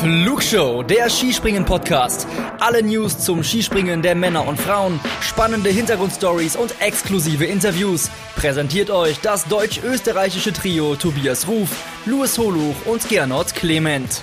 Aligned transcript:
Flugshow, 0.00 0.82
der 0.82 1.10
Skispringen-Podcast. 1.10 2.26
Alle 2.58 2.82
News 2.82 3.18
zum 3.18 3.44
Skispringen 3.44 4.00
der 4.00 4.14
Männer 4.14 4.48
und 4.48 4.58
Frauen, 4.58 4.98
spannende 5.20 5.68
Hintergrundstories 5.68 6.56
und 6.56 6.74
exklusive 6.80 7.44
Interviews. 7.44 8.10
Präsentiert 8.34 8.88
euch 8.88 9.20
das 9.20 9.44
deutsch-österreichische 9.44 10.54
Trio 10.54 10.94
Tobias 10.94 11.46
Ruf, 11.46 11.68
Louis 12.06 12.38
Holuch 12.38 12.76
und 12.86 13.06
Gernot 13.10 13.54
Clement. 13.54 14.22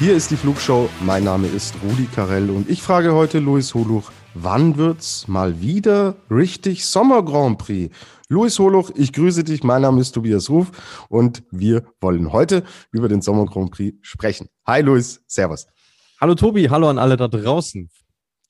Hier 0.00 0.16
ist 0.16 0.32
die 0.32 0.36
Flugshow. 0.36 0.90
Mein 1.04 1.22
Name 1.22 1.46
ist 1.46 1.76
Rudi 1.84 2.08
Carell 2.12 2.50
und 2.50 2.68
ich 2.68 2.82
frage 2.82 3.14
heute 3.14 3.38
Louis 3.38 3.74
Holuch, 3.74 4.10
Wann 4.34 4.76
wird's 4.76 5.26
mal 5.26 5.60
wieder 5.60 6.16
richtig 6.30 6.84
Sommer 6.84 7.24
Grand 7.24 7.58
Prix? 7.58 7.94
Luis 8.28 8.58
Holoch, 8.58 8.90
ich 8.94 9.12
grüße 9.12 9.42
dich. 9.42 9.64
Mein 9.64 9.82
Name 9.82 10.00
ist 10.02 10.12
Tobias 10.12 10.50
Ruf 10.50 10.70
und 11.08 11.42
wir 11.50 11.84
wollen 12.00 12.30
heute 12.30 12.62
über 12.92 13.08
den 13.08 13.22
Sommer 13.22 13.46
Grand 13.46 13.70
Prix 13.70 13.96
sprechen. 14.02 14.48
Hi 14.66 14.82
Luis, 14.82 15.22
Servus. 15.26 15.66
Hallo 16.20 16.34
Tobi, 16.34 16.68
hallo 16.68 16.90
an 16.90 16.98
alle 16.98 17.16
da 17.16 17.26
draußen. 17.26 17.88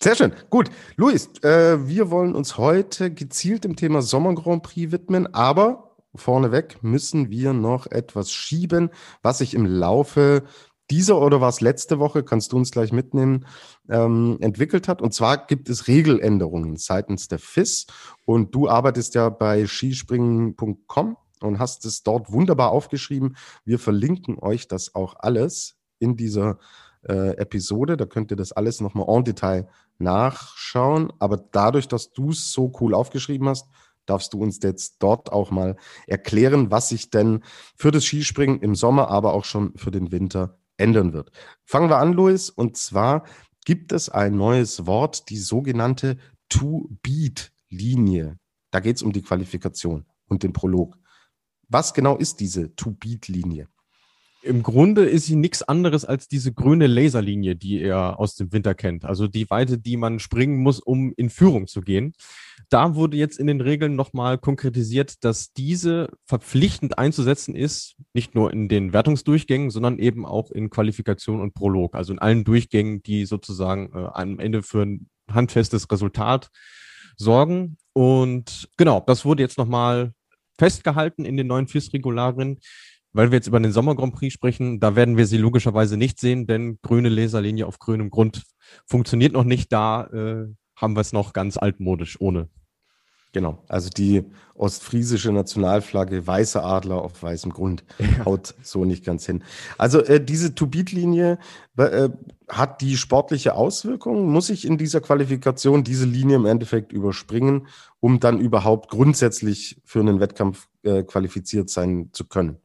Sehr 0.02 0.16
schön. 0.16 0.33
Gut. 0.50 0.69
Luis, 0.96 1.28
äh, 1.42 1.86
wir 1.86 2.10
wollen 2.10 2.34
uns 2.34 2.58
heute 2.58 3.12
gezielt 3.12 3.64
dem 3.64 3.77
Thema 3.77 4.02
Sommer 4.02 4.34
Grand 4.34 4.64
Prix 4.64 4.91
widmen, 4.91 5.33
aber 5.33 5.97
vorneweg 6.14 6.83
müssen 6.83 7.30
wir 7.30 7.52
noch 7.52 7.86
etwas 7.86 8.33
schieben, 8.33 8.91
was 9.22 9.38
sich 9.38 9.55
im 9.55 9.64
Laufe 9.64 10.42
dieser 10.91 11.20
oder 11.20 11.41
was 11.41 11.60
letzte 11.60 11.98
Woche, 11.98 12.23
kannst 12.23 12.52
du 12.52 12.56
uns 12.56 12.70
gleich 12.70 12.92
mitnehmen, 12.92 13.47
ähm, 13.88 14.38
entwickelt 14.41 14.88
hat. 14.88 15.02
Und 15.02 15.12
zwar 15.12 15.47
gibt 15.47 15.69
es 15.69 15.88
Regeländerungen 15.88 16.77
seitens 16.77 17.28
der 17.28 17.38
FIS. 17.38 17.87
Und 18.24 18.55
du 18.55 18.69
arbeitest 18.69 19.14
ja 19.14 19.28
bei 19.28 19.67
skispringen.com 19.67 21.17
und 21.41 21.58
hast 21.58 21.84
es 21.84 22.03
dort 22.03 22.33
wunderbar 22.33 22.70
aufgeschrieben. 22.70 23.36
Wir 23.64 23.78
verlinken 23.78 24.39
euch 24.39 24.69
das 24.69 24.95
auch 24.95 25.14
alles 25.19 25.77
in 25.98 26.17
dieser 26.17 26.58
äh, 27.02 27.36
Episode. 27.36 27.97
Da 27.97 28.06
könnt 28.06 28.30
ihr 28.30 28.36
das 28.36 28.52
alles 28.52 28.80
nochmal 28.80 29.06
en 29.08 29.25
Detail 29.25 29.69
nachschauen. 29.98 31.12
Aber 31.19 31.36
dadurch, 31.36 31.89
dass 31.89 32.12
du 32.12 32.30
es 32.30 32.52
so 32.52 32.73
cool 32.80 32.95
aufgeschrieben 32.95 33.48
hast, 33.48 33.69
darfst 34.06 34.33
du 34.33 34.41
uns 34.41 34.58
jetzt 34.62 34.97
dort 35.00 35.33
auch 35.33 35.50
mal 35.50 35.77
erklären, 36.06 36.70
was 36.70 36.89
sich 36.89 37.11
denn 37.11 37.45
für 37.77 37.91
das 37.91 38.05
Skispringen 38.05 38.61
im 38.61 38.75
Sommer, 38.75 39.08
aber 39.08 39.34
auch 39.34 39.45
schon 39.45 39.77
für 39.77 39.91
den 39.91 40.11
Winter 40.11 40.58
ändern 40.78 41.12
wird. 41.12 41.30
Fangen 41.64 41.90
wir 41.90 41.98
an, 41.98 42.12
Luis, 42.14 42.48
und 42.50 42.76
zwar 42.76 43.26
gibt 43.64 43.92
es 43.92 44.08
ein 44.08 44.36
neues 44.36 44.86
Wort, 44.86 45.28
die 45.28 45.36
sogenannte 45.36 46.16
To-Beat-Linie. 46.48 48.38
Da 48.70 48.80
geht 48.80 48.96
es 48.96 49.02
um 49.02 49.12
die 49.12 49.22
Qualifikation 49.22 50.06
und 50.26 50.42
den 50.42 50.52
Prolog. 50.52 50.96
Was 51.68 51.92
genau 51.92 52.16
ist 52.16 52.40
diese 52.40 52.74
To-Beat-Linie? 52.74 53.68
Im 54.42 54.62
Grunde 54.62 55.05
ist 55.05 55.27
sie 55.27 55.34
nichts 55.34 55.62
anderes 55.62 56.05
als 56.05 56.28
diese 56.28 56.53
grüne 56.53 56.86
Laserlinie, 56.86 57.56
die 57.56 57.81
er 57.81 58.20
aus 58.20 58.36
dem 58.36 58.53
Winter 58.53 58.75
kennt. 58.75 59.05
Also 59.05 59.27
die 59.27 59.50
Weite, 59.50 59.78
die 59.78 59.97
man 59.97 60.20
springen 60.20 60.58
muss, 60.58 60.78
um 60.78 61.12
in 61.17 61.28
Führung 61.28 61.67
zu 61.67 61.80
gehen. 61.80 62.14
Da 62.69 62.95
wurde 62.95 63.17
jetzt 63.17 63.39
in 63.39 63.48
den 63.48 63.61
Regeln 63.61 63.97
nochmal 63.97 64.39
konkretisiert, 64.39 65.25
dass 65.25 65.53
diese 65.53 66.11
verpflichtend 66.25 66.98
einzusetzen 66.98 67.56
ist, 67.56 67.97
nicht 68.14 68.34
nur 68.36 68.53
in 68.53 68.69
den 68.69 68.92
Wertungsdurchgängen, 68.92 69.70
sondern 69.70 69.98
eben 69.98 70.25
auch 70.25 70.52
in 70.52 70.70
Qualifikation 70.70 71.41
und 71.41 71.55
Prolog. 71.55 71.97
Also 71.97 72.12
in 72.12 72.20
allen 72.20 72.45
Durchgängen, 72.45 73.02
die 73.02 73.25
sozusagen 73.25 73.91
äh, 73.92 74.08
am 74.12 74.39
Ende 74.39 74.62
für 74.62 74.83
ein 74.83 75.08
handfestes 75.30 75.91
Resultat 75.91 76.50
sorgen. 77.17 77.77
Und 77.92 78.69
genau, 78.77 79.02
das 79.05 79.25
wurde 79.25 79.42
jetzt 79.42 79.58
nochmal 79.58 80.12
festgehalten 80.58 81.25
in 81.25 81.36
den 81.36 81.47
neuen 81.47 81.69
FIS-Regularien 81.69 82.58
weil 83.13 83.30
wir 83.30 83.36
jetzt 83.36 83.48
über 83.48 83.61
den 83.61 83.73
Sommer 83.73 83.95
Grand 83.95 84.14
Prix 84.14 84.33
sprechen, 84.33 84.80
da 84.80 84.96
werden 84.96 85.17
wir 85.17 85.27
sie 85.27 85.39
logischerweise 85.39 85.96
nicht 85.96 86.20
sehen, 86.20 86.46
denn 86.46 86.79
grüne 86.83 87.08
Laserlinie 87.08 87.67
auf 87.67 87.79
grünem 87.79 88.11
Grund 88.11 88.42
funktioniert 88.86 89.33
noch 89.33 89.45
nicht. 89.45 89.73
Da 89.73 90.05
äh, 90.07 90.46
haben 90.77 90.96
wir 90.96 91.01
es 91.01 91.13
noch 91.13 91.33
ganz 91.33 91.57
altmodisch 91.57 92.20
ohne. 92.20 92.48
Genau, 93.33 93.63
also 93.68 93.91
die 93.91 94.24
ostfriesische 94.55 95.30
Nationalflagge, 95.33 96.27
weißer 96.27 96.64
Adler 96.64 97.02
auf 97.02 97.23
weißem 97.23 97.52
Grund, 97.52 97.85
ja. 97.98 98.24
haut 98.24 98.55
so 98.63 98.86
nicht 98.86 99.05
ganz 99.05 99.27
hin. 99.27 99.45
Also 99.77 100.01
äh, 100.01 100.24
diese 100.24 100.55
To-Beat-Linie 100.55 101.39
äh, 101.77 102.08
hat 102.48 102.80
die 102.80 102.97
sportliche 102.97 103.55
Auswirkung. 103.55 104.30
Muss 104.33 104.48
ich 104.48 104.64
in 104.64 104.79
dieser 104.79 105.02
Qualifikation 105.02 105.85
diese 105.85 106.07
Linie 106.07 106.36
im 106.36 106.47
Endeffekt 106.47 106.92
überspringen, 106.92 107.67
um 108.01 108.18
dann 108.18 108.41
überhaupt 108.41 108.91
grundsätzlich 108.91 109.80
für 109.85 110.01
einen 110.01 110.20
Wettkampf 110.20 110.68
äh, 110.83 111.02
qualifiziert 111.02 111.68
sein 111.68 112.08
zu 112.13 112.27
können? 112.27 112.57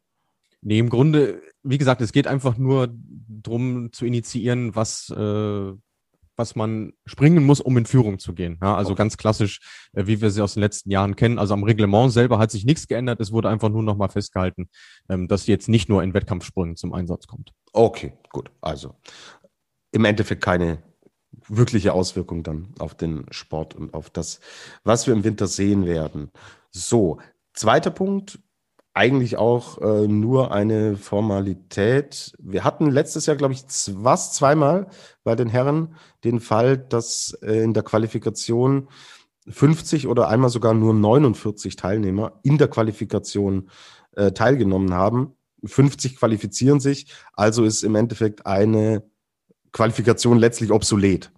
Nee, 0.64 0.80
im 0.80 0.90
Grunde, 0.90 1.42
wie 1.64 1.78
gesagt, 1.78 2.02
es 2.02 2.14
geht 2.14 2.28
einfach 2.28 2.58
nur 2.58 2.90
darum 3.28 3.92
zu 3.92 4.06
initiieren, 4.06 4.76
was, 4.76 5.10
äh, 5.10 5.74
was 6.36 6.56
man 6.56 6.94
springen 7.06 7.44
muss, 7.44 7.60
um 7.60 7.78
in 7.78 7.86
Führung 7.86 8.18
zu 8.18 8.34
gehen. 8.34 8.58
Ja, 8.62 8.76
also 8.76 8.92
okay. 8.92 9.00
ganz 9.00 9.18
klassisch, 9.18 9.60
äh, 9.94 10.08
wie 10.08 10.22
wir 10.22 10.32
sie 10.32 10.42
aus 10.42 10.54
den 10.54 10.62
letzten 10.62 10.90
Jahren 10.90 11.16
kennen. 11.16 11.38
Also 11.38 11.54
am 11.54 11.64
Reglement 11.64 12.12
selber 12.12 12.40
hat 12.40 12.50
sich 12.50 12.66
nichts 12.66 12.88
geändert. 12.88 13.20
Es 13.20 13.32
wurde 13.32 13.50
einfach 13.50 13.70
nur 13.70 13.84
nochmal 13.84 14.10
festgehalten, 14.10 14.70
ähm, 15.10 15.28
dass 15.28 15.48
jetzt 15.48 15.68
nicht 15.68 15.90
nur 15.90 16.02
in 16.02 16.14
Wettkampfsprüngen 16.14 16.78
zum 16.78 16.94
Einsatz 16.94 17.28
kommt. 17.28 17.52
Okay, 17.74 18.14
gut. 18.30 18.50
Also 18.62 18.96
im 19.92 20.06
Endeffekt 20.06 20.44
keine 20.44 20.82
wirkliche 21.48 21.94
Auswirkung 21.94 22.44
dann 22.44 22.74
auf 22.80 22.96
den 22.96 23.26
Sport 23.32 23.76
und 23.76 23.94
auf 23.94 24.10
das, 24.10 24.40
was 24.84 25.08
wir 25.08 25.14
im 25.14 25.24
Winter 25.24 25.48
sehen 25.48 25.86
werden. 25.86 26.32
So, 26.72 27.20
zweiter 27.54 27.92
Punkt, 27.92 28.40
eigentlich 28.94 29.38
auch 29.38 29.80
äh, 29.82 30.08
nur 30.08 30.52
eine 30.52 30.98
Formalität. 30.98 32.34
Wir 32.38 32.64
hatten 32.64 32.92
letztes 32.92 33.26
Jahr, 33.26 33.36
glaube 33.36 33.54
ich, 33.54 33.64
was 33.92 34.34
zweimal 34.34 34.88
bei 35.24 35.36
den 35.36 35.50
Herren 35.50 35.96
den 36.24 36.40
Fall, 36.40 36.78
dass 36.78 37.38
äh, 37.42 37.64
in 37.64 37.74
der 37.74 37.84
Qualifikation 37.84 38.88
50 39.48 40.08
oder 40.08 40.30
einmal 40.30 40.50
sogar 40.50 40.74
nur 40.74 40.94
49 40.94 41.76
Teilnehmer 41.76 42.40
in 42.44 42.58
der 42.58 42.68
Qualifikation 42.68 43.70
äh, 44.16 44.32
teilgenommen 44.32 44.94
haben. 44.94 45.36
50 45.66 46.18
qualifizieren 46.18 46.80
sich, 46.80 47.08
also 47.34 47.64
ist 47.64 47.84
im 47.84 47.96
Endeffekt 47.96 48.46
eine 48.46 49.04
Qualifikation 49.72 50.38
letztlich 50.38 50.72
obsolet. 50.72 51.32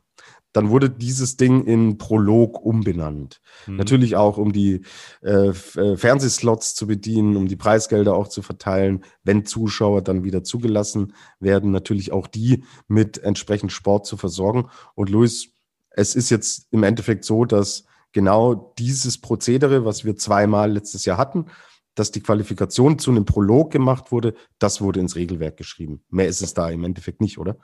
Dann 0.56 0.70
wurde 0.70 0.90
dieses 0.90 1.36
Ding 1.36 1.66
in 1.66 1.98
Prolog 1.98 2.64
umbenannt. 2.64 3.42
Mhm. 3.68 3.76
Natürlich 3.76 4.16
auch, 4.16 4.38
um 4.38 4.54
die 4.54 4.86
äh, 5.22 5.50
äh, 5.50 5.98
Fernsehslots 5.98 6.76
zu 6.76 6.88
bedienen, 6.88 7.36
um 7.36 7.50
die 7.50 7.58
Preisgelder 7.58 8.16
auch 8.16 8.30
zu 8.30 8.42
verteilen, 8.42 9.04
wenn 9.26 9.46
Zuschauer 9.46 10.02
dann 10.02 10.24
wieder 10.24 10.46
zugelassen 10.46 11.14
werden, 11.42 11.72
natürlich 11.72 12.14
auch 12.14 12.28
die 12.28 12.64
mit 12.88 13.18
entsprechend 13.18 13.74
Sport 13.74 14.06
zu 14.06 14.16
versorgen. 14.16 14.70
Und 14.94 15.10
Luis, 15.10 15.50
es 15.90 16.16
ist 16.16 16.30
jetzt 16.30 16.68
im 16.72 16.84
Endeffekt 16.84 17.26
so, 17.26 17.44
dass 17.44 17.84
genau 18.14 18.74
dieses 18.80 19.20
Prozedere, 19.20 19.84
was 19.84 20.06
wir 20.06 20.16
zweimal 20.16 20.72
letztes 20.72 21.04
Jahr 21.04 21.18
hatten, 21.18 21.48
dass 21.96 22.12
die 22.12 22.22
Qualifikation 22.22 22.98
zu 22.98 23.12
einem 23.12 23.26
Prolog 23.26 23.72
gemacht 23.72 24.10
wurde, 24.14 24.34
das 24.58 24.80
wurde 24.80 25.02
ins 25.02 25.18
Regelwerk 25.18 25.58
geschrieben. 25.58 26.02
Mehr 26.10 26.30
ist 26.30 26.42
es 26.42 26.54
da 26.54 26.70
im 26.70 26.86
Endeffekt 26.86 27.20
nicht, 27.20 27.40
oder? 27.40 27.58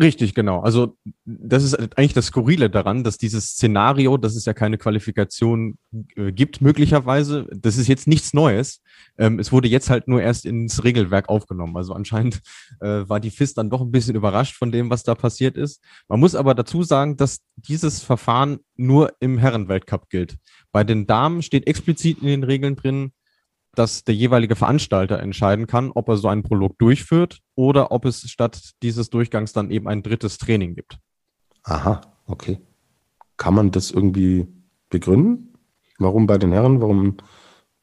Richtig, 0.00 0.34
genau. 0.34 0.60
Also 0.60 0.96
das 1.24 1.62
ist 1.62 1.74
eigentlich 1.74 2.14
das 2.14 2.26
Skurrile 2.26 2.68
daran, 2.68 3.04
dass 3.04 3.16
dieses 3.16 3.50
Szenario, 3.50 4.16
dass 4.16 4.34
es 4.34 4.44
ja 4.44 4.52
keine 4.52 4.76
Qualifikation 4.76 5.78
äh, 6.16 6.32
gibt, 6.32 6.60
möglicherweise, 6.60 7.46
das 7.54 7.76
ist 7.76 7.86
jetzt 7.86 8.08
nichts 8.08 8.34
Neues. 8.34 8.82
Ähm, 9.18 9.38
es 9.38 9.52
wurde 9.52 9.68
jetzt 9.68 9.90
halt 9.90 10.08
nur 10.08 10.20
erst 10.20 10.46
ins 10.46 10.82
Regelwerk 10.82 11.28
aufgenommen. 11.28 11.76
Also 11.76 11.92
anscheinend 11.92 12.40
äh, 12.80 13.08
war 13.08 13.20
die 13.20 13.30
FIS 13.30 13.54
dann 13.54 13.70
doch 13.70 13.82
ein 13.82 13.92
bisschen 13.92 14.16
überrascht 14.16 14.56
von 14.56 14.72
dem, 14.72 14.90
was 14.90 15.04
da 15.04 15.14
passiert 15.14 15.56
ist. 15.56 15.80
Man 16.08 16.18
muss 16.18 16.34
aber 16.34 16.54
dazu 16.54 16.82
sagen, 16.82 17.16
dass 17.16 17.40
dieses 17.56 18.02
Verfahren 18.02 18.58
nur 18.76 19.12
im 19.20 19.38
Herrenweltcup 19.38 20.08
gilt. 20.08 20.36
Bei 20.72 20.82
den 20.82 21.06
Damen 21.06 21.42
steht 21.42 21.68
explizit 21.68 22.18
in 22.20 22.26
den 22.26 22.42
Regeln 22.42 22.74
drin, 22.74 23.12
dass 23.78 24.04
der 24.04 24.14
jeweilige 24.14 24.56
Veranstalter 24.56 25.18
entscheiden 25.20 25.66
kann, 25.66 25.90
ob 25.94 26.08
er 26.08 26.16
so 26.16 26.28
einen 26.28 26.42
Prolog 26.42 26.78
durchführt 26.78 27.40
oder 27.54 27.92
ob 27.92 28.04
es 28.04 28.28
statt 28.30 28.72
dieses 28.82 29.10
Durchgangs 29.10 29.52
dann 29.52 29.70
eben 29.70 29.88
ein 29.88 30.02
drittes 30.02 30.38
Training 30.38 30.74
gibt. 30.74 30.98
Aha, 31.62 32.00
okay. 32.26 32.58
Kann 33.36 33.54
man 33.54 33.70
das 33.70 33.90
irgendwie 33.90 34.46
begründen? 34.90 35.54
Warum 35.98 36.26
bei 36.26 36.38
den 36.38 36.52
Herren, 36.52 36.80
warum 36.80 37.16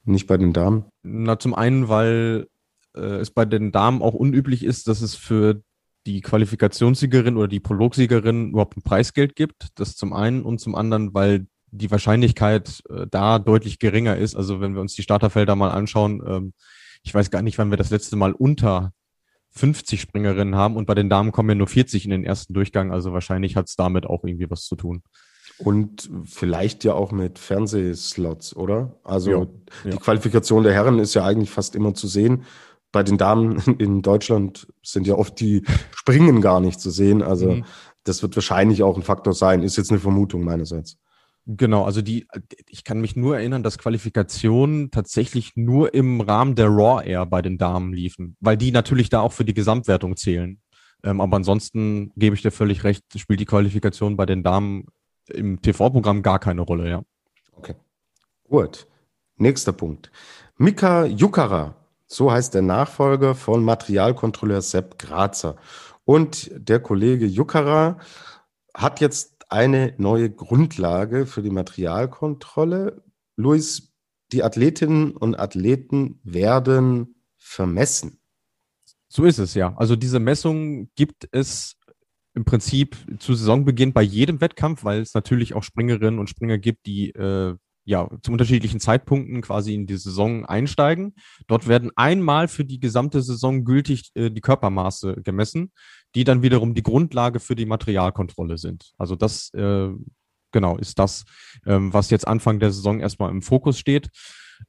nicht 0.03 0.27
bei 0.27 0.37
den 0.37 0.53
Damen? 0.53 0.85
Na, 1.03 1.39
zum 1.39 1.53
einen, 1.53 1.89
weil 1.89 2.47
äh, 2.95 3.17
es 3.17 3.31
bei 3.31 3.45
den 3.45 3.71
Damen 3.71 4.01
auch 4.01 4.13
unüblich 4.13 4.63
ist, 4.63 4.87
dass 4.87 5.01
es 5.01 5.15
für 5.15 5.61
die 6.05 6.21
Qualifikationssiegerin 6.21 7.37
oder 7.37 7.47
die 7.47 7.59
Prologsiegerin 7.59 8.51
überhaupt 8.51 8.77
ein 8.77 8.81
Preisgeld 8.81 9.35
gibt. 9.35 9.67
Das 9.75 9.95
zum 9.95 10.13
einen 10.13 10.43
und 10.43 10.59
zum 10.59 10.75
anderen, 10.75 11.13
weil 11.13 11.47
die 11.71 11.89
Wahrscheinlichkeit 11.91 12.83
äh, 12.89 13.07
da 13.09 13.39
deutlich 13.39 13.79
geringer 13.79 14.17
ist. 14.17 14.35
Also 14.35 14.61
wenn 14.61 14.73
wir 14.73 14.81
uns 14.81 14.93
die 14.95 15.03
Starterfelder 15.03 15.55
mal 15.55 15.71
anschauen, 15.71 16.21
ähm, 16.25 16.53
ich 17.03 17.13
weiß 17.13 17.31
gar 17.31 17.41
nicht, 17.41 17.57
wann 17.57 17.71
wir 17.71 17.77
das 17.77 17.89
letzte 17.89 18.15
Mal 18.15 18.33
unter 18.33 18.93
50 19.51 19.99
Springerinnen 19.99 20.55
haben 20.55 20.77
und 20.77 20.85
bei 20.85 20.95
den 20.95 21.09
Damen 21.09 21.31
kommen 21.31 21.49
ja 21.49 21.55
nur 21.55 21.67
40 21.67 22.05
in 22.05 22.11
den 22.11 22.23
ersten 22.23 22.53
Durchgang. 22.53 22.91
Also 22.91 23.11
wahrscheinlich 23.13 23.55
hat 23.55 23.67
es 23.67 23.75
damit 23.75 24.05
auch 24.05 24.23
irgendwie 24.23 24.49
was 24.49 24.65
zu 24.65 24.75
tun. 24.75 25.03
Und 25.57 26.09
vielleicht 26.25 26.83
ja 26.83 26.93
auch 26.93 27.11
mit 27.11 27.37
Fernsehslots, 27.37 28.55
oder? 28.55 28.95
Also 29.03 29.31
Ja, 29.31 29.45
die 29.83 29.89
ja. 29.89 29.97
Qualifikation 29.97 30.63
der 30.63 30.73
Herren 30.73 30.99
ist 30.99 31.13
ja 31.13 31.25
eigentlich 31.25 31.51
fast 31.51 31.75
immer 31.75 31.93
zu 31.93 32.07
sehen. 32.07 32.43
Bei 32.91 33.03
den 33.03 33.17
Damen 33.17 33.57
in 33.79 34.01
Deutschland 34.01 34.67
sind 34.83 35.05
ja 35.07 35.15
oft 35.15 35.39
die 35.39 35.63
Springen 35.95 36.41
gar 36.41 36.59
nicht 36.59 36.79
zu 36.79 36.89
sehen. 36.89 37.21
Also 37.21 37.51
Mhm. 37.51 37.65
das 38.03 38.21
wird 38.23 38.35
wahrscheinlich 38.35 38.83
auch 38.83 38.95
ein 38.97 39.03
Faktor 39.03 39.33
sein. 39.33 39.63
Ist 39.63 39.77
jetzt 39.77 39.91
eine 39.91 39.99
Vermutung 39.99 40.43
meinerseits. 40.43 40.97
Genau, 41.47 41.85
also 41.85 42.01
die, 42.01 42.27
ich 42.69 42.83
kann 42.83 43.01
mich 43.01 43.15
nur 43.15 43.37
erinnern, 43.37 43.63
dass 43.63 43.79
Qualifikationen 43.79 44.91
tatsächlich 44.91 45.53
nur 45.55 45.93
im 45.93 46.21
Rahmen 46.21 46.55
der 46.55 46.67
Raw 46.67 47.03
Air 47.03 47.25
bei 47.25 47.41
den 47.41 47.57
Damen 47.57 47.93
liefen, 47.93 48.37
weil 48.39 48.57
die 48.57 48.71
natürlich 48.71 49.09
da 49.09 49.21
auch 49.21 49.33
für 49.33 49.45
die 49.45 49.55
Gesamtwertung 49.55 50.15
zählen. 50.17 50.61
Ähm, 51.03 51.19
aber 51.19 51.37
ansonsten 51.37 52.11
gebe 52.15 52.35
ich 52.35 52.43
dir 52.43 52.51
völlig 52.51 52.83
recht, 52.83 53.03
spielt 53.17 53.39
die 53.39 53.45
Qualifikation 53.45 54.17
bei 54.17 54.27
den 54.27 54.43
Damen 54.43 54.85
im 55.29 55.61
TV-Programm 55.61 56.21
gar 56.21 56.37
keine 56.37 56.61
Rolle, 56.61 56.89
ja. 56.89 57.01
Okay. 57.53 57.75
Gut. 58.47 58.87
Nächster 59.37 59.71
Punkt. 59.71 60.11
Mika 60.57 61.05
Jukara, 61.05 61.75
so 62.05 62.31
heißt 62.31 62.53
der 62.53 62.61
Nachfolger 62.61 63.33
von 63.33 63.63
Materialkontrolleur 63.63 64.61
Sepp 64.61 64.99
Grazer. 64.99 65.55
Und 66.05 66.51
der 66.53 66.79
Kollege 66.79 67.25
Jukara 67.25 67.97
hat 68.75 68.99
jetzt 68.99 69.30
eine 69.51 69.93
neue 69.97 70.31
Grundlage 70.31 71.25
für 71.25 71.41
die 71.41 71.49
Materialkontrolle. 71.49 73.03
Luis, 73.35 73.93
die 74.31 74.43
Athletinnen 74.43 75.11
und 75.11 75.37
Athleten 75.37 76.19
werden 76.23 77.15
vermessen. 77.37 78.19
So 79.09 79.25
ist 79.25 79.39
es 79.39 79.53
ja. 79.53 79.75
Also 79.75 79.97
diese 79.97 80.19
Messung 80.19 80.89
gibt 80.95 81.27
es 81.33 81.75
im 82.33 82.45
Prinzip 82.45 82.95
zu 83.19 83.33
Saisonbeginn 83.33 83.91
bei 83.91 84.03
jedem 84.03 84.39
Wettkampf, 84.39 84.85
weil 84.85 85.01
es 85.01 85.13
natürlich 85.13 85.53
auch 85.53 85.63
Springerinnen 85.63 86.19
und 86.19 86.29
Springer 86.29 86.57
gibt, 86.57 86.85
die 86.85 87.09
äh, 87.09 87.55
ja 87.83 88.09
zu 88.21 88.31
unterschiedlichen 88.31 88.79
Zeitpunkten 88.79 89.41
quasi 89.41 89.73
in 89.73 89.85
die 89.85 89.97
Saison 89.97 90.45
einsteigen. 90.45 91.15
Dort 91.47 91.67
werden 91.67 91.91
einmal 91.95 92.47
für 92.47 92.63
die 92.63 92.79
gesamte 92.79 93.21
Saison 93.21 93.65
gültig 93.65 94.11
äh, 94.15 94.29
die 94.29 94.39
Körpermaße 94.41 95.21
gemessen, 95.23 95.71
die 96.15 96.23
dann 96.23 96.41
wiederum 96.41 96.73
die 96.73 96.83
Grundlage 96.83 97.39
für 97.39 97.55
die 97.55 97.65
Materialkontrolle 97.65 98.57
sind. 98.57 98.93
Also 98.97 99.15
das 99.15 99.53
äh, 99.53 99.89
genau 100.51 100.77
ist 100.77 100.99
das, 100.99 101.25
ähm, 101.65 101.93
was 101.93 102.09
jetzt 102.09 102.27
Anfang 102.27 102.59
der 102.59 102.71
Saison 102.71 102.99
erstmal 102.99 103.31
im 103.31 103.41
Fokus 103.41 103.79
steht. 103.79 104.09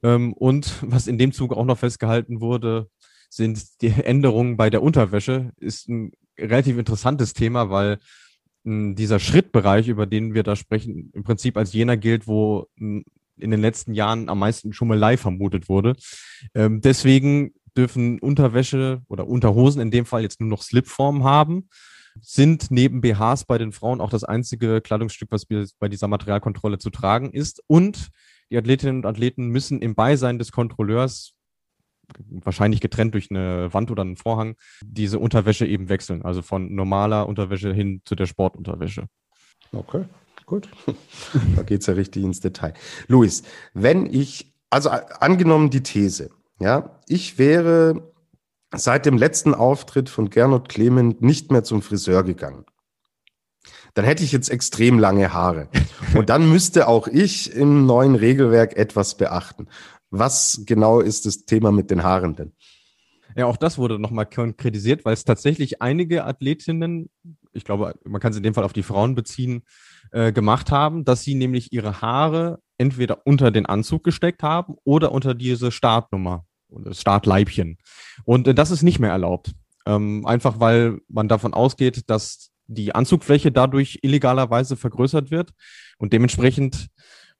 Ähm, 0.01 0.33
und 0.33 0.73
was 0.81 1.07
in 1.07 1.17
dem 1.17 1.31
Zuge 1.31 1.57
auch 1.57 1.65
noch 1.65 1.77
festgehalten 1.77 2.41
wurde, 2.41 2.89
sind 3.29 3.81
die 3.81 3.89
Änderungen 3.89 4.57
bei 4.57 4.69
der 4.69 4.81
Unterwäsche. 4.81 5.51
Ist 5.57 5.89
ein 5.89 6.11
relativ 6.39 6.77
interessantes 6.77 7.33
Thema, 7.33 7.69
weil 7.69 7.99
mh, 8.63 8.95
dieser 8.95 9.19
Schrittbereich, 9.19 9.87
über 9.87 10.05
den 10.05 10.33
wir 10.33 10.43
da 10.43 10.55
sprechen, 10.55 11.11
im 11.13 11.23
Prinzip 11.23 11.57
als 11.57 11.73
jener 11.73 11.97
gilt, 11.97 12.27
wo 12.27 12.67
mh, 12.77 13.03
in 13.37 13.51
den 13.51 13.61
letzten 13.61 13.93
Jahren 13.93 14.29
am 14.29 14.39
meisten 14.39 14.73
Schummelei 14.73 15.17
vermutet 15.17 15.67
wurde. 15.67 15.95
Ähm, 16.53 16.81
deswegen 16.81 17.53
dürfen 17.77 18.19
Unterwäsche 18.19 19.01
oder 19.07 19.27
Unterhosen 19.27 19.81
in 19.81 19.91
dem 19.91 20.05
Fall 20.05 20.21
jetzt 20.21 20.39
nur 20.39 20.49
noch 20.49 20.61
Slipform 20.61 21.23
haben, 21.23 21.69
sind 22.21 22.69
neben 22.69 23.01
BHs 23.01 23.45
bei 23.45 23.57
den 23.57 23.71
Frauen 23.71 23.99
auch 23.99 24.09
das 24.09 24.23
einzige 24.23 24.81
Kleidungsstück, 24.81 25.29
was 25.31 25.45
bei 25.79 25.89
dieser 25.89 26.07
Materialkontrolle 26.07 26.77
zu 26.77 26.89
tragen 26.91 27.31
ist. 27.31 27.63
Und 27.67 28.09
die 28.51 28.57
Athletinnen 28.57 28.97
und 28.97 29.05
Athleten 29.05 29.47
müssen 29.47 29.81
im 29.81 29.95
Beisein 29.95 30.37
des 30.37 30.51
Kontrolleurs 30.51 31.33
wahrscheinlich 32.29 32.81
getrennt 32.81 33.13
durch 33.15 33.31
eine 33.31 33.73
Wand 33.73 33.89
oder 33.89 34.01
einen 34.01 34.17
Vorhang, 34.17 34.55
diese 34.83 35.17
Unterwäsche 35.19 35.65
eben 35.65 35.89
wechseln. 35.89 36.21
Also 36.21 36.41
von 36.41 36.75
normaler 36.75 37.27
Unterwäsche 37.27 37.73
hin 37.73 38.01
zu 38.05 38.13
der 38.15 38.27
Sportunterwäsche. 38.27 39.07
Okay, 39.71 40.05
gut. 40.45 40.69
da 41.55 41.63
geht 41.63 41.81
es 41.81 41.87
ja 41.87 41.93
richtig 41.93 42.23
ins 42.23 42.41
Detail. 42.41 42.73
Luis, 43.07 43.43
wenn 43.73 44.05
ich, 44.05 44.53
also 44.69 44.89
a- 44.89 45.05
angenommen 45.19 45.69
die 45.71 45.81
These, 45.81 46.29
ja, 46.63 47.01
ich 47.07 47.37
wäre 47.37 48.13
seit 48.73 49.05
dem 49.05 49.17
letzten 49.17 49.53
Auftritt 49.53 50.09
von 50.09 50.29
Gernot 50.29 50.69
Clement 50.69 51.21
nicht 51.21 51.51
mehr 51.51 51.65
zum 51.65 51.81
Friseur 51.81 52.23
gegangen. 52.23 52.65
Dann 53.93 54.05
hätte 54.05 54.23
ich 54.23 54.31
jetzt 54.31 54.49
extrem 54.49 54.97
lange 54.97 55.33
Haare. 55.33 55.67
Und 56.15 56.29
dann 56.29 56.49
müsste 56.49 56.87
auch 56.87 57.07
ich 57.07 57.53
im 57.53 57.85
neuen 57.85 58.15
Regelwerk 58.15 58.77
etwas 58.77 59.15
beachten. 59.15 59.67
Was 60.09 60.63
genau 60.65 61.01
ist 61.01 61.25
das 61.25 61.45
Thema 61.45 61.71
mit 61.71 61.91
den 61.91 62.03
Haaren 62.03 62.35
denn? 62.35 62.53
Ja, 63.35 63.47
auch 63.47 63.57
das 63.57 63.77
wurde 63.77 63.99
nochmal 63.99 64.27
konkretisiert, 64.27 65.03
weil 65.03 65.13
es 65.13 65.25
tatsächlich 65.25 65.81
einige 65.81 66.23
Athletinnen, 66.23 67.09
ich 67.51 67.65
glaube, 67.65 67.95
man 68.05 68.21
kann 68.21 68.31
es 68.31 68.37
in 68.37 68.43
dem 68.43 68.53
Fall 68.53 68.63
auf 68.63 68.73
die 68.73 68.83
Frauen 68.83 69.15
beziehen, 69.15 69.63
äh, 70.11 70.31
gemacht 70.31 70.71
haben, 70.71 71.03
dass 71.03 71.23
sie 71.23 71.35
nämlich 71.35 71.73
ihre 71.73 72.01
Haare 72.01 72.59
entweder 72.77 73.25
unter 73.25 73.51
den 73.51 73.65
Anzug 73.65 74.03
gesteckt 74.03 74.43
haben 74.43 74.75
oder 74.85 75.11
unter 75.11 75.33
diese 75.33 75.71
Startnummer 75.71 76.45
Startleibchen. 76.91 77.77
Und 78.25 78.47
äh, 78.47 78.53
das 78.53 78.71
ist 78.71 78.83
nicht 78.83 78.99
mehr 78.99 79.11
erlaubt. 79.11 79.51
Ähm, 79.85 80.25
einfach 80.25 80.59
weil 80.59 80.99
man 81.09 81.27
davon 81.27 81.53
ausgeht, 81.53 82.09
dass 82.09 82.51
die 82.67 82.95
Anzugfläche 82.95 83.51
dadurch 83.51 83.99
illegalerweise 84.01 84.77
vergrößert 84.77 85.31
wird 85.31 85.51
und 85.97 86.13
dementsprechend 86.13 86.89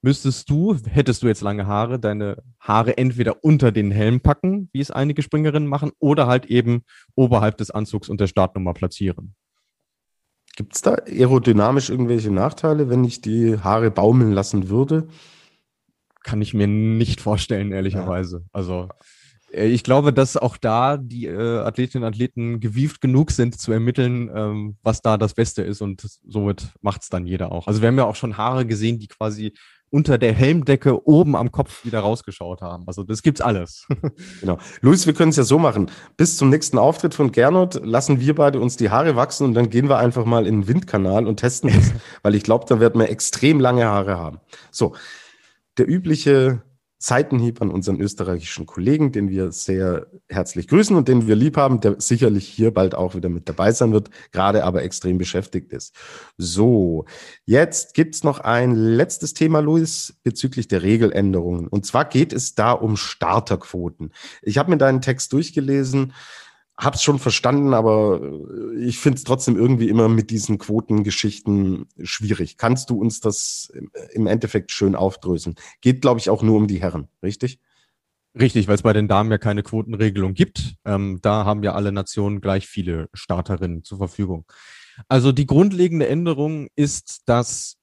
müsstest 0.01 0.49
du, 0.49 0.75
hättest 0.85 1.23
du 1.23 1.27
jetzt 1.27 1.41
lange 1.41 1.65
Haare, 1.65 1.97
deine 1.97 2.43
Haare 2.59 2.97
entweder 2.97 3.43
unter 3.43 3.71
den 3.71 3.89
Helm 3.89 4.19
packen, 4.19 4.69
wie 4.73 4.81
es 4.81 4.91
einige 4.91 5.21
Springerinnen 5.21 5.67
machen, 5.67 5.91
oder 5.99 6.27
halt 6.27 6.45
eben 6.47 6.83
oberhalb 7.15 7.57
des 7.57 7.71
Anzugs 7.71 8.09
und 8.09 8.19
der 8.19 8.27
Startnummer 8.27 8.73
platzieren. 8.73 9.33
Gibt 10.55 10.75
es 10.75 10.81
da 10.81 10.95
aerodynamisch 10.95 11.89
irgendwelche 11.89 12.31
Nachteile, 12.31 12.89
wenn 12.89 13.03
ich 13.05 13.21
die 13.21 13.57
Haare 13.57 13.89
baumeln 13.89 14.33
lassen 14.33 14.69
würde? 14.69 15.07
Kann 16.23 16.41
ich 16.41 16.53
mir 16.53 16.67
nicht 16.67 17.21
vorstellen, 17.21 17.71
ehrlicherweise. 17.71 18.45
Also 18.51 18.83
äh, 18.83 18.87
ich 19.53 19.83
glaube, 19.83 20.13
dass 20.13 20.35
auch 20.35 20.57
da 20.57 20.97
die 20.97 21.27
äh, 21.27 21.59
Athletinnen 21.59 22.03
und 22.03 22.09
Athleten 22.09 22.59
gewieft 22.59 23.01
genug 23.01 23.31
sind 23.31 23.59
zu 23.59 23.71
ermitteln, 23.71 24.31
ähm, 24.33 24.77
was 24.81 25.01
da 25.01 25.17
das 25.17 25.35
Beste 25.35 25.61
ist 25.61 25.81
und 25.81 26.01
somit 26.27 26.69
macht 26.81 27.03
es 27.03 27.09
dann 27.09 27.27
jeder 27.27 27.51
auch. 27.51 27.67
Also 27.67 27.81
wir 27.81 27.89
haben 27.89 27.97
ja 27.97 28.05
auch 28.05 28.15
schon 28.15 28.37
Haare 28.37 28.65
gesehen, 28.65 28.97
die 28.97 29.07
quasi 29.07 29.53
unter 29.91 30.17
der 30.17 30.33
Helmdecke 30.33 31.07
oben 31.07 31.35
am 31.35 31.51
Kopf 31.51 31.85
wieder 31.85 31.99
rausgeschaut 31.99 32.63
haben. 32.63 32.83
Also 32.87 33.03
das 33.03 33.21
gibt's 33.21 33.41
alles. 33.41 33.87
Genau. 34.41 34.57
Luis, 34.81 35.05
wir 35.05 35.13
können 35.13 35.29
es 35.29 35.37
ja 35.37 35.43
so 35.43 35.59
machen. 35.59 35.89
Bis 36.17 36.35
zum 36.35 36.49
nächsten 36.49 36.77
Auftritt 36.77 37.13
von 37.13 37.31
Gernot 37.31 37.79
lassen 37.85 38.19
wir 38.19 38.35
beide 38.35 38.59
uns 38.59 38.75
die 38.75 38.89
Haare 38.89 39.15
wachsen 39.15 39.45
und 39.45 39.53
dann 39.53 39.69
gehen 39.69 39.87
wir 39.87 39.97
einfach 39.97 40.25
mal 40.25 40.47
in 40.47 40.61
den 40.61 40.67
Windkanal 40.67 41.27
und 41.27 41.39
testen 41.39 41.71
das, 41.71 41.93
weil 42.23 42.35
ich 42.35 42.43
glaube, 42.43 42.65
da 42.67 42.79
werden 42.79 42.99
wir 42.99 43.09
extrem 43.09 43.59
lange 43.59 43.85
Haare 43.85 44.17
haben. 44.17 44.39
So, 44.71 44.95
der 45.77 45.87
übliche 45.87 46.63
Seitenhieb 47.05 47.61
an 47.61 47.69
unseren 47.69 47.99
österreichischen 47.99 48.65
Kollegen, 48.65 49.11
den 49.11 49.29
wir 49.29 49.51
sehr 49.51 50.07
herzlich 50.29 50.69
grüßen 50.69 50.95
und 50.95 51.09
den 51.09 51.27
wir 51.27 51.35
lieb 51.35 51.57
haben, 51.57 51.81
der 51.81 51.99
sicherlich 51.99 52.47
hier 52.47 52.73
bald 52.73 52.95
auch 52.95 53.13
wieder 53.13 53.27
mit 53.27 53.49
dabei 53.49 53.73
sein 53.73 53.91
wird, 53.91 54.09
gerade 54.31 54.63
aber 54.63 54.83
extrem 54.83 55.17
beschäftigt 55.17 55.73
ist. 55.73 55.93
So, 56.37 57.03
jetzt 57.45 57.93
gibt's 57.93 58.23
noch 58.23 58.39
ein 58.39 58.73
letztes 58.73 59.33
Thema, 59.33 59.59
Luis, 59.59 60.17
bezüglich 60.23 60.69
der 60.69 60.81
Regeländerungen. 60.81 61.67
Und 61.67 61.85
zwar 61.85 62.05
geht 62.05 62.31
es 62.31 62.55
da 62.55 62.71
um 62.71 62.95
Starterquoten. 62.95 64.13
Ich 64.41 64.57
habe 64.57 64.71
mir 64.71 64.77
deinen 64.77 65.01
Text 65.01 65.33
durchgelesen, 65.33 66.13
hab's 66.77 67.03
schon 67.03 67.19
verstanden, 67.19 67.73
aber 67.73 68.21
ich 68.79 68.97
finde 68.97 69.17
es 69.17 69.23
trotzdem 69.23 69.55
irgendwie 69.55 69.89
immer 69.89 70.09
mit 70.09 70.31
diesen 70.31 70.57
Quotengeschichten 70.57 71.87
schwierig. 72.01 72.57
Kannst 72.57 72.89
du 72.89 72.99
uns 72.99 73.19
das 73.19 73.71
im- 73.73 73.91
im 74.11 74.27
Endeffekt 74.27 74.71
schön 74.71 74.95
aufdröseln? 74.95 75.55
Geht, 75.81 76.01
glaube 76.01 76.19
ich, 76.19 76.29
auch 76.29 76.41
nur 76.41 76.57
um 76.57 76.67
die 76.67 76.81
Herren, 76.81 77.07
richtig? 77.21 77.59
Richtig, 78.39 78.67
weil 78.67 78.75
es 78.75 78.81
bei 78.81 78.93
den 78.93 79.07
Damen 79.07 79.29
ja 79.29 79.37
keine 79.37 79.61
Quotenregelung 79.61 80.33
gibt. 80.33 80.75
Ähm, 80.85 81.19
da 81.21 81.45
haben 81.45 81.61
ja 81.61 81.73
alle 81.73 81.91
Nationen 81.91 82.41
gleich 82.41 82.65
viele 82.67 83.07
Starterinnen 83.13 83.83
zur 83.83 83.99
Verfügung. 83.99 84.45
Also 85.07 85.31
die 85.31 85.45
grundlegende 85.45 86.07
Änderung 86.07 86.67
ist, 86.75 87.21
dass 87.27 87.77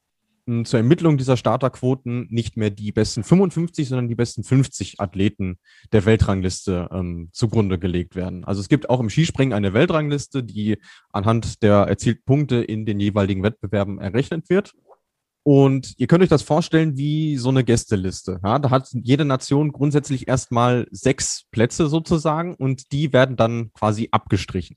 zur 0.65 0.79
Ermittlung 0.79 1.19
dieser 1.19 1.37
Starterquoten 1.37 2.27
nicht 2.31 2.57
mehr 2.57 2.71
die 2.71 2.93
besten 2.93 3.23
55, 3.23 3.89
sondern 3.89 4.09
die 4.09 4.15
besten 4.15 4.43
50 4.43 5.01
Athleten 5.01 5.59
der 5.93 6.05
Weltrangliste 6.05 6.89
ähm, 6.93 7.29
zugrunde 7.33 7.79
gelegt 7.79 8.17
werden. 8.17 8.45
Also 8.45 8.61
es 8.61 8.69
gibt 8.69 8.91
auch 8.91 9.01
im 9.01 9.11
Skispringen 9.11 9.53
eine 9.53 9.75
Weltrangliste, 9.75 10.43
die 10.43 10.79
anhand 11.13 11.63
der 11.63 11.77
erzielten 11.83 12.25
Punkte 12.25 12.57
in 12.57 12.87
den 12.87 13.01
jeweiligen 13.01 13.43
Wettbewerben 13.43 14.01
errechnet 14.01 14.49
wird. 14.49 14.73
Und 15.43 15.95
ihr 15.97 16.07
könnt 16.07 16.23
euch 16.23 16.29
das 16.29 16.43
vorstellen 16.43 16.97
wie 16.97 17.37
so 17.37 17.49
eine 17.49 17.65
Gästeliste. 17.65 18.41
Ja, 18.45 18.59
da 18.59 18.71
hat 18.71 18.89
jede 18.93 19.25
Nation 19.25 19.73
grundsätzlich 19.73 20.29
erstmal 20.29 20.87
sechs 20.91 21.45
Plätze 21.51 21.89
sozusagen 21.89 22.55
und 22.55 22.93
die 22.93 23.13
werden 23.13 23.37
dann 23.37 23.73
quasi 23.73 24.09
abgestrichen. 24.13 24.77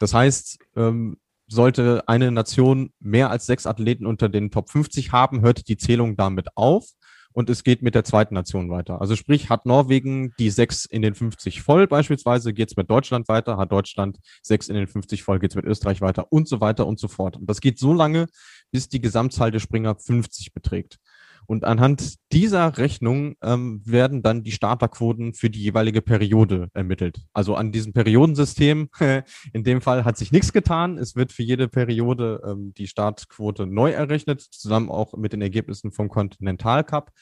Das 0.00 0.12
heißt, 0.12 0.58
ähm, 0.76 1.18
sollte 1.46 2.04
eine 2.06 2.30
Nation 2.30 2.92
mehr 3.00 3.30
als 3.30 3.46
sechs 3.46 3.66
Athleten 3.66 4.06
unter 4.06 4.28
den 4.28 4.50
Top 4.50 4.70
50 4.70 5.12
haben, 5.12 5.42
hört 5.42 5.68
die 5.68 5.76
Zählung 5.76 6.16
damit 6.16 6.56
auf 6.56 6.86
und 7.32 7.50
es 7.50 7.64
geht 7.64 7.82
mit 7.82 7.94
der 7.94 8.04
zweiten 8.04 8.34
Nation 8.34 8.70
weiter. 8.70 9.00
Also 9.00 9.16
sprich, 9.16 9.50
hat 9.50 9.66
Norwegen 9.66 10.32
die 10.38 10.50
sechs 10.50 10.84
in 10.84 11.02
den 11.02 11.14
50 11.14 11.62
voll 11.62 11.86
beispielsweise, 11.86 12.52
geht 12.52 12.70
es 12.70 12.76
mit 12.76 12.90
Deutschland 12.90 13.28
weiter, 13.28 13.56
hat 13.56 13.72
Deutschland 13.72 14.18
sechs 14.42 14.68
in 14.68 14.74
den 14.74 14.86
50 14.86 15.22
voll, 15.22 15.38
geht 15.38 15.52
es 15.52 15.56
mit 15.56 15.64
Österreich 15.64 16.00
weiter 16.00 16.30
und 16.30 16.48
so 16.48 16.60
weiter 16.60 16.86
und 16.86 16.98
so 16.98 17.08
fort. 17.08 17.36
Und 17.36 17.48
das 17.48 17.60
geht 17.60 17.78
so 17.78 17.92
lange, 17.92 18.26
bis 18.70 18.88
die 18.88 19.00
Gesamtzahl 19.00 19.50
der 19.50 19.60
Springer 19.60 19.94
50 19.94 20.52
beträgt. 20.52 20.98
Und 21.46 21.64
anhand 21.64 22.16
dieser 22.32 22.78
Rechnung 22.78 23.36
ähm, 23.42 23.82
werden 23.84 24.22
dann 24.22 24.42
die 24.42 24.52
Starterquoten 24.52 25.34
für 25.34 25.50
die 25.50 25.62
jeweilige 25.62 26.02
Periode 26.02 26.68
ermittelt. 26.74 27.20
Also 27.32 27.54
an 27.54 27.72
diesem 27.72 27.92
Periodensystem, 27.92 28.88
in 29.52 29.64
dem 29.64 29.80
Fall 29.80 30.04
hat 30.04 30.16
sich 30.16 30.32
nichts 30.32 30.52
getan. 30.52 30.98
Es 30.98 31.16
wird 31.16 31.32
für 31.32 31.42
jede 31.42 31.68
Periode 31.68 32.42
ähm, 32.46 32.72
die 32.74 32.86
Startquote 32.86 33.66
neu 33.66 33.90
errechnet, 33.90 34.40
zusammen 34.40 34.90
auch 34.90 35.14
mit 35.14 35.32
den 35.32 35.42
Ergebnissen 35.42 35.92
vom 35.92 36.08
Continental 36.08 36.84
Cup. 36.84 37.12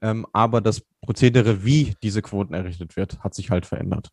Ähm, 0.00 0.26
aber 0.32 0.60
das 0.60 0.82
Prozedere, 1.00 1.64
wie 1.64 1.94
diese 2.02 2.22
Quoten 2.22 2.54
errichtet 2.54 2.96
wird, 2.96 3.20
hat 3.20 3.34
sich 3.34 3.50
halt 3.50 3.66
verändert. 3.66 4.10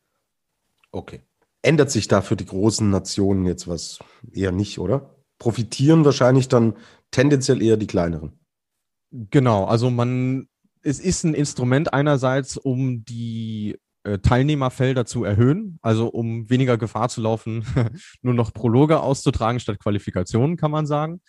Okay. 0.92 1.22
Ändert 1.62 1.92
sich 1.92 2.08
da 2.08 2.22
für 2.22 2.36
die 2.36 2.46
großen 2.46 2.90
Nationen 2.90 3.46
jetzt 3.46 3.68
was? 3.68 4.00
Eher 4.32 4.52
nicht, 4.52 4.80
oder? 4.80 5.16
Profitieren 5.40 6.06
wahrscheinlich 6.06 6.48
dann 6.48 6.76
tendenziell 7.12 7.62
eher 7.62 7.78
die 7.78 7.88
kleineren. 7.88 8.40
Genau, 9.30 9.64
also 9.66 9.90
man, 9.90 10.48
es 10.82 11.00
ist 11.00 11.24
ein 11.24 11.34
Instrument 11.34 11.94
einerseits, 11.94 12.58
um 12.58 13.06
die 13.06 13.78
äh, 14.04 14.20
Teilnehmerfelder 14.20 15.06
zu 15.06 15.24
erhöhen, 15.24 15.80
also 15.82 16.08
um 16.08 16.50
weniger 16.50 16.78
Gefahr 16.78 17.08
zu 17.08 17.22
laufen, 17.22 17.66
nur 18.22 18.34
noch 18.34 18.54
Prologe 18.54 19.00
auszutragen 19.00 19.62
statt 19.62 19.80
Qualifikationen, 19.80 20.58
kann 20.58 20.72
man 20.72 20.86
sagen, 20.86 21.22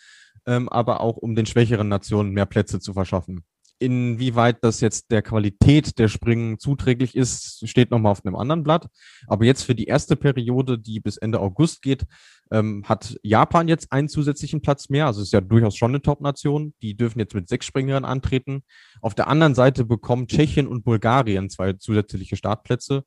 ähm, 0.45 0.67
aber 0.67 0.99
auch 0.99 1.15
um 1.15 1.33
den 1.33 1.45
schwächeren 1.45 1.87
Nationen 1.87 2.31
mehr 2.31 2.45
Plätze 2.45 2.81
zu 2.81 2.93
verschaffen. 2.93 3.45
Inwieweit 3.79 4.63
das 4.63 4.81
jetzt 4.81 5.11
der 5.11 5.21
Qualität 5.21 5.99
der 5.99 6.07
Springen 6.07 6.57
zuträglich 6.57 7.15
ist, 7.15 7.67
steht 7.69 7.91
nochmal 7.91 8.11
auf 8.11 8.25
einem 8.25 8.35
anderen 8.35 8.63
Blatt. 8.63 8.87
Aber 9.27 9.45
jetzt 9.45 9.63
für 9.63 9.75
die 9.75 9.85
erste 9.85 10.15
Periode, 10.15 10.79
die 10.79 10.99
bis 10.99 11.17
Ende 11.17 11.39
August 11.39 11.83
geht, 11.83 12.05
ähm, 12.51 12.83
hat 12.85 13.17
Japan 13.21 13.67
jetzt 13.67 13.91
einen 13.91 14.09
zusätzlichen 14.09 14.61
Platz 14.61 14.89
mehr. 14.89 15.05
Also 15.05 15.21
ist 15.21 15.33
ja 15.33 15.41
durchaus 15.41 15.75
schon 15.75 15.91
eine 15.91 16.01
Top-Nation. 16.01 16.73
Die 16.81 16.97
dürfen 16.97 17.19
jetzt 17.19 17.35
mit 17.35 17.47
sechs 17.47 17.67
Springern 17.67 18.03
antreten. 18.03 18.63
Auf 19.01 19.13
der 19.13 19.27
anderen 19.27 19.53
Seite 19.53 19.85
bekommen 19.85 20.27
Tschechien 20.27 20.67
und 20.67 20.83
Bulgarien 20.83 21.49
zwei 21.49 21.73
zusätzliche 21.73 22.35
Startplätze. 22.35 23.03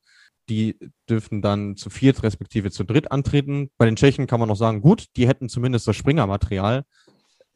Die 0.48 0.78
dürfen 1.08 1.42
dann 1.42 1.76
zu 1.76 1.90
viert 1.90 2.22
respektive 2.22 2.70
zu 2.70 2.84
dritt 2.84 3.10
antreten. 3.10 3.70
Bei 3.76 3.86
den 3.86 3.96
Tschechen 3.96 4.26
kann 4.26 4.40
man 4.40 4.48
noch 4.48 4.56
sagen, 4.56 4.82
gut, 4.82 5.06
die 5.16 5.26
hätten 5.26 5.48
zumindest 5.48 5.86
das 5.88 5.96
Springermaterial. 5.96 6.84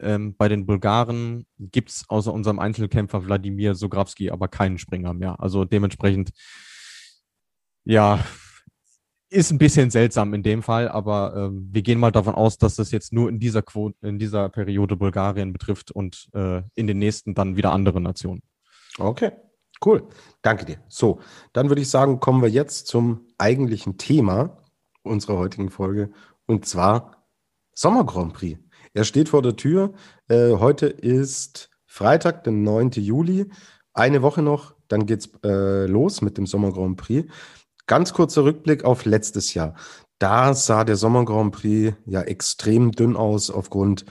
Ähm, 0.01 0.35
bei 0.37 0.49
den 0.49 0.67
Bulgaren 0.67 1.47
gibt 1.59 1.91
es 1.91 2.05
außer 2.09 2.33
unserem 2.33 2.59
Einzelkämpfer 2.59 3.25
Wladimir 3.25 3.75
Sograwski 3.75 4.31
aber 4.31 4.49
keinen 4.49 4.79
Springer 4.79 5.15
mehr. 5.15 5.41
Also 5.41 5.65
dementsprechend, 5.65 6.31
ja, 7.85 8.25
ist 9.35 9.51
ein 9.51 9.59
bisschen 9.59 9.91
seltsam 9.91 10.33
in 10.33 10.43
dem 10.43 10.63
Fall, 10.63 10.89
aber 10.89 11.35
ähm, 11.37 11.69
wir 11.71 11.83
gehen 11.83 11.99
mal 11.99 12.13
davon 12.13 12.35
aus, 12.35 12.57
dass 12.57 12.77
das 12.77 12.93
jetzt 12.93 13.13
nur 13.13 13.29
in 13.29 13.41
dieser 13.41 13.63
Quote, 13.63 13.97
in 14.07 14.19
dieser 14.19 14.49
Periode 14.49 14.97
Bulgarien 14.97 15.53
betrifft 15.53 15.91
und 15.91 16.29
äh, 16.35 16.63
in 16.75 16.87
den 16.87 16.99
nächsten 16.99 17.35
dann 17.35 17.57
wieder 17.57 17.73
andere 17.73 18.01
Nationen. 18.01 18.43
Okay, 18.99 19.33
cool. 19.85 20.09
Danke 20.43 20.65
dir. 20.65 20.79
So, 20.89 21.21
dann 21.53 21.69
würde 21.69 21.83
ich 21.83 21.91
sagen, 21.91 22.21
kommen 22.21 22.43
wir 22.43 22.49
jetzt 22.49 22.87
zum 22.87 23.27
eigentlichen 23.37 23.99
Thema 23.99 24.63
unserer 25.03 25.39
heutigen 25.39 25.71
Folge 25.71 26.11
und 26.47 26.65
zwar 26.67 27.27
Sommer 27.75 28.05
Grand 28.07 28.35
Prix. 28.35 28.59
Er 28.95 29.05
steht 29.05 29.29
vor 29.29 29.43
der 29.43 29.57
Tür. 29.57 29.93
Äh, 30.29 30.53
heute 30.53 30.87
ist 30.87 31.69
Freitag, 31.85 32.45
der 32.45 32.53
9. 32.53 32.93
Juli. 32.93 33.51
Eine 33.93 34.23
Woche 34.23 34.41
noch, 34.41 34.75
dann 34.89 35.07
geht's 35.07 35.31
äh, 35.45 35.87
los 35.87 36.23
mit 36.23 36.39
dem 36.39 36.47
Sommer 36.47 36.73
Grand 36.73 36.97
Prix. 36.97 37.31
Ganz 37.87 38.13
kurzer 38.13 38.45
Rückblick 38.45 38.85
auf 38.85 39.05
letztes 39.05 39.53
Jahr. 39.53 39.75
Da 40.19 40.55
sah 40.55 40.85
der 40.85 40.97
Sommer 40.97 41.25
Grand 41.25 41.53
Prix 41.53 41.97
ja 42.07 42.23
extrem 42.23 42.93
dünn 42.93 43.17
aus 43.17 43.51
aufgrund 43.51 44.05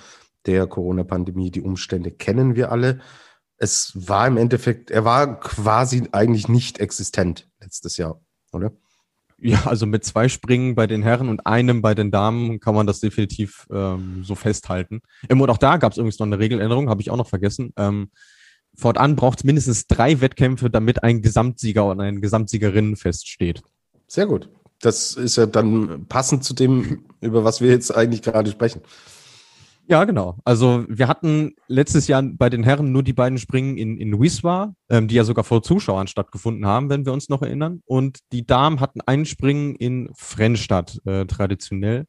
der 0.45 0.67
Corona-Pandemie. 0.67 1.49
Die 1.49 1.61
Umstände 1.61 2.11
kennen 2.11 2.55
wir 2.55 2.71
alle. 2.71 2.99
Es 3.57 3.93
war 3.95 4.27
im 4.27 4.35
Endeffekt, 4.35 4.91
er 4.91 5.05
war 5.05 5.39
quasi 5.39 6.09
eigentlich 6.11 6.49
nicht 6.49 6.79
existent 6.79 7.49
letztes 7.61 7.95
Jahr, 7.95 8.21
oder? 8.51 8.73
Ja, 9.45 9.65
also 9.65 9.85
mit 9.85 10.05
zwei 10.05 10.29
Springen 10.29 10.73
bei 10.73 10.87
den 10.87 11.03
Herren 11.03 11.27
und 11.27 11.45
einem 11.45 11.81
bei 11.81 11.93
den 11.93 12.11
Damen 12.11 12.61
kann 12.61 12.75
man 12.75 12.87
das 12.87 13.01
definitiv 13.01 13.67
ähm, 13.69 14.23
so 14.23 14.35
festhalten. 14.35 15.01
Ähm, 15.27 15.41
und 15.41 15.49
auch 15.49 15.57
da 15.57 15.75
gab 15.75 15.91
es 15.91 15.97
übrigens 15.97 16.17
noch 16.19 16.27
eine 16.27 16.39
Regeländerung, 16.39 16.89
habe 16.89 17.01
ich 17.01 17.11
auch 17.11 17.17
noch 17.17 17.27
vergessen. 17.27 17.73
Ähm, 17.75 18.09
fortan 18.73 19.17
braucht 19.17 19.39
es 19.39 19.43
mindestens 19.43 19.85
drei 19.87 20.21
Wettkämpfe, 20.21 20.69
damit 20.69 21.03
ein 21.03 21.21
Gesamtsieger 21.21 21.85
und 21.85 21.99
eine 21.99 22.21
Gesamtsiegerin 22.21 22.95
feststeht. 22.95 23.61
Sehr 24.07 24.27
gut. 24.27 24.49
Das 24.79 25.15
ist 25.15 25.35
ja 25.35 25.45
dann 25.45 26.05
passend 26.07 26.45
zu 26.45 26.53
dem, 26.53 27.03
über 27.19 27.43
was 27.43 27.59
wir 27.59 27.69
jetzt 27.69 27.93
eigentlich 27.93 28.21
gerade 28.21 28.49
sprechen. 28.49 28.81
Ja, 29.87 30.05
genau. 30.05 30.37
Also 30.45 30.85
wir 30.87 31.09
hatten 31.09 31.55
letztes 31.67 32.07
Jahr 32.07 32.23
bei 32.23 32.49
den 32.49 32.63
Herren 32.63 32.91
nur 32.93 33.03
die 33.03 33.13
beiden 33.13 33.37
Springen 33.37 33.77
in, 33.77 33.97
in 33.97 34.19
Wiswa, 34.19 34.73
ähm, 34.89 35.09
die 35.09 35.15
ja 35.15 35.25
sogar 35.25 35.43
vor 35.43 35.61
Zuschauern 35.61 36.07
stattgefunden 36.07 36.65
haben, 36.65 36.89
wenn 36.89 37.05
wir 37.05 37.11
uns 37.11 37.27
noch 37.27 37.41
erinnern. 37.41 37.81
Und 37.85 38.19
die 38.31 38.45
Damen 38.45 38.79
hatten 38.79 39.01
einen 39.01 39.25
Springen 39.25 39.75
in 39.75 40.09
Frennstadt 40.15 41.01
äh, 41.05 41.25
traditionell. 41.25 42.05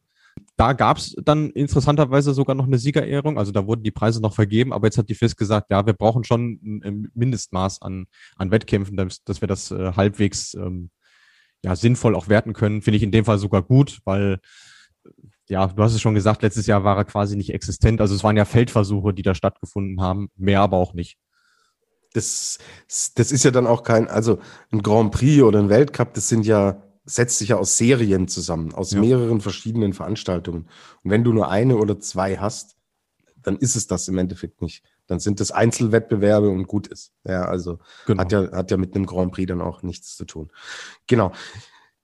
Da 0.57 0.71
gab 0.71 0.97
es 0.97 1.15
dann 1.21 1.49
interessanterweise 1.49 2.33
sogar 2.33 2.55
noch 2.55 2.65
eine 2.65 2.77
Siegerehrung. 2.77 3.37
Also 3.37 3.51
da 3.51 3.67
wurden 3.67 3.83
die 3.83 3.91
Preise 3.91 4.21
noch 4.21 4.33
vergeben, 4.33 4.71
aber 4.71 4.87
jetzt 4.87 4.97
hat 4.97 5.09
die 5.09 5.15
FIS 5.15 5.35
gesagt, 5.35 5.69
ja, 5.69 5.85
wir 5.85 5.93
brauchen 5.93 6.23
schon 6.23 6.81
ein 6.83 7.11
Mindestmaß 7.13 7.81
an, 7.81 8.05
an 8.37 8.51
Wettkämpfen, 8.51 8.95
dass, 8.95 9.23
dass 9.23 9.41
wir 9.41 9.49
das 9.49 9.71
äh, 9.71 9.93
halbwegs 9.93 10.53
ähm, 10.53 10.91
ja, 11.63 11.75
sinnvoll 11.75 12.15
auch 12.15 12.29
werten 12.29 12.53
können. 12.53 12.81
Finde 12.81 12.97
ich 12.97 13.03
in 13.03 13.11
dem 13.11 13.25
Fall 13.25 13.37
sogar 13.37 13.63
gut, 13.63 13.99
weil 14.05 14.39
ja, 15.47 15.67
du 15.67 15.83
hast 15.83 15.93
es 15.93 16.01
schon 16.01 16.15
gesagt, 16.15 16.41
letztes 16.41 16.67
Jahr 16.67 16.83
war 16.83 16.97
er 16.97 17.05
quasi 17.05 17.35
nicht 17.35 17.53
existent. 17.53 18.01
Also 18.01 18.15
es 18.15 18.23
waren 18.23 18.37
ja 18.37 18.45
Feldversuche, 18.45 19.13
die 19.13 19.21
da 19.21 19.35
stattgefunden 19.35 20.01
haben, 20.01 20.29
mehr 20.35 20.61
aber 20.61 20.77
auch 20.77 20.93
nicht. 20.93 21.17
Das, 22.13 22.57
das 23.15 23.31
ist 23.31 23.43
ja 23.43 23.51
dann 23.51 23.67
auch 23.67 23.83
kein, 23.83 24.07
also 24.07 24.39
ein 24.71 24.81
Grand 24.81 25.11
Prix 25.11 25.43
oder 25.43 25.59
ein 25.59 25.69
Weltcup, 25.69 26.13
das 26.13 26.29
sind 26.29 26.45
ja, 26.45 26.81
setzt 27.03 27.37
sich 27.37 27.49
ja 27.49 27.57
aus 27.57 27.77
Serien 27.77 28.27
zusammen, 28.27 28.73
aus 28.73 28.91
ja. 28.91 28.99
mehreren 28.99 29.41
verschiedenen 29.41 29.93
Veranstaltungen. 29.93 30.67
Und 31.03 31.11
wenn 31.11 31.23
du 31.23 31.33
nur 31.33 31.49
eine 31.49 31.77
oder 31.77 31.99
zwei 31.99 32.37
hast, 32.37 32.77
dann 33.43 33.57
ist 33.57 33.75
es 33.75 33.85
das 33.85 34.07
im 34.07 34.17
Endeffekt 34.17 34.61
nicht. 34.61 34.83
Dann 35.07 35.19
sind 35.19 35.39
das 35.39 35.51
Einzelwettbewerbe 35.51 36.49
und 36.49 36.65
gut 36.67 36.87
ist. 36.87 37.13
Ja, 37.25 37.43
also 37.45 37.79
genau. 38.07 38.21
hat 38.21 38.31
ja, 38.31 38.51
hat 38.51 38.71
ja 38.71 38.77
mit 38.77 38.95
einem 38.95 39.05
Grand 39.05 39.31
Prix 39.33 39.47
dann 39.47 39.61
auch 39.61 39.83
nichts 39.83 40.15
zu 40.15 40.25
tun. 40.25 40.49
Genau. 41.05 41.31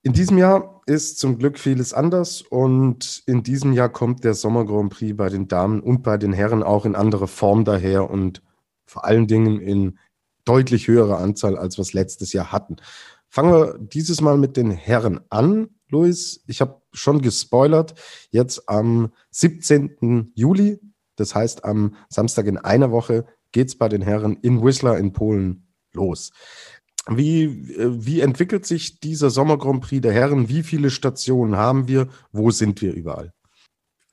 In 0.04 0.12
diesem 0.12 0.36
Jahr 0.36 0.80
ist 0.86 1.20
zum 1.20 1.38
Glück 1.38 1.60
vieles 1.60 1.92
anders 1.94 2.42
und 2.42 3.22
in 3.26 3.44
diesem 3.44 3.72
Jahr 3.72 3.88
kommt 3.88 4.24
der 4.24 4.34
Sommer 4.34 4.64
Grand 4.64 4.92
Prix 4.92 5.16
bei 5.16 5.28
den 5.28 5.46
Damen 5.46 5.80
und 5.80 6.02
bei 6.02 6.16
den 6.16 6.32
Herren 6.32 6.64
auch 6.64 6.84
in 6.84 6.96
anderer 6.96 7.28
Form 7.28 7.64
daher 7.64 8.10
und 8.10 8.42
vor 8.84 9.04
allen 9.04 9.28
Dingen 9.28 9.60
in 9.60 9.98
deutlich 10.44 10.88
höherer 10.88 11.18
Anzahl, 11.18 11.56
als 11.56 11.78
wir 11.78 11.82
es 11.82 11.92
letztes 11.92 12.32
Jahr 12.32 12.50
hatten. 12.50 12.78
Fangen 13.28 13.52
wir 13.52 13.78
dieses 13.78 14.20
Mal 14.20 14.38
mit 14.38 14.56
den 14.56 14.72
Herren 14.72 15.20
an. 15.30 15.68
Luis, 15.88 16.42
ich 16.48 16.60
habe 16.60 16.82
schon 16.92 17.22
gespoilert. 17.22 17.94
Jetzt 18.30 18.68
am 18.68 19.12
17. 19.30 20.32
Juli, 20.34 20.80
das 21.14 21.36
heißt 21.36 21.64
am 21.64 21.94
Samstag 22.08 22.46
in 22.46 22.58
einer 22.58 22.90
Woche, 22.90 23.24
geht 23.52 23.68
es 23.68 23.78
bei 23.78 23.88
den 23.88 24.02
Herren 24.02 24.36
in 24.42 24.64
Whistler 24.64 24.98
in 24.98 25.12
Polen 25.12 25.72
los. 25.92 26.32
Wie, 27.08 27.44
äh, 27.44 28.06
wie 28.06 28.20
entwickelt 28.20 28.66
sich 28.66 29.00
dieser 29.00 29.30
Sommer 29.30 29.58
Grand 29.58 29.82
Prix 29.82 30.02
der 30.02 30.12
Herren? 30.12 30.48
Wie 30.48 30.62
viele 30.62 30.90
Stationen 30.90 31.56
haben 31.56 31.88
wir? 31.88 32.08
Wo 32.32 32.50
sind 32.50 32.80
wir 32.80 32.94
überall? 32.94 33.32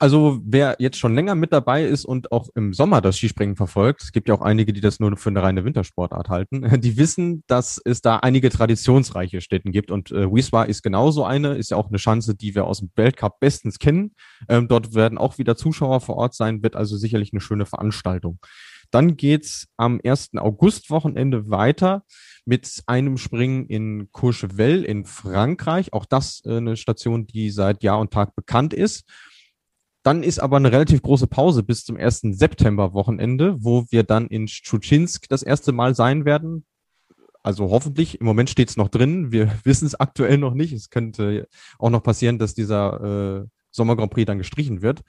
Also 0.01 0.39
wer 0.45 0.77
jetzt 0.79 0.97
schon 0.97 1.13
länger 1.13 1.35
mit 1.35 1.51
dabei 1.51 1.83
ist 1.83 2.05
und 2.05 2.31
auch 2.31 2.47
im 2.55 2.73
Sommer 2.73 3.01
das 3.01 3.17
Skispringen 3.17 3.57
verfolgt, 3.57 4.01
es 4.01 4.13
gibt 4.13 4.29
ja 4.29 4.33
auch 4.33 4.41
einige, 4.41 4.71
die 4.71 4.79
das 4.79 5.01
nur 5.01 5.17
für 5.17 5.29
eine 5.29 5.43
reine 5.43 5.65
Wintersportart 5.65 6.29
halten, 6.29 6.61
die 6.79 6.97
wissen, 6.97 7.43
dass 7.47 7.81
es 7.83 8.01
da 8.01 8.15
einige 8.15 8.49
traditionsreiche 8.49 9.41
Städten 9.41 9.73
gibt 9.73 9.91
und 9.91 10.11
äh, 10.11 10.31
Wiswa 10.31 10.63
ist 10.63 10.83
genauso 10.83 11.25
eine, 11.25 11.55
ist 11.55 11.71
ja 11.71 11.77
auch 11.77 11.89
eine 11.89 11.97
Chance, 11.97 12.33
die 12.33 12.55
wir 12.55 12.63
aus 12.63 12.79
dem 12.79 12.91
Weltcup 12.95 13.41
bestens 13.41 13.77
kennen. 13.77 14.15
Ähm, 14.47 14.69
dort 14.69 14.95
werden 14.95 15.17
auch 15.17 15.37
wieder 15.37 15.57
Zuschauer 15.57 15.99
vor 15.99 16.15
Ort 16.15 16.33
sein, 16.33 16.63
wird 16.63 16.77
also 16.77 16.95
sicherlich 16.95 17.33
eine 17.33 17.41
schöne 17.41 17.65
Veranstaltung. 17.65 18.39
Dann 18.91 19.17
geht's 19.17 19.67
am 19.77 19.99
1. 20.03 20.31
August-Wochenende 20.35 21.49
weiter 21.49 22.03
mit 22.45 22.81
einem 22.87 23.17
Springen 23.17 23.67
in 23.67 24.11
Courchevel 24.11 24.83
in 24.83 25.05
Frankreich. 25.05 25.93
Auch 25.93 26.05
das 26.05 26.41
äh, 26.45 26.57
eine 26.57 26.75
Station, 26.75 27.27
die 27.27 27.51
seit 27.51 27.83
Jahr 27.83 27.99
und 27.99 28.11
Tag 28.11 28.35
bekannt 28.35 28.73
ist. 28.73 29.03
Dann 30.03 30.23
ist 30.23 30.39
aber 30.39 30.57
eine 30.57 30.71
relativ 30.71 31.01
große 31.01 31.27
Pause 31.27 31.61
bis 31.61 31.83
zum 31.83 31.97
1. 31.97 32.21
September-Wochenende, 32.31 33.57
wo 33.59 33.85
wir 33.89 34.03
dann 34.03 34.27
in 34.27 34.47
Schuchinsk 34.47 35.27
das 35.29 35.43
erste 35.43 35.71
Mal 35.71 35.93
sein 35.93 36.25
werden. 36.25 36.65
Also 37.43 37.69
hoffentlich, 37.69 38.19
im 38.19 38.25
Moment 38.25 38.49
steht 38.49 38.69
es 38.69 38.77
noch 38.77 38.89
drin. 38.89 39.31
Wir 39.31 39.51
wissen 39.63 39.85
es 39.85 39.99
aktuell 39.99 40.37
noch 40.37 40.53
nicht. 40.53 40.73
Es 40.73 40.89
könnte 40.89 41.47
auch 41.77 41.89
noch 41.89 42.01
passieren, 42.01 42.39
dass 42.39 42.55
dieser 42.55 43.43
äh, 43.43 43.47
Sommer 43.71 43.95
Grand 43.95 44.11
Prix 44.11 44.25
dann 44.25 44.37
gestrichen 44.39 44.81
wird. 44.81 45.01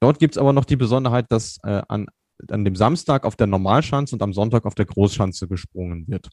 Dort 0.00 0.18
gibt 0.18 0.34
es 0.34 0.38
aber 0.38 0.52
noch 0.52 0.64
die 0.64 0.76
Besonderheit, 0.76 1.30
dass 1.30 1.58
äh, 1.62 1.80
an 1.88 2.08
an 2.48 2.64
dem 2.64 2.76
Samstag 2.76 3.24
auf 3.24 3.36
der 3.36 3.46
Normalschanze 3.46 4.14
und 4.16 4.22
am 4.22 4.32
Sonntag 4.32 4.64
auf 4.64 4.74
der 4.74 4.86
Großschanze 4.86 5.48
gesprungen 5.48 6.06
wird. 6.08 6.28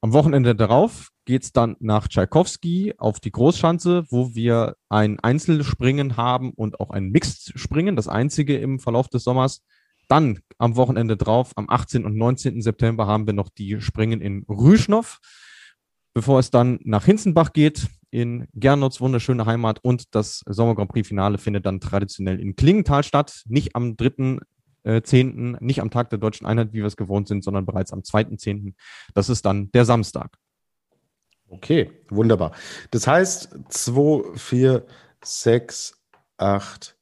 Am 0.00 0.12
Wochenende 0.12 0.54
darauf 0.54 1.10
geht's 1.24 1.52
dann 1.52 1.76
nach 1.80 2.06
Tschaikowski 2.06 2.94
auf 2.98 3.18
die 3.18 3.32
Großschanze, 3.32 4.04
wo 4.10 4.32
wir 4.34 4.76
ein 4.88 5.18
Einzelspringen 5.18 6.16
haben 6.16 6.52
und 6.52 6.78
auch 6.78 6.90
ein 6.90 7.10
Mixed-Springen, 7.10 7.96
das 7.96 8.06
einzige 8.06 8.56
im 8.58 8.78
Verlauf 8.78 9.08
des 9.08 9.24
Sommers. 9.24 9.64
Dann 10.08 10.38
am 10.56 10.76
Wochenende 10.76 11.16
drauf, 11.16 11.52
am 11.56 11.68
18. 11.68 12.04
und 12.04 12.16
19. 12.16 12.62
September, 12.62 13.08
haben 13.08 13.26
wir 13.26 13.34
noch 13.34 13.48
die 13.48 13.80
Springen 13.80 14.20
in 14.20 14.44
Rüschnow, 14.48 15.18
bevor 16.14 16.38
es 16.38 16.50
dann 16.50 16.78
nach 16.84 17.04
Hinzenbach 17.04 17.52
geht, 17.52 17.88
in 18.10 18.46
Gernotz, 18.54 19.00
wunderschöne 19.00 19.46
Heimat. 19.46 19.80
Und 19.82 20.14
das 20.14 20.42
Sommer 20.46 20.76
Grand 20.76 20.90
Prix 20.90 21.08
Finale 21.08 21.38
findet 21.38 21.66
dann 21.66 21.80
traditionell 21.80 22.40
in 22.40 22.56
Klingenthal 22.56 23.02
statt, 23.02 23.42
nicht 23.46 23.74
am 23.76 23.96
3 23.96 24.06
äh, 24.06 24.38
10., 24.84 25.58
nicht 25.60 25.80
am 25.80 25.90
Tag 25.90 26.10
der 26.10 26.18
deutschen 26.18 26.46
Einheit, 26.46 26.72
wie 26.72 26.78
wir 26.78 26.86
es 26.86 26.96
gewohnt 26.96 27.28
sind, 27.28 27.44
sondern 27.44 27.66
bereits 27.66 27.92
am 27.92 28.00
2.10. 28.00 28.74
Das 29.14 29.28
ist 29.28 29.44
dann 29.44 29.70
der 29.72 29.84
Samstag. 29.84 30.36
Okay, 31.50 31.90
wunderbar. 32.10 32.52
Das 32.90 33.06
heißt, 33.06 33.58
2, 33.68 34.36
4, 34.36 34.86
6, 35.24 35.98
8, 36.36 36.96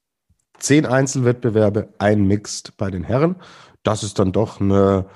10 0.58 0.86
Einzelwettbewerbe, 0.86 1.92
ein 1.98 2.26
Mixed 2.26 2.76
bei 2.76 2.90
den 2.90 3.04
Herren. 3.04 3.36
Das 3.82 4.02
ist 4.02 4.18
dann 4.18 4.32
doch 4.32 4.60
eine, 4.60 5.06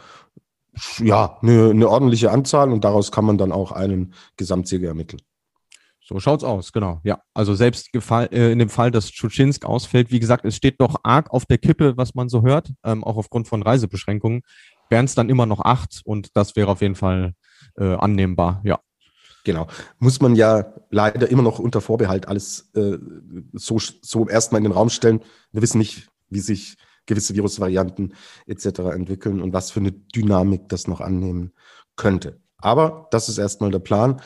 ja, 0.99 1.39
eine, 1.43 1.71
eine 1.71 1.89
ordentliche 1.89 2.31
Anzahl 2.31 2.73
und 2.73 2.85
daraus 2.85 3.13
kann 3.13 3.25
man 3.25 3.39
dann 3.39 3.53
auch 3.53 3.73
einen 3.73 4.15
Gesamtsieger 4.37 4.89
ermitteln. 4.89 5.23
So 6.13 6.19
schaut's 6.19 6.43
aus, 6.43 6.73
genau. 6.73 7.01
Ja, 7.05 7.23
also 7.35 7.55
selbst 7.55 7.91
äh, 7.95 8.51
in 8.51 8.59
dem 8.59 8.69
Fall, 8.69 8.91
dass 8.91 9.13
Schuczynsk 9.13 9.65
ausfällt, 9.65 10.11
wie 10.11 10.19
gesagt, 10.19 10.45
es 10.45 10.57
steht 10.57 10.81
doch 10.81 10.97
arg 11.05 11.31
auf 11.31 11.47
der 11.47 11.57
Kippe, 11.57 11.97
was 11.97 12.17
man 12.17 12.29
so 12.29 12.43
hört, 12.43 12.73
ähm, 12.83 13.05
auch 13.05 13.17
aufgrund 13.17 13.47
von 13.47 13.63
Reisebeschränkungen, 13.63 14.43
wären 14.89 15.05
es 15.05 15.15
dann 15.15 15.31
immer 15.31 15.47
noch 15.47 15.61
acht 15.61 16.01
und 16.05 16.37
das 16.37 16.57
wäre 16.57 16.67
auf 16.67 16.81
jeden 16.81 16.97
Fall 16.97 17.35
äh, 17.79 17.95
annehmbar, 17.95 18.61
ja. 18.65 18.81
Genau. 19.45 19.69
Muss 20.01 20.21
man 20.21 20.35
ja 20.35 20.75
leider 20.91 21.31
immer 21.31 21.43
noch 21.43 21.61
unter 21.61 21.81
Vorbehalt 21.81 22.27
alles 22.27 22.73
äh, 22.75 22.99
so, 23.53 23.79
so 23.79 24.29
erstmal 24.29 24.59
in 24.59 24.65
den 24.65 24.73
Raum 24.73 24.91
stellen. 24.91 25.21
Wir 25.53 25.63
wissen 25.63 25.79
nicht, 25.79 26.09
wie 26.29 26.41
sich 26.41 26.77
gewisse 27.07 27.37
Virusvarianten 27.37 28.15
etc. 28.49 28.81
entwickeln 28.95 29.41
und 29.41 29.53
was 29.53 29.71
für 29.71 29.79
eine 29.79 29.93
Dynamik 29.93 30.69
das 30.69 30.89
noch 30.89 31.01
annehmen 31.01 31.53
könnte. 31.95 32.41
Aber 32.59 33.09
das 33.11 33.29
ist 33.29 33.39
erstmal 33.39 33.71
der 33.71 33.79
Plan. 33.79 34.21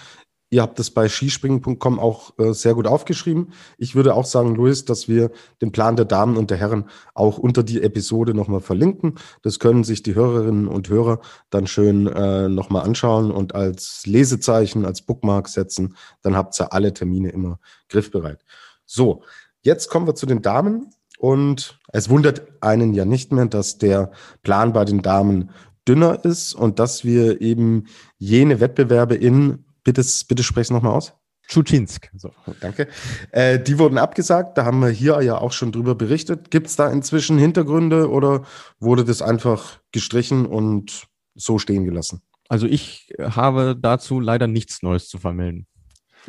Ihr 0.54 0.62
habt 0.62 0.78
es 0.78 0.92
bei 0.92 1.08
skispringen.com 1.08 1.98
auch 1.98 2.38
äh, 2.38 2.52
sehr 2.52 2.74
gut 2.74 2.86
aufgeschrieben. 2.86 3.52
Ich 3.76 3.96
würde 3.96 4.14
auch 4.14 4.24
sagen, 4.24 4.54
Luis, 4.54 4.84
dass 4.84 5.08
wir 5.08 5.32
den 5.60 5.72
Plan 5.72 5.96
der 5.96 6.04
Damen 6.04 6.36
und 6.36 6.48
der 6.52 6.58
Herren 6.58 6.84
auch 7.12 7.38
unter 7.38 7.64
die 7.64 7.82
Episode 7.82 8.34
nochmal 8.34 8.60
verlinken. 8.60 9.16
Das 9.42 9.58
können 9.58 9.82
sich 9.82 10.04
die 10.04 10.14
Hörerinnen 10.14 10.68
und 10.68 10.88
Hörer 10.88 11.18
dann 11.50 11.66
schön 11.66 12.06
äh, 12.06 12.48
nochmal 12.48 12.84
anschauen 12.84 13.32
und 13.32 13.56
als 13.56 14.04
Lesezeichen, 14.06 14.84
als 14.86 15.02
Bookmark 15.02 15.48
setzen. 15.48 15.96
Dann 16.22 16.36
habt 16.36 16.60
ihr 16.60 16.72
alle 16.72 16.94
Termine 16.94 17.30
immer 17.30 17.58
griffbereit. 17.88 18.44
So, 18.86 19.24
jetzt 19.62 19.90
kommen 19.90 20.06
wir 20.06 20.14
zu 20.14 20.26
den 20.26 20.40
Damen. 20.40 20.90
Und 21.18 21.80
es 21.88 22.08
wundert 22.08 22.42
einen 22.62 22.94
ja 22.94 23.04
nicht 23.04 23.32
mehr, 23.32 23.46
dass 23.46 23.78
der 23.78 24.12
Plan 24.44 24.72
bei 24.72 24.84
den 24.84 25.02
Damen 25.02 25.50
dünner 25.88 26.24
ist 26.24 26.54
und 26.54 26.78
dass 26.78 27.04
wir 27.04 27.40
eben 27.40 27.86
jene 28.18 28.60
Wettbewerbe 28.60 29.16
in 29.16 29.64
Bitte, 29.84 30.04
bitte 30.28 30.42
sprech 30.42 30.64
es 30.64 30.70
nochmal 30.70 30.92
aus. 30.92 31.12
Tschuczynsk. 31.48 32.10
So. 32.16 32.30
Danke. 32.60 32.88
Äh, 33.30 33.60
die 33.60 33.78
wurden 33.78 33.98
abgesagt. 33.98 34.56
Da 34.56 34.64
haben 34.64 34.80
wir 34.80 34.88
hier 34.88 35.20
ja 35.22 35.38
auch 35.38 35.52
schon 35.52 35.72
drüber 35.72 35.94
berichtet. 35.94 36.50
Gibt 36.50 36.68
es 36.68 36.76
da 36.76 36.90
inzwischen 36.90 37.38
Hintergründe 37.38 38.10
oder 38.10 38.44
wurde 38.80 39.04
das 39.04 39.20
einfach 39.20 39.80
gestrichen 39.92 40.46
und 40.46 41.06
so 41.34 41.58
stehen 41.58 41.84
gelassen? 41.84 42.22
Also 42.48 42.66
ich 42.66 43.12
habe 43.18 43.76
dazu 43.78 44.20
leider 44.20 44.46
nichts 44.46 44.82
Neues 44.82 45.08
zu 45.08 45.18
vermelden. 45.18 45.66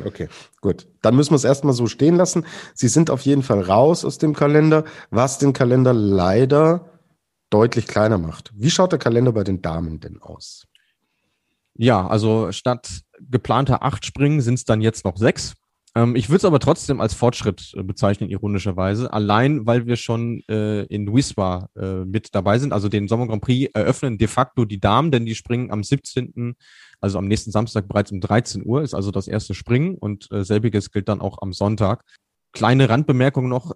Okay, 0.04 0.28
gut. 0.60 0.86
Dann 1.00 1.16
müssen 1.16 1.30
wir 1.30 1.36
es 1.36 1.44
erstmal 1.44 1.72
so 1.72 1.86
stehen 1.86 2.16
lassen. 2.16 2.44
Sie 2.74 2.88
sind 2.88 3.08
auf 3.08 3.22
jeden 3.22 3.42
Fall 3.42 3.62
raus 3.62 4.04
aus 4.04 4.18
dem 4.18 4.34
Kalender, 4.34 4.84
was 5.10 5.38
den 5.38 5.54
Kalender 5.54 5.94
leider 5.94 6.90
deutlich 7.48 7.86
kleiner 7.86 8.18
macht. 8.18 8.52
Wie 8.54 8.70
schaut 8.70 8.92
der 8.92 8.98
Kalender 8.98 9.32
bei 9.32 9.44
den 9.44 9.62
Damen 9.62 10.00
denn 10.00 10.20
aus? 10.20 10.66
Ja, 11.78 12.06
also 12.06 12.52
statt 12.52 13.02
geplanter 13.20 13.82
acht 13.82 14.04
Springen 14.04 14.40
sind 14.40 14.54
es 14.54 14.64
dann 14.64 14.80
jetzt 14.80 15.04
noch 15.04 15.16
sechs. 15.16 15.54
Ähm, 15.96 16.14
ich 16.14 16.28
würde 16.28 16.38
es 16.38 16.44
aber 16.44 16.60
trotzdem 16.60 17.00
als 17.00 17.14
Fortschritt 17.14 17.72
äh, 17.74 17.82
bezeichnen, 17.82 18.28
ironischerweise. 18.28 19.12
Allein, 19.12 19.66
weil 19.66 19.86
wir 19.86 19.96
schon 19.96 20.42
äh, 20.48 20.82
in 20.84 21.12
Wiswa 21.12 21.68
äh, 21.74 22.04
mit 22.04 22.34
dabei 22.34 22.58
sind, 22.58 22.74
also 22.74 22.88
den 22.88 23.08
Sommer 23.08 23.26
Grand 23.26 23.42
Prix 23.42 23.70
eröffnen 23.74 24.18
de 24.18 24.28
facto 24.28 24.66
die 24.66 24.78
Damen, 24.78 25.10
denn 25.10 25.24
die 25.24 25.34
springen 25.34 25.70
am 25.70 25.82
17., 25.82 26.54
also 27.00 27.18
am 27.18 27.26
nächsten 27.28 27.50
Samstag 27.50 27.88
bereits 27.88 28.12
um 28.12 28.20
13 28.20 28.64
Uhr, 28.66 28.82
ist 28.82 28.94
also 28.94 29.10
das 29.10 29.26
erste 29.26 29.54
Springen 29.54 29.96
und 29.96 30.30
äh, 30.30 30.44
selbiges 30.44 30.90
gilt 30.90 31.08
dann 31.08 31.22
auch 31.22 31.38
am 31.40 31.54
Sonntag. 31.54 32.04
Kleine 32.52 32.88
Randbemerkung 32.88 33.48
noch, 33.48 33.72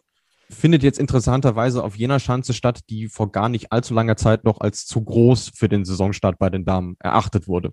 findet 0.51 0.83
jetzt 0.83 0.99
interessanterweise 0.99 1.83
auf 1.83 1.97
jener 1.97 2.21
Schanze 2.21 2.53
statt, 2.53 2.81
die 2.91 3.09
vor 3.09 3.33
gar 3.33 3.49
nicht 3.49 3.73
allzu 3.73 3.95
langer 3.95 4.17
Zeit 4.17 4.45
noch 4.45 4.61
als 4.61 4.87
zu 4.87 5.03
groß 5.03 5.53
für 5.55 5.69
den 5.69 5.85
Saisonstart 5.85 6.39
bei 6.39 6.51
den 6.51 6.65
Damen 6.65 6.97
erachtet 7.01 7.49
wurde. 7.49 7.73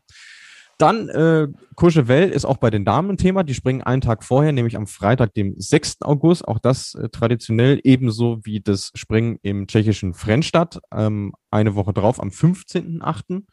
Dann 0.78 1.10
äh, 1.10 1.48
Courchevel 1.76 2.30
ist 2.30 2.46
auch 2.46 2.58
bei 2.58 2.70
den 2.70 2.86
Damen 2.86 3.12
ein 3.12 3.18
Thema. 3.18 3.44
Die 3.44 3.56
springen 3.56 3.82
einen 3.82 4.02
Tag 4.02 4.24
vorher, 4.24 4.52
nämlich 4.52 4.78
am 4.78 4.86
Freitag, 4.86 5.34
dem 5.34 5.56
6. 5.58 6.04
August. 6.04 6.48
Auch 6.48 6.60
das 6.60 6.94
äh, 6.94 7.10
traditionell 7.10 7.80
ebenso 7.84 8.46
wie 8.46 8.60
das 8.60 8.92
Springen 8.94 9.40
im 9.42 9.66
tschechischen 9.66 10.14
Frennstadt. 10.14 10.80
Ähm, 10.92 11.34
eine 11.50 11.74
Woche 11.74 11.94
drauf, 11.94 12.22
am 12.22 12.30
15.8. 12.30 13.44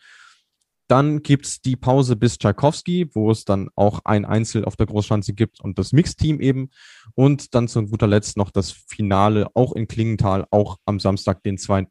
Dann 0.86 1.22
gibt's 1.22 1.62
die 1.62 1.76
Pause 1.76 2.16
bis 2.16 2.38
Tchaikovsky, 2.38 3.08
wo 3.14 3.30
es 3.30 3.44
dann 3.44 3.70
auch 3.74 4.00
ein 4.04 4.24
Einzel 4.24 4.64
auf 4.64 4.76
der 4.76 4.86
Großschanze 4.86 5.32
gibt 5.32 5.60
und 5.60 5.78
das 5.78 5.92
Mixteam 5.92 6.40
eben. 6.40 6.70
Und 7.14 7.54
dann 7.54 7.68
zu 7.68 7.86
guter 7.86 8.06
Letzt 8.06 8.36
noch 8.36 8.50
das 8.50 8.70
Finale, 8.70 9.48
auch 9.54 9.72
in 9.72 9.88
Klingenthal, 9.88 10.46
auch 10.50 10.76
am 10.84 11.00
Samstag, 11.00 11.42
den 11.42 11.56
2. 11.56 11.86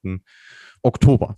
Oktober. 0.84 1.38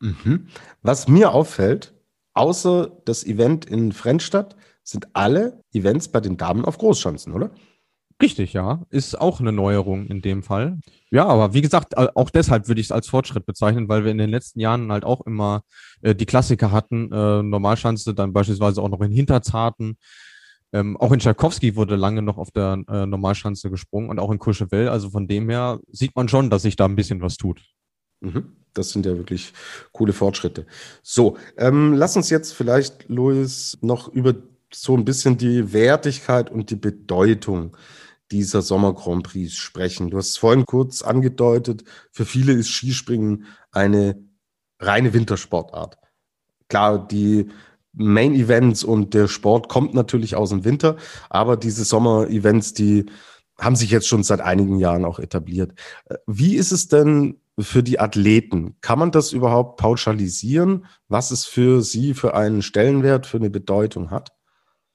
Mhm. 0.00 0.48
Was 0.82 1.08
mir 1.08 1.32
auffällt, 1.32 1.94
außer 2.34 3.00
das 3.04 3.24
Event 3.24 3.64
in 3.64 3.92
Frennstadt 3.92 4.56
sind 4.82 5.08
alle 5.14 5.62
Events 5.72 6.08
bei 6.08 6.20
den 6.20 6.36
Damen 6.36 6.64
auf 6.64 6.78
Großschanzen, 6.78 7.32
oder? 7.32 7.50
Richtig, 8.20 8.52
ja. 8.52 8.84
Ist 8.90 9.20
auch 9.20 9.40
eine 9.40 9.52
Neuerung 9.52 10.06
in 10.06 10.20
dem 10.20 10.42
Fall. 10.42 10.80
Ja, 11.10 11.26
aber 11.26 11.54
wie 11.54 11.62
gesagt, 11.62 11.96
auch 11.96 12.30
deshalb 12.30 12.66
würde 12.66 12.80
ich 12.80 12.88
es 12.88 12.92
als 12.92 13.08
Fortschritt 13.08 13.46
bezeichnen, 13.46 13.88
weil 13.88 14.04
wir 14.04 14.10
in 14.10 14.18
den 14.18 14.30
letzten 14.30 14.58
Jahren 14.58 14.90
halt 14.90 15.04
auch 15.04 15.20
immer 15.24 15.62
äh, 16.02 16.14
die 16.14 16.26
Klassiker 16.26 16.72
hatten. 16.72 17.12
Äh, 17.12 17.42
Normalschanze, 17.42 18.14
dann 18.14 18.32
beispielsweise 18.32 18.82
auch 18.82 18.88
noch 18.88 19.00
in 19.02 19.12
Hinterzarten. 19.12 19.96
Ähm, 20.72 20.96
auch 20.96 21.12
in 21.12 21.20
Tchaikovsky 21.20 21.76
wurde 21.76 21.96
lange 21.96 22.20
noch 22.20 22.38
auf 22.38 22.50
der 22.50 22.82
äh, 22.88 23.06
Normalschanze 23.06 23.70
gesprungen 23.70 24.10
und 24.10 24.18
auch 24.18 24.32
in 24.32 24.38
Courchevel. 24.38 24.88
Also 24.88 25.10
von 25.10 25.28
dem 25.28 25.48
her 25.48 25.78
sieht 25.90 26.14
man 26.16 26.28
schon, 26.28 26.50
dass 26.50 26.62
sich 26.62 26.76
da 26.76 26.86
ein 26.86 26.96
bisschen 26.96 27.22
was 27.22 27.36
tut. 27.36 27.62
Mhm. 28.20 28.52
Das 28.74 28.90
sind 28.90 29.06
ja 29.06 29.16
wirklich 29.16 29.52
coole 29.92 30.12
Fortschritte. 30.12 30.66
So, 31.02 31.36
ähm, 31.56 31.94
lass 31.94 32.16
uns 32.16 32.30
jetzt 32.30 32.52
vielleicht, 32.52 33.08
Luis, 33.08 33.78
noch 33.80 34.08
über 34.08 34.34
so 34.72 34.96
ein 34.96 35.04
bisschen 35.04 35.38
die 35.38 35.72
Wertigkeit 35.72 36.50
und 36.50 36.70
die 36.70 36.76
Bedeutung 36.76 37.76
dieser 38.30 38.62
Sommer 38.62 38.94
Grand 38.94 39.22
Prix 39.22 39.54
sprechen. 39.54 40.10
Du 40.10 40.18
hast 40.18 40.30
es 40.30 40.36
vorhin 40.36 40.64
kurz 40.66 41.02
angedeutet, 41.02 41.84
für 42.12 42.24
viele 42.24 42.52
ist 42.52 42.68
Skispringen 42.70 43.46
eine 43.72 44.22
reine 44.80 45.12
Wintersportart. 45.12 45.98
Klar, 46.68 47.06
die 47.06 47.48
Main 47.92 48.34
Events 48.34 48.84
und 48.84 49.14
der 49.14 49.28
Sport 49.28 49.68
kommt 49.68 49.94
natürlich 49.94 50.36
aus 50.36 50.50
dem 50.50 50.64
Winter, 50.64 50.96
aber 51.30 51.56
diese 51.56 51.84
Sommer 51.84 52.28
Events, 52.28 52.74
die 52.74 53.06
haben 53.58 53.76
sich 53.76 53.90
jetzt 53.90 54.06
schon 54.06 54.22
seit 54.22 54.40
einigen 54.40 54.78
Jahren 54.78 55.04
auch 55.04 55.18
etabliert. 55.18 55.72
Wie 56.26 56.54
ist 56.54 56.70
es 56.70 56.88
denn 56.88 57.40
für 57.58 57.82
die 57.82 57.98
Athleten? 57.98 58.76
Kann 58.80 59.00
man 59.00 59.10
das 59.10 59.32
überhaupt 59.32 59.80
pauschalisieren, 59.80 60.86
was 61.08 61.32
es 61.32 61.44
für 61.44 61.82
sie 61.82 62.14
für 62.14 62.34
einen 62.34 62.62
Stellenwert, 62.62 63.26
für 63.26 63.38
eine 63.38 63.50
Bedeutung 63.50 64.10
hat? 64.10 64.37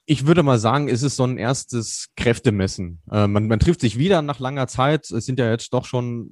Ich 0.06 0.26
würde 0.28 0.44
mal 0.44 0.60
sagen, 0.60 0.89
es 0.89 1.04
ist 1.04 1.16
so 1.16 1.24
ein 1.24 1.38
erstes 1.38 2.10
Kräftemessen. 2.18 3.02
Äh, 3.12 3.28
man, 3.28 3.48
man 3.48 3.60
trifft 3.60 3.82
sich 3.82 3.98
wieder 3.98 4.22
nach 4.22 4.39
langer 4.39 4.68
Zeit. 4.68 5.10
Es 5.12 5.26
sind 5.26 5.39
ja 5.39 5.50
jetzt 5.50 5.74
doch 5.74 5.86
schon, 5.86 6.30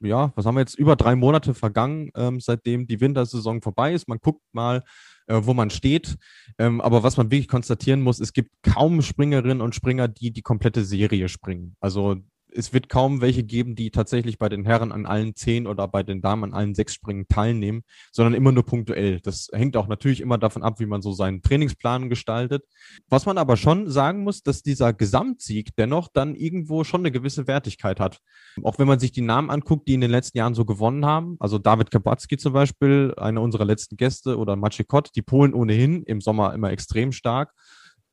äh, 0.00 0.08
ja, 0.08 0.32
was 0.34 0.46
haben 0.46 0.56
wir 0.56 0.60
jetzt, 0.60 0.78
über 0.78 0.96
drei 0.96 1.14
Monate 1.14 1.54
vergangen, 1.54 2.10
ähm, 2.16 2.40
seitdem 2.40 2.86
die 2.86 3.00
Wintersaison 3.00 3.62
vorbei 3.62 3.92
ist. 3.92 4.08
Man 4.08 4.18
guckt 4.18 4.42
mal, 4.52 4.82
äh, 5.28 5.40
wo 5.42 5.54
man 5.54 5.70
steht. 5.70 6.16
Ähm, 6.58 6.80
aber 6.80 7.02
was 7.02 7.16
man 7.16 7.30
wirklich 7.30 7.48
konstatieren 7.48 8.00
muss, 8.00 8.18
es 8.18 8.32
gibt 8.32 8.50
kaum 8.62 9.00
Springerinnen 9.02 9.60
und 9.60 9.74
Springer, 9.74 10.08
die 10.08 10.32
die 10.32 10.42
komplette 10.42 10.84
Serie 10.84 11.28
springen. 11.28 11.76
Also 11.80 12.16
es 12.54 12.72
wird 12.72 12.88
kaum 12.88 13.20
welche 13.20 13.42
geben, 13.44 13.74
die 13.74 13.90
tatsächlich 13.90 14.38
bei 14.38 14.48
den 14.48 14.64
Herren 14.64 14.92
an 14.92 15.06
allen 15.06 15.34
zehn 15.34 15.66
oder 15.66 15.88
bei 15.88 16.02
den 16.02 16.20
Damen 16.20 16.44
an 16.44 16.54
allen 16.54 16.74
sechs 16.74 16.94
Springen 16.94 17.26
teilnehmen, 17.28 17.82
sondern 18.12 18.34
immer 18.34 18.52
nur 18.52 18.64
punktuell. 18.64 19.20
Das 19.20 19.48
hängt 19.52 19.76
auch 19.76 19.88
natürlich 19.88 20.20
immer 20.20 20.38
davon 20.38 20.62
ab, 20.62 20.80
wie 20.80 20.86
man 20.86 21.02
so 21.02 21.12
seinen 21.12 21.42
Trainingsplan 21.42 22.08
gestaltet. 22.08 22.64
Was 23.08 23.26
man 23.26 23.38
aber 23.38 23.56
schon 23.56 23.90
sagen 23.90 24.22
muss, 24.22 24.42
dass 24.42 24.62
dieser 24.62 24.92
Gesamtsieg 24.92 25.74
dennoch 25.76 26.08
dann 26.12 26.34
irgendwo 26.34 26.84
schon 26.84 27.02
eine 27.02 27.10
gewisse 27.10 27.46
Wertigkeit 27.46 28.00
hat. 28.00 28.20
Auch 28.62 28.78
wenn 28.78 28.88
man 28.88 28.98
sich 28.98 29.12
die 29.12 29.20
Namen 29.20 29.50
anguckt, 29.50 29.88
die 29.88 29.94
in 29.94 30.00
den 30.00 30.10
letzten 30.10 30.38
Jahren 30.38 30.54
so 30.54 30.64
gewonnen 30.64 31.04
haben, 31.04 31.36
also 31.40 31.58
David 31.58 31.90
Kabacki 31.90 32.36
zum 32.36 32.52
Beispiel, 32.52 33.14
einer 33.16 33.42
unserer 33.42 33.64
letzten 33.64 33.96
Gäste, 33.96 34.38
oder 34.38 34.56
Maciekot, 34.56 35.10
die 35.14 35.22
Polen 35.22 35.54
ohnehin 35.54 36.02
im 36.04 36.20
Sommer 36.20 36.54
immer 36.54 36.70
extrem 36.70 37.12
stark. 37.12 37.52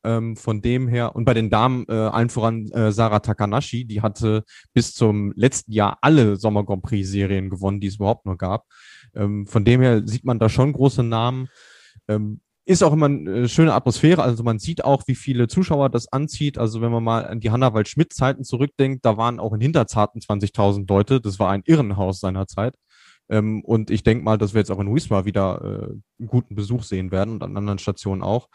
Ähm, 0.05 0.35
von 0.37 0.61
dem 0.61 0.87
her, 0.87 1.15
und 1.15 1.25
bei 1.25 1.33
den 1.33 1.49
Damen, 1.49 1.85
äh, 1.89 1.93
allen 1.93 2.29
voran 2.29 2.67
äh, 2.67 2.91
Sarah 2.91 3.19
Takanashi, 3.19 3.85
die 3.85 4.01
hatte 4.01 4.43
bis 4.73 4.93
zum 4.93 5.33
letzten 5.35 5.71
Jahr 5.71 5.97
alle 6.01 6.35
Sommer 6.35 6.63
Grand 6.63 6.83
Prix 6.83 7.09
Serien 7.09 7.49
gewonnen, 7.49 7.79
die 7.79 7.87
es 7.87 7.95
überhaupt 7.95 8.25
nur 8.25 8.37
gab. 8.37 8.65
Ähm, 9.15 9.47
von 9.47 9.65
dem 9.65 9.81
her 9.81 10.03
sieht 10.05 10.23
man 10.23 10.37
da 10.37 10.47
schon 10.47 10.73
große 10.73 11.03
Namen. 11.03 11.47
Ähm, 12.07 12.41
ist 12.65 12.83
auch 12.83 12.93
immer 12.93 13.05
eine 13.05 13.31
äh, 13.31 13.47
schöne 13.47 13.73
Atmosphäre. 13.73 14.23
Also 14.23 14.43
man 14.43 14.59
sieht 14.59 14.83
auch, 14.83 15.03
wie 15.07 15.15
viele 15.15 15.47
Zuschauer 15.47 15.89
das 15.89 16.11
anzieht. 16.11 16.57
Also 16.57 16.81
wenn 16.81 16.91
man 16.91 17.03
mal 17.03 17.25
an 17.27 17.39
die 17.39 17.51
Hannah-Wald-Schmidt-Zeiten 17.51 18.43
zurückdenkt, 18.43 19.05
da 19.05 19.17
waren 19.17 19.39
auch 19.39 19.53
in 19.53 19.61
Hinterzarten 19.61 20.21
20.000 20.21 20.87
Leute. 20.87 21.21
Das 21.21 21.39
war 21.39 21.51
ein 21.51 21.63
Irrenhaus 21.65 22.19
seiner 22.19 22.47
Zeit. 22.47 22.75
Ähm, 23.29 23.63
und 23.63 23.91
ich 23.91 24.03
denke 24.03 24.23
mal, 24.23 24.37
dass 24.37 24.53
wir 24.53 24.59
jetzt 24.59 24.71
auch 24.71 24.79
in 24.79 24.93
Wismar 24.93 25.25
wieder 25.25 25.61
äh, 25.61 25.85
einen 26.19 26.27
guten 26.27 26.55
Besuch 26.55 26.83
sehen 26.83 27.11
werden 27.11 27.35
und 27.35 27.43
an 27.43 27.57
anderen 27.57 27.79
Stationen 27.79 28.23
auch. 28.23 28.49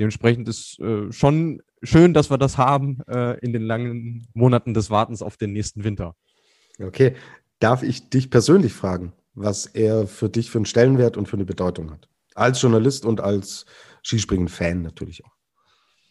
Dementsprechend 0.00 0.48
ist 0.48 0.80
äh, 0.80 1.12
schon 1.12 1.60
schön, 1.82 2.14
dass 2.14 2.30
wir 2.30 2.38
das 2.38 2.56
haben 2.56 3.00
äh, 3.06 3.38
in 3.40 3.52
den 3.52 3.60
langen 3.60 4.26
Monaten 4.32 4.72
des 4.72 4.88
Wartens 4.88 5.20
auf 5.20 5.36
den 5.36 5.52
nächsten 5.52 5.84
Winter. 5.84 6.16
Okay. 6.82 7.14
Darf 7.58 7.82
ich 7.82 8.08
dich 8.08 8.30
persönlich 8.30 8.72
fragen, 8.72 9.12
was 9.34 9.66
er 9.66 10.06
für 10.06 10.30
dich 10.30 10.50
für 10.50 10.56
einen 10.56 10.64
Stellenwert 10.64 11.18
und 11.18 11.28
für 11.28 11.36
eine 11.36 11.44
Bedeutung 11.44 11.90
hat? 11.90 12.08
Als 12.34 12.62
Journalist 12.62 13.04
und 13.04 13.20
als 13.20 13.66
Skispringen-Fan 14.02 14.80
natürlich 14.80 15.22
auch. 15.26 15.32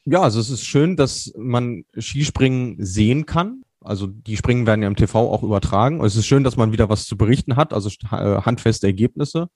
Ja, 0.05 0.21
also 0.21 0.39
es 0.39 0.51
ist 0.51 0.65
schön, 0.65 0.95
dass 0.95 1.33
man 1.35 1.83
Skispringen 1.97 2.75
sehen 2.77 3.25
kann. 3.25 3.63
Also 3.81 4.05
die 4.05 4.37
Springen 4.37 4.67
werden 4.67 4.83
ja 4.83 4.87
im 4.87 4.97
TV 4.97 5.31
auch 5.31 5.41
übertragen. 5.41 6.03
Es 6.03 6.15
ist 6.15 6.27
schön, 6.27 6.43
dass 6.43 6.57
man 6.57 6.71
wieder 6.71 6.89
was 6.89 7.07
zu 7.07 7.17
berichten 7.17 7.55
hat, 7.55 7.73
also 7.73 7.89
äh, 8.11 8.41
handfeste 8.41 8.85
Ergebnisse. 8.85 9.49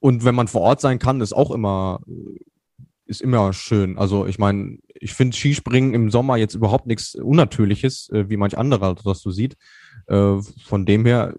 Und 0.00 0.26
wenn 0.26 0.34
man 0.34 0.48
vor 0.48 0.60
Ort 0.60 0.82
sein 0.82 0.98
kann, 0.98 1.22
ist 1.22 1.32
auch 1.32 1.50
immer 1.50 2.00
ist 3.10 3.20
immer 3.20 3.52
schön. 3.52 3.98
Also 3.98 4.26
ich 4.26 4.38
meine, 4.38 4.78
ich 4.94 5.12
finde 5.12 5.36
Skispringen 5.36 5.92
im 5.94 6.10
Sommer 6.10 6.36
jetzt 6.36 6.54
überhaupt 6.54 6.86
nichts 6.86 7.16
Unnatürliches, 7.16 8.08
äh, 8.10 8.30
wie 8.30 8.36
manch 8.36 8.56
anderer 8.56 8.94
das 8.94 9.20
so 9.20 9.30
sieht. 9.30 9.56
Äh, 10.06 10.36
von 10.64 10.86
dem 10.86 11.04
her, 11.04 11.34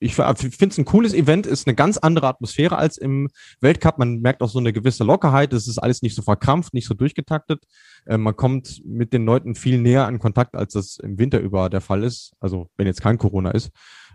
ich 0.00 0.14
finde 0.14 0.68
es 0.68 0.78
ein 0.78 0.84
cooles 0.84 1.14
Event, 1.14 1.46
ist 1.46 1.66
eine 1.66 1.74
ganz 1.74 1.96
andere 1.96 2.28
Atmosphäre 2.28 2.76
als 2.76 2.98
im 2.98 3.30
Weltcup. 3.60 3.98
Man 3.98 4.20
merkt 4.20 4.42
auch 4.42 4.50
so 4.50 4.58
eine 4.58 4.74
gewisse 4.74 5.02
Lockerheit. 5.02 5.54
Es 5.54 5.66
ist 5.66 5.78
alles 5.78 6.02
nicht 6.02 6.14
so 6.14 6.20
verkrampft, 6.20 6.74
nicht 6.74 6.86
so 6.86 6.94
durchgetaktet. 6.94 7.64
Äh, 8.04 8.18
man 8.18 8.36
kommt 8.36 8.82
mit 8.84 9.14
den 9.14 9.24
Leuten 9.24 9.54
viel 9.54 9.80
näher 9.80 10.06
in 10.08 10.18
Kontakt, 10.18 10.54
als 10.54 10.74
das 10.74 10.98
im 10.98 11.18
Winter 11.18 11.40
über 11.40 11.70
der 11.70 11.80
Fall 11.80 12.04
ist. 12.04 12.32
Also 12.38 12.68
wenn 12.76 12.86
jetzt 12.86 13.02
kein 13.02 13.18
Corona 13.18 13.50
ist. 13.50 13.70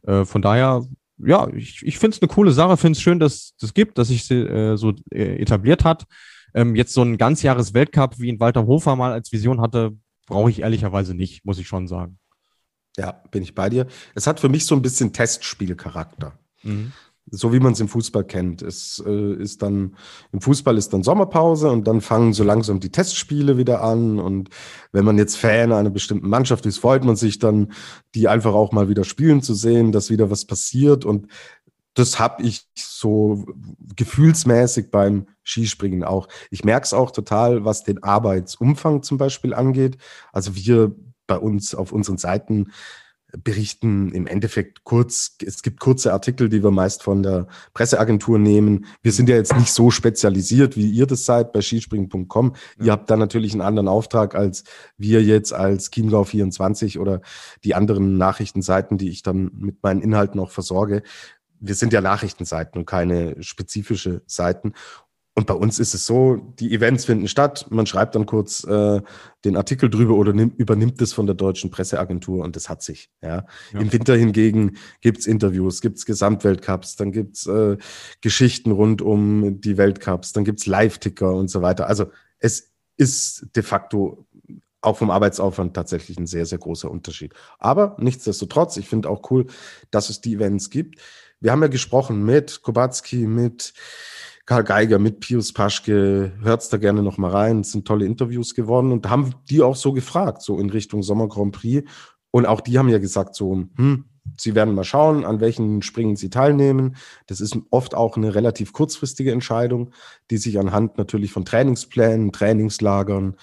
Von 0.06 0.42
daher 0.42 0.84
ja, 1.18 1.48
ich, 1.54 1.82
ich 1.84 1.98
finde 1.98 2.16
es 2.16 2.22
eine 2.22 2.28
coole 2.28 2.52
Sache, 2.52 2.78
finde 2.78 2.98
es 2.98 3.02
schön, 3.02 3.20
dass 3.20 3.34
es 3.34 3.56
das 3.60 3.74
gibt, 3.74 3.98
dass 3.98 4.10
sich 4.10 4.30
äh, 4.32 4.76
so 4.76 4.94
äh, 5.12 5.42
etabliert 5.42 5.84
hat. 5.84 6.06
Ähm, 6.54 6.76
jetzt 6.76 6.94
so 6.94 7.02
ein 7.02 7.18
ganzjahres 7.18 7.74
Weltcup, 7.74 8.20
wie 8.20 8.30
ihn 8.30 8.40
Walter 8.40 8.66
Hofer 8.68 8.96
mal 8.96 9.12
als 9.12 9.32
Vision 9.32 9.62
hatte, 9.62 9.98
brauche 10.28 10.50
ich 10.50 10.62
ehrlicherweise 10.62 11.14
nicht, 11.14 11.46
muss 11.46 11.60
ich 11.60 11.68
schon 11.68 11.88
sagen. 11.88 12.20
Ja, 12.98 13.24
bin 13.32 13.44
ich 13.44 13.56
bei 13.56 13.70
dir. 13.70 13.88
Es 14.14 14.28
hat 14.28 14.40
für 14.40 14.50
mich 14.50 14.66
so 14.66 14.76
ein 14.76 14.82
bisschen 14.82 15.14
Testspielcharakter. 15.14 16.38
Mhm. 16.62 16.92
So 17.32 17.54
wie 17.54 17.60
man 17.62 17.72
es 17.72 17.80
im 17.80 17.88
Fußball 17.88 18.26
kennt. 18.26 18.62
Es 18.62 19.02
äh, 19.06 19.34
ist 19.36 19.62
dann, 19.62 19.96
im 20.34 20.42
Fußball 20.42 20.78
ist 20.78 20.92
dann 20.92 21.04
Sommerpause 21.04 21.72
und 21.72 21.88
dann 21.88 22.02
fangen 22.02 22.34
so 22.34 22.44
langsam 22.44 22.82
die 22.82 22.92
Testspiele 22.92 23.58
wieder 23.58 23.82
an. 23.82 24.20
Und 24.20 24.50
wenn 24.92 25.06
man 25.06 25.18
jetzt 25.18 25.38
Fan 25.38 25.72
einer 25.72 25.90
bestimmten 25.90 26.28
Mannschaft 26.28 26.66
ist, 26.66 26.80
freut 26.80 27.06
man 27.06 27.16
sich 27.16 27.40
dann, 27.40 27.72
die 28.14 28.28
einfach 28.28 28.54
auch 28.54 28.74
mal 28.74 28.90
wieder 28.90 29.06
spielen 29.06 29.42
zu 29.42 29.54
sehen, 29.54 29.94
dass 29.94 30.10
wieder 30.10 30.30
was 30.30 30.46
passiert. 30.46 31.06
Und 31.06 31.28
das 31.94 32.20
habe 32.20 32.44
ich 32.44 32.68
so 32.76 33.46
gefühlsmäßig 33.96 34.90
beim 34.92 35.28
Skispringen 35.44 36.04
auch. 36.04 36.28
Ich 36.50 36.64
merke 36.64 36.86
es 36.86 36.94
auch 36.94 37.12
total, 37.12 37.66
was 37.66 37.84
den 37.84 38.02
Arbeitsumfang 38.02 39.04
zum 39.04 39.18
Beispiel 39.18 39.54
angeht. 39.54 39.98
Also 40.32 40.56
wir 40.56 40.96
bei 41.28 41.38
uns 41.38 41.76
auf 41.76 41.92
unseren 41.92 42.18
Seiten 42.18 42.72
berichten 43.44 44.12
im 44.12 44.28
Endeffekt 44.28 44.84
kurz, 44.84 45.38
es 45.44 45.64
gibt 45.64 45.80
kurze 45.80 46.14
Artikel, 46.14 46.50
die 46.50 46.64
wir 46.64 46.70
meist 46.72 47.02
von 47.02 47.24
der 47.24 47.48
Presseagentur 47.74 48.38
nehmen. 48.38 48.86
Wir 49.02 49.12
sind 49.12 49.28
ja 49.28 49.36
jetzt 49.36 49.56
nicht 49.58 49.74
so 49.74 49.90
spezialisiert, 49.90 50.78
wie 50.78 50.90
ihr 50.90 51.08
das 51.08 51.26
seid 51.26 51.52
bei 51.52 51.62
skispringen.com. 51.62 52.54
Ja. 52.78 52.86
Ihr 52.86 52.92
habt 52.92 53.10
da 53.10 53.18
natürlich 53.18 53.54
einen 53.54 53.62
anderen 53.62 53.88
Auftrag 53.88 54.36
als 54.36 54.64
wir 54.98 55.24
jetzt 55.24 55.52
als 55.52 55.90
Chiemgau 55.90 56.24
24 56.24 57.00
oder 57.00 57.22
die 57.64 57.74
anderen 57.74 58.18
Nachrichtenseiten, 58.18 58.98
die 58.98 59.10
ich 59.10 59.24
dann 59.24 59.52
mit 59.56 59.82
meinen 59.82 60.02
Inhalten 60.02 60.40
auch 60.40 60.52
versorge 60.52 61.02
wir 61.64 61.76
sind 61.76 61.94
ja 61.94 62.02
Nachrichtenseiten 62.02 62.80
und 62.80 62.86
keine 62.86 63.42
spezifische 63.42 64.22
Seiten. 64.28 64.74
Und 65.36 65.48
bei 65.48 65.56
uns 65.56 65.80
ist 65.80 65.96
es 65.96 66.06
so, 66.06 66.36
die 66.60 66.76
Events 66.76 67.06
finden 67.06 67.28
statt, 67.28 67.66
man 67.72 67.88
schreibt 67.88 68.14
dann 68.14 68.28
kurz 68.28 68.64
äh, 68.66 69.02
den 69.46 69.58
Artikel 69.58 69.90
drüber 69.90 70.14
oder 70.14 70.32
nimmt, 70.32 70.60
übernimmt 70.60 71.02
es 71.02 71.12
von 71.12 71.26
der 71.26 71.34
deutschen 71.34 71.72
Presseagentur 71.72 72.44
und 72.44 72.56
das 72.56 72.70
hat 72.70 72.84
sich. 72.84 73.10
Ja. 73.22 73.48
ja. 73.74 73.80
Im 73.80 73.92
Winter 73.92 74.16
hingegen 74.16 74.78
gibt's 75.02 75.26
Interviews, 75.26 75.82
gibt's 75.82 76.06
Gesamtweltcups, 76.06 76.98
dann 76.98 77.12
gibt's 77.12 77.48
äh, 77.48 77.78
Geschichten 78.22 78.72
rund 78.72 79.02
um 79.02 79.60
die 79.60 79.78
Weltcups, 79.78 80.34
dann 80.34 80.44
gibt's 80.44 80.68
Live-Ticker 80.68 81.34
und 81.34 81.50
so 81.50 81.64
weiter. 81.64 81.88
Also 81.88 82.12
es 82.38 82.72
ist 82.98 83.48
de 83.56 83.64
facto 83.64 84.28
auch 84.82 84.98
vom 84.98 85.10
Arbeitsaufwand 85.10 85.74
tatsächlich 85.74 86.20
ein 86.20 86.28
sehr, 86.28 86.46
sehr 86.46 86.60
großer 86.60 86.92
Unterschied. 86.92 87.34
Aber 87.58 87.96
nichtsdestotrotz, 88.00 88.78
ich 88.78 88.88
finde 88.88 89.10
auch 89.10 89.32
cool, 89.32 89.48
dass 89.90 90.10
es 90.10 90.22
die 90.22 90.36
Events 90.36 90.70
gibt 90.70 91.00
wir 91.44 91.52
haben 91.52 91.62
ja 91.62 91.68
gesprochen 91.68 92.24
mit 92.24 92.62
Kubacki, 92.62 93.28
mit 93.28 93.74
Karl 94.46 94.64
Geiger, 94.64 94.98
mit 94.98 95.20
Pius 95.20 95.52
Paschke, 95.52 96.32
hört's 96.42 96.70
da 96.70 96.78
gerne 96.78 97.04
noch 97.04 97.18
mal 97.18 97.32
rein, 97.32 97.60
es 97.60 97.74
sind 97.74 97.86
tolle 97.86 98.06
Interviews 98.06 98.56
geworden 98.56 98.94
und 98.94 99.10
haben 99.10 99.36
die 99.50 99.62
auch 99.62 99.76
so 99.76 99.92
gefragt, 99.92 100.42
so 100.42 100.58
in 100.58 100.70
Richtung 100.70 101.04
Sommer 101.04 101.28
Grand 101.28 101.54
Prix 101.54 101.90
und 102.32 102.46
auch 102.46 102.62
die 102.62 102.80
haben 102.80 102.88
ja 102.88 102.98
gesagt 102.98 103.36
so, 103.36 103.66
hm, 103.76 104.06
sie 104.38 104.56
werden 104.56 104.74
mal 104.74 104.86
schauen, 104.86 105.26
an 105.26 105.42
welchen 105.42 105.82
Springen 105.82 106.16
sie 106.16 106.30
teilnehmen. 106.30 106.96
Das 107.28 107.42
ist 107.42 107.58
oft 107.72 107.94
auch 107.94 108.16
eine 108.16 108.36
relativ 108.36 108.72
kurzfristige 108.72 109.34
Entscheidung, 109.34 109.92
die 110.32 110.38
sich 110.38 110.58
anhand 110.58 110.98
natürlich 110.98 111.34
von 111.34 111.44
Trainingsplänen, 111.44 112.32
Trainingslagern, 112.32 113.36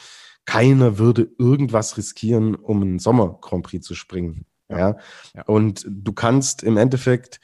keiner 0.46 0.98
würde 0.98 1.30
irgendwas 1.38 1.98
riskieren, 1.98 2.54
um 2.54 2.80
einen 2.80 2.98
Sommer 2.98 3.38
Grand 3.42 3.64
Prix 3.64 3.86
zu 3.86 3.94
springen. 3.94 4.46
Ja. 4.70 4.96
ja. 5.34 5.42
Und 5.46 5.84
du 5.86 6.12
kannst 6.12 6.62
im 6.62 6.78
Endeffekt 6.78 7.40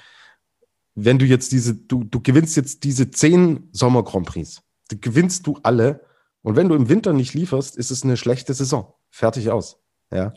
wenn 0.97 1.19
du 1.19 1.27
jetzt 1.27 1.53
diese, 1.53 1.75
du, 1.75 2.03
du 2.03 2.21
gewinnst 2.21 2.57
jetzt 2.57 2.83
diese 2.83 3.11
zehn 3.11 3.69
Sommer 3.71 4.03
Grand 4.03 4.27
Prix, 4.27 4.63
die 4.91 5.01
gewinnst 5.01 5.47
du 5.47 5.59
alle. 5.63 6.05
Und 6.43 6.57
wenn 6.57 6.69
du 6.69 6.75
im 6.75 6.89
Winter 6.89 7.13
nicht 7.13 7.35
lieferst, 7.35 7.77
ist 7.77 7.91
es 7.91 8.03
eine 8.03 8.17
schlechte 8.17 8.55
Saison. 8.55 8.95
Fertig 9.11 9.51
aus. 9.51 9.79
Ja. 10.11 10.33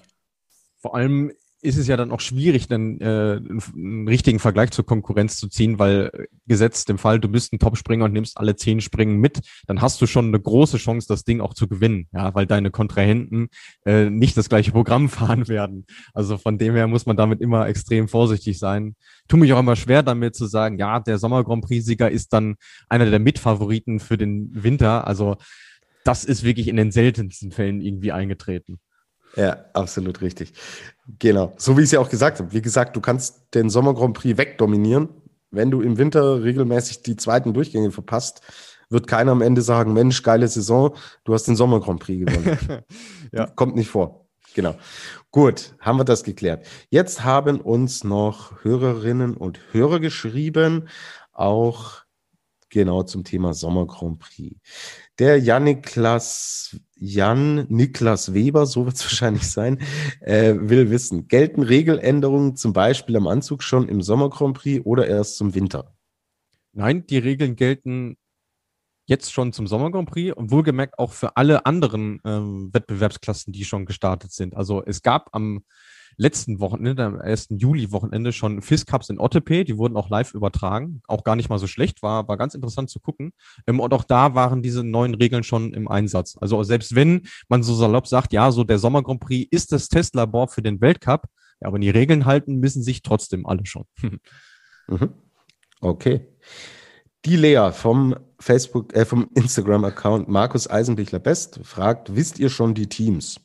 Vor 0.78 0.96
allem 0.96 1.32
ist 1.62 1.78
es 1.78 1.88
ja 1.88 1.98
dann 1.98 2.12
auch 2.12 2.22
schwierig, 2.22 2.68
dann 2.68 3.00
äh, 3.02 3.40
einen 3.76 4.08
richtigen 4.08 4.40
Vergleich 4.40 4.72
zur 4.72 4.86
Konkurrenz 4.86 5.38
zu 5.38 5.48
ziehen, 5.48 5.78
weil 5.78 6.10
äh, 6.14 6.26
gesetzt 6.48 6.90
im 6.90 6.98
Fall, 6.98 7.20
du 7.20 7.28
bist 7.28 7.52
ein 7.52 7.60
Topspringer 7.60 8.06
und 8.06 8.14
nimmst 8.14 8.38
alle 8.38 8.56
zehn 8.56 8.80
Springen 8.80 9.18
mit, 9.18 9.42
dann 9.68 9.82
hast 9.82 10.02
du 10.02 10.08
schon 10.08 10.28
eine 10.28 10.40
große 10.40 10.78
Chance, 10.78 11.08
das 11.08 11.24
Ding 11.24 11.42
auch 11.42 11.54
zu 11.54 11.68
gewinnen, 11.68 12.08
ja, 12.14 12.34
weil 12.34 12.46
deine 12.46 12.72
Kontrahenten 12.72 13.50
äh, 13.86 14.10
nicht 14.10 14.38
das 14.38 14.48
gleiche 14.48 14.72
Programm 14.72 15.10
fahren 15.10 15.48
werden. 15.48 15.86
Also 16.14 16.38
von 16.38 16.58
dem 16.58 16.76
her 16.76 16.88
muss 16.88 17.06
man 17.06 17.18
damit 17.18 17.42
immer 17.42 17.68
extrem 17.68 18.08
vorsichtig 18.08 18.58
sein. 18.58 18.96
Tu 19.28 19.38
mich 19.38 19.52
auch 19.54 19.60
immer 19.60 19.76
schwer 19.76 20.02
damit 20.02 20.36
zu 20.36 20.46
sagen, 20.46 20.80
ja, 20.80 21.00
der 21.00 21.18
Sommer 21.18 21.44
Grand 21.44 21.66
Prix-Sieger 21.66 22.10
ist 22.10 22.32
dann 22.32 22.56
einer 22.88 23.10
der 23.10 23.20
Mitfavoriten 23.20 24.00
für 24.00 24.18
den 24.18 24.50
Winter. 24.54 25.08
Also 25.08 25.38
das 26.06 26.24
ist 26.24 26.44
wirklich 26.44 26.68
in 26.70 26.78
den 26.78 26.92
seltensten 26.92 27.52
Fällen 27.52 27.82
irgendwie 27.82 28.12
eingetreten. 28.12 28.80
Ja, 29.36 29.66
absolut 29.74 30.22
richtig. 30.22 30.54
Genau. 31.20 31.54
So 31.58 31.78
wie 31.78 31.82
ich 31.82 31.86
es 31.86 31.92
ja 31.92 32.00
auch 32.00 32.10
gesagt 32.10 32.40
habe. 32.40 32.52
Wie 32.52 32.62
gesagt, 32.62 32.96
du 32.96 33.02
kannst 33.02 33.54
den 33.54 33.70
Sommer 33.70 33.94
Grand 33.94 34.16
Prix 34.16 34.38
wegdominieren. 34.38 35.10
Wenn 35.52 35.72
du 35.72 35.82
im 35.82 35.98
Winter 35.98 36.44
regelmäßig 36.44 37.02
die 37.04 37.16
zweiten 37.16 37.54
Durchgänge 37.54 37.92
verpasst, 37.92 38.42
wird 38.90 39.08
keiner 39.08 39.32
am 39.32 39.42
Ende 39.42 39.62
sagen, 39.62 39.94
Mensch, 39.94 40.24
geile 40.24 40.48
Saison, 40.48 40.96
du 41.24 41.34
hast 41.34 41.44
den 41.44 41.56
Sommer 41.56 41.80
Grand 41.80 42.00
Prix 42.00 42.26
gewonnen. 42.26 42.84
ja. 43.32 43.48
Kommt 43.48 43.76
nicht 43.76 43.90
vor. 43.90 44.28
Genau. 44.56 44.76
Gut, 45.32 45.76
haben 45.80 46.00
wir 46.00 46.06
das 46.06 46.24
geklärt. 46.24 46.66
Jetzt 46.90 47.24
haben 47.24 47.62
uns 47.62 48.04
noch 48.04 48.64
Hörerinnen 48.64 49.36
und 49.38 49.60
Hörer 49.72 50.00
geschrieben, 50.00 50.90
auch 51.32 52.02
genau 52.70 53.04
zum 53.04 53.24
Thema 53.24 53.54
Sommer 53.54 53.86
Grand 53.86 54.20
Prix. 54.20 54.60
Der 55.20 55.40
Jan-Niklas 55.40 56.78
Jan 57.00 57.66
Niklas 57.70 58.34
Weber, 58.34 58.66
so 58.66 58.86
wird 58.86 58.96
es 58.96 59.04
wahrscheinlich 59.06 59.50
sein, 59.50 59.80
äh, 60.22 60.56
will 60.58 60.90
wissen, 60.90 61.28
gelten 61.28 61.64
Regeländerungen 61.64 62.56
zum 62.56 62.74
Beispiel 62.74 63.16
am 63.16 63.28
Anzug 63.28 63.64
schon 63.64 63.88
im 63.88 64.02
Sommer 64.02 64.30
Grand 64.30 64.58
Prix 64.58 64.86
oder 64.86 65.08
erst 65.08 65.38
zum 65.38 65.56
Winter? 65.56 65.96
Nein, 66.74 67.06
die 67.08 67.18
Regeln 67.18 67.56
gelten 67.56 68.18
jetzt 69.06 69.34
schon 69.34 69.54
zum 69.54 69.66
Sommer 69.66 69.92
Grand 69.92 70.10
Prix 70.10 70.36
und 70.36 70.52
wohlgemerkt 70.52 71.00
auch 71.00 71.14
für 71.14 71.36
alle 71.36 71.66
anderen 71.66 72.22
ähm, 72.24 72.70
Wettbewerbsklassen, 72.72 73.52
die 73.52 73.66
schon 73.66 73.86
gestartet 73.86 74.32
sind. 74.32 74.56
Also 74.56 74.84
es 74.86 75.02
gab 75.02 75.30
am 75.34 75.64
letzten 76.20 76.60
Wochenende, 76.60 77.06
am 77.06 77.20
1. 77.20 77.48
Juli-Wochenende 77.52 78.34
schon 78.34 78.62
FIS 78.62 78.86
Cups 78.86 79.10
in 79.10 79.20
Ottepe, 79.20 79.64
die 79.64 79.78
wurden 79.78 79.96
auch 79.96 80.10
live 80.10 80.34
übertragen, 80.34 81.02
auch 81.08 81.24
gar 81.24 81.36
nicht 81.36 81.50
mal 81.50 81.58
so 81.58 81.66
schlecht, 81.66 82.04
war, 82.04 82.28
war 82.28 82.38
ganz 82.38 82.54
interessant 82.54 82.90
zu 82.90 83.00
gucken. 83.00 83.32
Ähm, 83.66 83.80
und 83.80 83.94
auch 83.94 84.04
da 84.04 84.36
waren 84.36 84.62
diese 84.62 84.84
neuen 84.84 85.16
Regeln 85.16 85.44
schon 85.44 85.74
im 85.74 85.88
Einsatz. 85.88 86.38
Also 86.40 86.62
selbst 86.64 86.94
wenn 86.94 87.22
man 87.48 87.64
so 87.64 87.74
salopp 87.74 88.06
sagt, 88.06 88.34
ja, 88.34 88.52
so 88.52 88.64
der 88.64 88.80
Sommer 88.80 89.02
Grand 89.02 89.22
Prix 89.22 89.48
ist 89.50 89.72
das 89.72 89.88
Testlabor 89.88 90.50
für 90.50 90.62
den 90.62 90.82
Weltcup, 90.82 91.24
ja, 91.62 91.68
aber 91.68 91.80
die 91.80 91.90
Regeln 91.90 92.26
halten 92.26 92.60
müssen 92.60 92.84
sich 92.84 93.02
trotzdem 93.02 93.46
alle 93.46 93.66
schon. 93.66 93.86
mhm. 94.88 95.14
Okay. 95.82 96.28
Die 97.26 97.38
Lea 97.38 97.72
vom 97.72 98.16
Facebook, 98.40 98.94
äh, 98.94 99.06
vom 99.06 99.30
Instagram-Account 99.36 100.28
Markus 100.28 100.70
Eisenbichler 100.70 101.20
Best 101.20 101.60
fragt, 101.64 102.16
wisst 102.16 102.40
ihr 102.40 102.50
schon 102.50 102.74
die 102.74 102.88
Teams? 102.88 103.40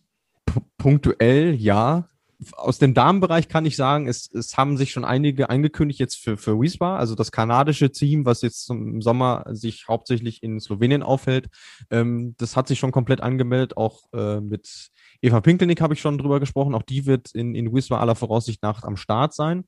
P 0.45 0.61
punktuell 0.77 1.55
ja. 1.55 2.09
Aus 2.53 2.79
dem 2.79 2.95
Damenbereich 2.95 3.49
kann 3.49 3.67
ich 3.67 3.77
sagen, 3.77 4.09
es, 4.09 4.31
es 4.33 4.57
haben 4.57 4.77
sich 4.77 4.91
schon 4.93 5.05
einige 5.05 5.51
angekündigt 5.51 6.01
jetzt 6.01 6.17
für, 6.17 6.37
für 6.37 6.61
Wiesba, 6.61 6.97
also 6.97 7.15
das 7.15 7.33
kanadische 7.33 7.91
Team, 7.91 8.27
was 8.27 8.43
jetzt 8.43 8.71
im 8.71 9.01
Sommer 9.03 9.45
sich 9.51 9.89
hauptsächlich 9.89 10.43
in 10.43 10.61
Slowenien 10.61 11.03
aufhält. 11.03 11.49
Ähm, 11.91 12.35
das 12.39 12.57
hat 12.57 12.69
sich 12.69 12.79
schon 12.79 12.93
komplett 12.93 13.21
angemeldet, 13.21 13.77
auch 13.77 14.03
äh, 14.13 14.41
mit 14.41 14.91
Eva 15.23 15.41
Pinkelnick 15.41 15.81
habe 15.81 15.95
ich 15.95 16.01
schon 16.01 16.19
drüber 16.19 16.39
gesprochen. 16.41 16.75
Auch 16.75 16.83
die 16.83 17.07
wird 17.07 17.35
in, 17.35 17.55
in 17.55 17.75
Wiesba 17.75 17.99
aller 17.99 18.15
Voraussicht 18.15 18.63
nach 18.63 18.83
am 18.83 18.97
Start 18.97 19.33
sein. 19.35 19.65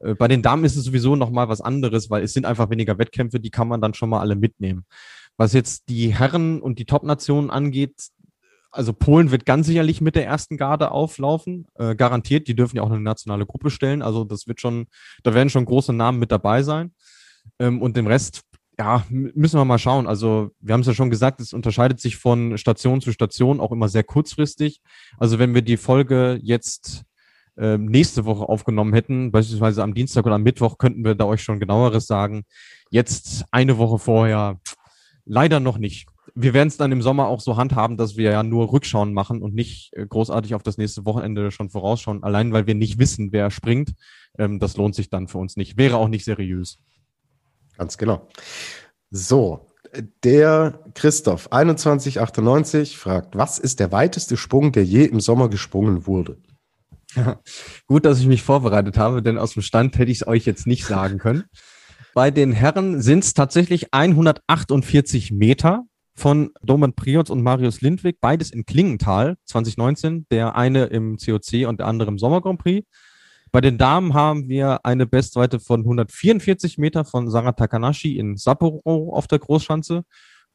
Äh, 0.00 0.14
bei 0.14 0.28
den 0.28 0.42
Damen 0.42 0.64
ist 0.64 0.76
es 0.76 0.84
sowieso 0.84 1.16
nochmal 1.16 1.48
was 1.48 1.60
anderes, 1.60 2.10
weil 2.10 2.22
es 2.22 2.32
sind 2.32 2.46
einfach 2.46 2.70
weniger 2.70 2.98
Wettkämpfe, 2.98 3.40
die 3.40 3.50
kann 3.50 3.68
man 3.68 3.80
dann 3.80 3.94
schon 3.94 4.08
mal 4.08 4.20
alle 4.20 4.36
mitnehmen. 4.36 4.86
Was 5.36 5.52
jetzt 5.52 5.88
die 5.88 6.14
Herren 6.14 6.62
und 6.62 6.78
die 6.78 6.84
Top-Nationen 6.84 7.50
angeht, 7.50 8.08
also 8.74 8.92
Polen 8.92 9.30
wird 9.30 9.46
ganz 9.46 9.66
sicherlich 9.66 10.00
mit 10.00 10.16
der 10.16 10.26
ersten 10.26 10.56
Garde 10.56 10.90
auflaufen, 10.90 11.66
äh, 11.78 11.94
garantiert. 11.94 12.48
Die 12.48 12.56
dürfen 12.56 12.76
ja 12.76 12.82
auch 12.82 12.90
eine 12.90 13.00
nationale 13.00 13.46
Gruppe 13.46 13.70
stellen. 13.70 14.02
Also 14.02 14.24
das 14.24 14.48
wird 14.48 14.60
schon, 14.60 14.86
da 15.22 15.32
werden 15.32 15.48
schon 15.48 15.64
große 15.64 15.92
Namen 15.92 16.18
mit 16.18 16.32
dabei 16.32 16.62
sein. 16.62 16.92
Ähm, 17.58 17.80
und 17.80 17.96
den 17.96 18.06
Rest, 18.06 18.42
ja, 18.78 19.04
müssen 19.08 19.58
wir 19.58 19.64
mal 19.64 19.78
schauen. 19.78 20.06
Also 20.06 20.50
wir 20.60 20.74
haben 20.74 20.80
es 20.80 20.88
ja 20.88 20.94
schon 20.94 21.10
gesagt, 21.10 21.40
es 21.40 21.52
unterscheidet 21.52 22.00
sich 22.00 22.16
von 22.16 22.58
Station 22.58 23.00
zu 23.00 23.12
Station 23.12 23.60
auch 23.60 23.70
immer 23.70 23.88
sehr 23.88 24.04
kurzfristig. 24.04 24.80
Also 25.18 25.38
wenn 25.38 25.54
wir 25.54 25.62
die 25.62 25.76
Folge 25.76 26.40
jetzt 26.42 27.04
äh, 27.56 27.78
nächste 27.78 28.24
Woche 28.24 28.48
aufgenommen 28.48 28.92
hätten, 28.92 29.30
beispielsweise 29.30 29.84
am 29.84 29.94
Dienstag 29.94 30.26
oder 30.26 30.34
am 30.34 30.42
Mittwoch, 30.42 30.78
könnten 30.78 31.04
wir 31.04 31.14
da 31.14 31.26
euch 31.26 31.42
schon 31.42 31.60
genaueres 31.60 32.08
sagen. 32.08 32.44
Jetzt 32.90 33.44
eine 33.52 33.78
Woche 33.78 34.00
vorher 34.00 34.60
leider 35.24 35.60
noch 35.60 35.78
nicht. 35.78 36.08
Wir 36.34 36.52
werden 36.52 36.68
es 36.68 36.76
dann 36.76 36.90
im 36.90 37.02
Sommer 37.02 37.28
auch 37.28 37.40
so 37.40 37.56
handhaben, 37.56 37.96
dass 37.96 38.16
wir 38.16 38.32
ja 38.32 38.42
nur 38.42 38.72
Rückschauen 38.72 39.12
machen 39.12 39.40
und 39.40 39.54
nicht 39.54 39.92
äh, 39.92 40.06
großartig 40.06 40.54
auf 40.54 40.62
das 40.62 40.78
nächste 40.78 41.04
Wochenende 41.04 41.50
schon 41.50 41.70
vorausschauen, 41.70 42.24
allein 42.24 42.52
weil 42.52 42.66
wir 42.66 42.74
nicht 42.74 42.98
wissen, 42.98 43.32
wer 43.32 43.50
springt. 43.50 43.92
Ähm, 44.38 44.58
das 44.58 44.76
lohnt 44.76 44.94
sich 44.94 45.10
dann 45.10 45.28
für 45.28 45.38
uns 45.38 45.56
nicht. 45.56 45.76
Wäre 45.76 45.96
auch 45.96 46.08
nicht 46.08 46.24
seriös. 46.24 46.78
Ganz 47.76 47.98
genau. 47.98 48.28
So, 49.10 49.70
der 50.24 50.80
Christoph 50.94 51.48
2198 51.50 52.98
fragt, 52.98 53.36
was 53.36 53.58
ist 53.58 53.80
der 53.80 53.92
weiteste 53.92 54.36
Sprung, 54.36 54.72
der 54.72 54.84
je 54.84 55.04
im 55.04 55.20
Sommer 55.20 55.48
gesprungen 55.48 56.06
wurde? 56.06 56.38
Gut, 57.86 58.04
dass 58.04 58.18
ich 58.18 58.26
mich 58.26 58.42
vorbereitet 58.42 58.98
habe, 58.98 59.22
denn 59.22 59.38
aus 59.38 59.52
dem 59.52 59.62
Stand 59.62 59.96
hätte 59.98 60.10
ich 60.10 60.22
es 60.22 60.26
euch 60.26 60.46
jetzt 60.46 60.66
nicht 60.66 60.84
sagen 60.84 61.18
können. 61.18 61.44
Bei 62.14 62.30
den 62.30 62.52
Herren 62.52 63.00
sind 63.02 63.24
es 63.24 63.34
tatsächlich 63.34 63.92
148 63.92 65.32
Meter 65.32 65.84
von 66.14 66.50
Doman 66.62 66.94
Priots 66.94 67.30
und 67.30 67.42
Marius 67.42 67.80
Lindwig, 67.80 68.20
beides 68.20 68.50
in 68.50 68.64
Klingenthal 68.64 69.36
2019, 69.46 70.26
der 70.30 70.54
eine 70.54 70.84
im 70.84 71.16
COC 71.16 71.66
und 71.66 71.80
der 71.80 71.86
andere 71.86 72.08
im 72.08 72.18
Sommer 72.18 72.40
Grand 72.40 72.60
Prix. 72.60 72.86
Bei 73.50 73.60
den 73.60 73.78
Damen 73.78 74.14
haben 74.14 74.48
wir 74.48 74.84
eine 74.84 75.06
Bestweite 75.06 75.60
von 75.60 75.80
144 75.80 76.78
Meter 76.78 77.04
von 77.04 77.30
Sarah 77.30 77.52
Takanashi 77.52 78.16
in 78.18 78.36
Sapporo 78.36 79.12
auf 79.12 79.26
der 79.26 79.38
Großschanze. 79.38 80.04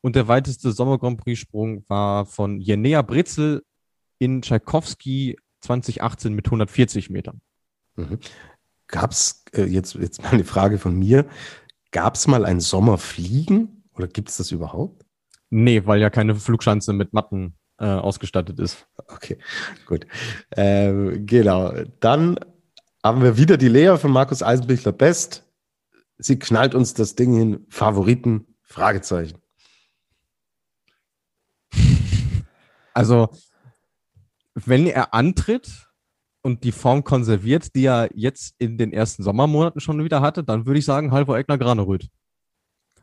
Und 0.02 0.16
der 0.16 0.28
weiteste 0.28 0.72
Sommer 0.72 0.98
Grand 0.98 1.18
Prix 1.18 1.40
Sprung 1.40 1.84
war 1.88 2.26
von 2.26 2.60
Jenea 2.60 3.02
Britzel 3.02 3.64
in 4.18 4.42
Tchaikovsky 4.42 5.38
2018 5.62 6.34
mit 6.34 6.48
140 6.48 7.10
Metern. 7.10 7.42
Mhm. 7.96 8.20
Gab 8.88 9.12
es, 9.12 9.44
äh, 9.54 9.64
jetzt, 9.64 9.96
jetzt 9.96 10.22
mal 10.22 10.32
eine 10.32 10.46
Frage 10.46 10.78
von 10.78 10.98
mir, 10.98 11.26
gab 11.92 12.16
es 12.16 12.28
mal 12.28 12.46
ein 12.46 12.60
Sommerfliegen 12.60 13.84
oder 13.94 14.08
gibt 14.08 14.30
es 14.30 14.38
das 14.38 14.52
überhaupt? 14.52 15.06
Nee, 15.50 15.86
weil 15.86 16.00
ja 16.00 16.10
keine 16.10 16.36
Flugschanze 16.36 16.94
mit 16.94 17.14
Matten 17.14 17.56
äh, 17.80 17.86
ausgestattet 17.86 18.60
ist. 18.60 18.88
Okay, 19.08 19.38
gut. 19.86 20.06
Ähm, 20.56 21.26
genau. 21.26 21.74
Dann 22.00 22.40
haben 23.04 23.24
wir 23.24 23.38
wieder 23.38 23.58
die 23.58 23.70
Lea 23.70 23.98
von 23.98 24.12
Markus 24.12 24.44
Eisenbichler 24.44 24.92
Best. 24.92 25.46
Sie 26.18 26.38
knallt 26.38 26.76
uns 26.76 26.94
das 26.94 27.16
Ding 27.16 27.36
hin. 27.36 27.66
Favoriten? 27.70 28.46
Fragezeichen. 28.62 29.40
Also 32.94 33.30
wenn 34.54 34.86
er 34.88 35.14
antritt 35.14 35.88
und 36.42 36.64
die 36.64 36.72
Form 36.72 37.04
konserviert, 37.04 37.76
die 37.76 37.86
er 37.86 38.10
jetzt 38.14 38.56
in 38.58 38.78
den 38.78 38.92
ersten 38.92 39.24
Sommermonaten 39.24 39.80
schon 39.80 40.04
wieder 40.04 40.22
hatte, 40.22 40.44
dann 40.44 40.66
würde 40.66 40.80
ich 40.80 40.86
sagen 40.86 41.12
Halvor 41.12 41.38
Egner 41.38 41.58
Graneröd. 41.58 42.10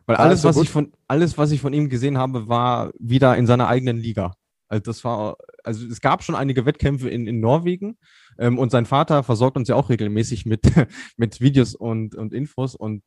Weil 0.07 0.17
alles, 0.17 0.45
was 0.45 0.57
ich 0.57 0.71
von, 0.71 0.93
alles, 1.09 1.37
was 1.37 1.51
ich 1.51 1.61
von 1.61 1.73
ihm 1.73 1.89
gesehen 1.89 2.17
habe, 2.17 2.49
war 2.49 2.93
wieder 2.99 3.37
in 3.37 3.47
seiner 3.47 3.69
eigenen 3.69 3.97
Liga. 3.97 4.35
Also 4.69 4.83
das 4.83 5.05
war, 5.05 5.37
also 5.65 5.87
es 5.87 6.01
gab 6.01 6.23
schon 6.23 6.35
einige 6.35 6.67
Wettkämpfe 6.67 7.09
in, 7.09 7.27
in 7.27 7.41
Norwegen 7.41 7.99
ähm, 8.39 8.59
und 8.59 8.71
sein 8.71 8.87
Vater 8.87 9.23
versorgt 9.23 9.57
uns 9.57 9.69
ja 9.69 9.77
auch 9.77 9.91
regelmäßig 9.91 10.47
mit, 10.47 10.63
mit 11.17 11.41
Videos 11.41 11.75
und, 11.75 12.15
und 12.15 12.33
Infos 12.33 12.75
und 12.75 13.03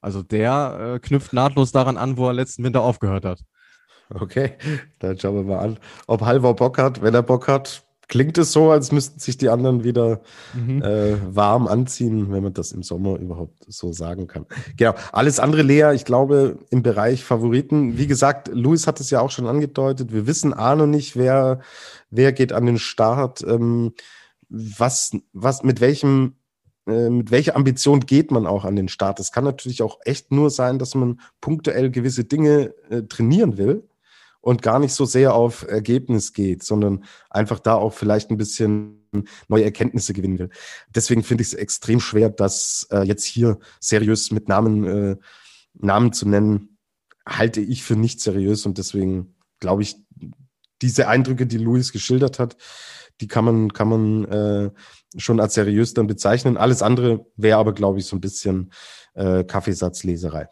also 0.00 0.22
der 0.22 0.96
äh, 0.96 0.98
knüpft 0.98 1.32
nahtlos 1.32 1.72
daran 1.72 1.96
an, 1.96 2.16
wo 2.16 2.26
er 2.26 2.34
letzten 2.34 2.62
Winter 2.62 2.82
aufgehört 2.82 3.24
hat. 3.24 3.40
Okay, 4.10 4.52
dann 4.98 5.18
schauen 5.18 5.36
wir 5.36 5.42
mal 5.42 5.58
an, 5.60 5.78
ob 6.06 6.20
Halvor 6.20 6.54
Bock 6.54 6.78
hat. 6.78 7.00
Wenn 7.00 7.14
er 7.14 7.22
Bock 7.22 7.48
hat, 7.48 7.84
klingt 8.08 8.38
es 8.38 8.52
so, 8.52 8.70
als 8.70 8.92
müssten 8.92 9.18
sich 9.18 9.36
die 9.36 9.48
anderen 9.48 9.84
wieder 9.84 10.20
mhm. 10.54 10.82
äh, 10.82 11.16
warm 11.34 11.66
anziehen, 11.66 12.32
wenn 12.32 12.42
man 12.42 12.54
das 12.54 12.72
im 12.72 12.82
Sommer 12.82 13.18
überhaupt 13.18 13.64
so 13.66 13.92
sagen 13.92 14.26
kann. 14.26 14.46
Genau, 14.76 14.94
alles 15.12 15.40
andere 15.40 15.62
leer, 15.62 15.92
ich 15.92 16.04
glaube, 16.04 16.58
im 16.70 16.82
Bereich 16.82 17.24
Favoriten. 17.24 17.98
Wie 17.98 18.06
gesagt, 18.06 18.48
Luis 18.52 18.86
hat 18.86 19.00
es 19.00 19.10
ja 19.10 19.20
auch 19.20 19.30
schon 19.30 19.46
angedeutet. 19.46 20.12
Wir 20.12 20.26
wissen 20.26 20.52
A 20.52 20.74
noch 20.74 20.86
nicht, 20.86 21.16
wer, 21.16 21.60
wer 22.10 22.32
geht 22.32 22.52
an 22.52 22.66
den 22.66 22.78
Start, 22.78 23.44
ähm, 23.46 23.92
was, 24.48 25.16
was, 25.32 25.62
mit 25.62 25.80
welchem 25.80 26.34
äh, 26.86 27.08
mit 27.08 27.30
welcher 27.30 27.56
Ambition 27.56 28.00
geht 28.00 28.30
man 28.30 28.46
auch 28.46 28.64
an 28.64 28.76
den 28.76 28.88
Start? 28.88 29.18
Es 29.18 29.32
kann 29.32 29.44
natürlich 29.44 29.82
auch 29.82 29.98
echt 30.04 30.32
nur 30.32 30.50
sein, 30.50 30.78
dass 30.78 30.94
man 30.94 31.20
punktuell 31.40 31.90
gewisse 31.90 32.24
Dinge 32.24 32.74
äh, 32.90 33.02
trainieren 33.02 33.56
will 33.56 33.88
und 34.44 34.60
gar 34.60 34.78
nicht 34.78 34.92
so 34.92 35.06
sehr 35.06 35.34
auf 35.34 35.66
Ergebnis 35.66 36.34
geht, 36.34 36.62
sondern 36.62 37.04
einfach 37.30 37.58
da 37.58 37.76
auch 37.76 37.94
vielleicht 37.94 38.30
ein 38.30 38.36
bisschen 38.36 39.08
neue 39.48 39.64
Erkenntnisse 39.64 40.12
gewinnen 40.12 40.38
will. 40.38 40.50
Deswegen 40.94 41.22
finde 41.22 41.42
ich 41.42 41.48
es 41.48 41.54
extrem 41.54 41.98
schwer, 41.98 42.28
das 42.28 42.86
äh, 42.90 43.02
jetzt 43.04 43.24
hier 43.24 43.58
seriös 43.80 44.30
mit 44.32 44.48
Namen, 44.48 44.84
äh, 44.84 45.16
Namen 45.72 46.12
zu 46.12 46.28
nennen, 46.28 46.76
halte 47.26 47.62
ich 47.62 47.82
für 47.82 47.96
nicht 47.96 48.20
seriös 48.20 48.66
und 48.66 48.76
deswegen 48.76 49.34
glaube 49.60 49.82
ich, 49.82 49.96
diese 50.82 51.08
Eindrücke, 51.08 51.46
die 51.46 51.56
Luis 51.56 51.90
geschildert 51.90 52.38
hat, 52.38 52.56
die 53.22 53.28
kann 53.28 53.46
man, 53.46 53.72
kann 53.72 53.88
man 53.88 54.24
äh, 54.24 54.70
schon 55.16 55.40
als 55.40 55.54
seriös 55.54 55.94
dann 55.94 56.06
bezeichnen. 56.06 56.58
Alles 56.58 56.82
andere 56.82 57.24
wäre 57.36 57.58
aber, 57.58 57.72
glaube 57.72 57.98
ich, 57.98 58.04
so 58.04 58.16
ein 58.16 58.20
bisschen 58.20 58.72
äh, 59.14 59.44
Kaffeesatzleserei. 59.44 60.48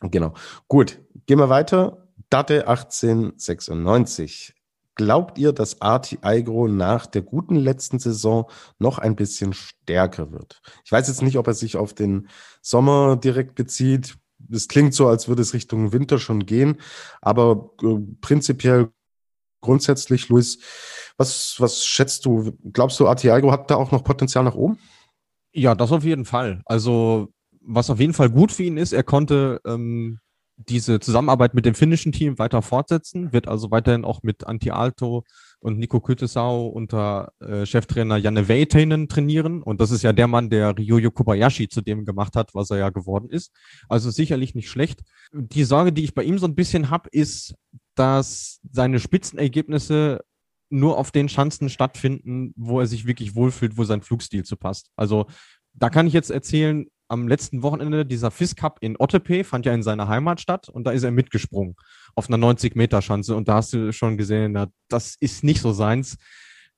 Genau. 0.00 0.34
Gut, 0.66 1.00
gehen 1.26 1.38
wir 1.38 1.48
weiter. 1.48 2.07
Date 2.30 2.66
1896. 2.66 4.54
Glaubt 4.94 5.38
ihr, 5.38 5.52
dass 5.52 5.80
Arti 5.80 6.18
Aigro 6.22 6.66
nach 6.66 7.06
der 7.06 7.22
guten 7.22 7.54
letzten 7.54 8.00
Saison 8.00 8.50
noch 8.78 8.98
ein 8.98 9.14
bisschen 9.14 9.52
stärker 9.52 10.32
wird? 10.32 10.60
Ich 10.84 10.90
weiß 10.90 11.06
jetzt 11.06 11.22
nicht, 11.22 11.38
ob 11.38 11.46
er 11.46 11.54
sich 11.54 11.76
auf 11.76 11.94
den 11.94 12.28
Sommer 12.60 13.16
direkt 13.16 13.54
bezieht. 13.54 14.18
Es 14.50 14.66
klingt 14.66 14.94
so, 14.94 15.06
als 15.06 15.28
würde 15.28 15.42
es 15.42 15.54
Richtung 15.54 15.92
Winter 15.92 16.18
schon 16.18 16.46
gehen. 16.46 16.78
Aber 17.20 17.70
äh, 17.82 17.96
prinzipiell, 18.20 18.90
grundsätzlich, 19.60 20.28
Luis, 20.28 20.58
was, 21.16 21.56
was 21.58 21.86
schätzt 21.86 22.26
du? 22.26 22.52
Glaubst 22.72 22.98
du, 22.98 23.06
Arti 23.06 23.30
Aigro 23.30 23.52
hat 23.52 23.70
da 23.70 23.76
auch 23.76 23.92
noch 23.92 24.02
Potenzial 24.02 24.42
nach 24.44 24.56
oben? 24.56 24.78
Ja, 25.52 25.76
das 25.76 25.92
auf 25.92 26.04
jeden 26.04 26.24
Fall. 26.24 26.62
Also 26.64 27.28
was 27.60 27.90
auf 27.90 28.00
jeden 28.00 28.14
Fall 28.14 28.30
gut 28.30 28.50
für 28.50 28.64
ihn 28.64 28.78
ist, 28.78 28.92
er 28.92 29.02
konnte 29.02 29.60
ähm, 29.66 30.18
diese 30.58 30.98
Zusammenarbeit 30.98 31.54
mit 31.54 31.64
dem 31.64 31.74
finnischen 31.74 32.10
Team 32.10 32.38
weiter 32.38 32.62
fortsetzen, 32.62 33.32
wird 33.32 33.46
also 33.46 33.70
weiterhin 33.70 34.04
auch 34.04 34.22
mit 34.22 34.46
Anti 34.46 34.70
Alto 34.70 35.24
und 35.60 35.78
Nico 35.78 36.00
Kütesau 36.00 36.66
unter 36.66 37.32
äh, 37.40 37.64
Cheftrainer 37.64 38.16
Janne 38.16 38.48
Veitainen 38.48 39.08
trainieren. 39.08 39.62
Und 39.62 39.80
das 39.80 39.92
ist 39.92 40.02
ja 40.02 40.12
der 40.12 40.26
Mann, 40.26 40.50
der 40.50 40.76
Ryoyo 40.76 41.10
Kobayashi 41.10 41.68
zu 41.68 41.80
dem 41.80 42.04
gemacht 42.04 42.34
hat, 42.34 42.54
was 42.54 42.70
er 42.70 42.78
ja 42.78 42.90
geworden 42.90 43.28
ist. 43.30 43.52
Also 43.88 44.10
sicherlich 44.10 44.54
nicht 44.54 44.68
schlecht. 44.68 45.02
Die 45.32 45.64
Sorge, 45.64 45.92
die 45.92 46.04
ich 46.04 46.14
bei 46.14 46.24
ihm 46.24 46.38
so 46.38 46.46
ein 46.46 46.56
bisschen 46.56 46.90
habe, 46.90 47.08
ist, 47.12 47.54
dass 47.94 48.60
seine 48.70 48.98
Spitzenergebnisse 48.98 50.20
nur 50.70 50.98
auf 50.98 51.10
den 51.10 51.28
Schanzen 51.28 51.70
stattfinden, 51.70 52.52
wo 52.56 52.80
er 52.80 52.86
sich 52.86 53.06
wirklich 53.06 53.34
wohlfühlt, 53.34 53.78
wo 53.78 53.84
sein 53.84 54.02
Flugstil 54.02 54.44
zu 54.44 54.56
passt. 54.56 54.90
Also 54.96 55.26
da 55.72 55.88
kann 55.88 56.06
ich 56.06 56.12
jetzt 56.12 56.30
erzählen, 56.30 56.86
am 57.08 57.26
letzten 57.26 57.62
Wochenende 57.62 58.04
dieser 58.04 58.30
FIS 58.30 58.54
Cup 58.54 58.78
in 58.80 58.96
Ottepe 58.98 59.42
fand 59.44 59.66
ja 59.66 59.72
in 59.72 59.82
seiner 59.82 60.08
Heimat 60.08 60.40
statt 60.40 60.68
und 60.68 60.86
da 60.86 60.90
ist 60.90 61.02
er 61.02 61.10
mitgesprungen 61.10 61.74
auf 62.14 62.28
einer 62.28 62.38
90-Meter-Schanze 62.46 63.34
und 63.34 63.48
da 63.48 63.54
hast 63.54 63.72
du 63.72 63.92
schon 63.92 64.16
gesehen, 64.16 64.52
na, 64.52 64.68
das 64.88 65.16
ist 65.18 65.42
nicht 65.42 65.60
so 65.60 65.72
seins. 65.72 66.18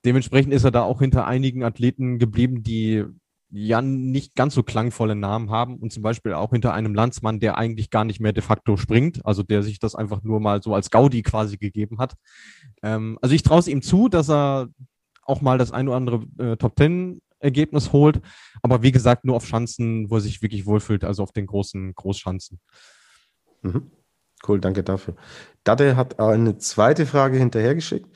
Dementsprechend 0.05 0.53
ist 0.53 0.63
er 0.63 0.71
da 0.71 0.83
auch 0.83 0.99
hinter 0.99 1.27
einigen 1.27 1.63
Athleten 1.63 2.17
geblieben, 2.17 2.63
die 2.63 3.05
ja 3.51 3.81
nicht 3.81 4.35
ganz 4.35 4.55
so 4.55 4.63
klangvolle 4.63 5.15
Namen 5.15 5.51
haben 5.51 5.75
und 5.77 5.91
zum 5.91 6.01
Beispiel 6.01 6.33
auch 6.33 6.51
hinter 6.51 6.73
einem 6.73 6.95
Landsmann, 6.95 7.41
der 7.41 7.57
eigentlich 7.57 7.89
gar 7.89 8.05
nicht 8.05 8.21
mehr 8.21 8.31
de 8.31 8.41
facto 8.41 8.77
springt, 8.77 9.25
also 9.25 9.43
der 9.43 9.61
sich 9.61 9.79
das 9.79 9.93
einfach 9.93 10.23
nur 10.23 10.39
mal 10.39 10.63
so 10.63 10.73
als 10.73 10.89
Gaudi 10.89 11.21
quasi 11.21 11.57
gegeben 11.57 11.99
hat. 11.99 12.15
Ähm, 12.81 13.19
also 13.21 13.35
ich 13.35 13.43
traue 13.43 13.59
es 13.59 13.67
ihm 13.67 13.81
zu, 13.81 14.07
dass 14.07 14.29
er 14.29 14.69
auch 15.23 15.41
mal 15.41 15.57
das 15.57 15.71
ein 15.71 15.89
oder 15.89 15.97
andere 15.97 16.25
äh, 16.39 16.55
Top 16.55 16.77
Ten 16.77 17.21
Ergebnis 17.41 17.91
holt. 17.91 18.21
Aber 18.61 18.81
wie 18.81 18.91
gesagt, 18.91 19.25
nur 19.25 19.35
auf 19.35 19.45
Schanzen, 19.45 20.09
wo 20.09 20.15
er 20.15 20.21
sich 20.21 20.41
wirklich 20.41 20.65
wohlfühlt, 20.65 21.03
also 21.03 21.23
auf 21.23 21.31
den 21.31 21.47
großen 21.47 21.93
Großschanzen. 21.95 22.59
Mhm. 23.61 23.91
Cool, 24.47 24.59
danke 24.59 24.83
dafür. 24.83 25.15
Dade 25.63 25.95
hat 25.95 26.19
eine 26.19 26.57
zweite 26.57 27.05
Frage 27.05 27.37
hinterhergeschickt. 27.37 28.09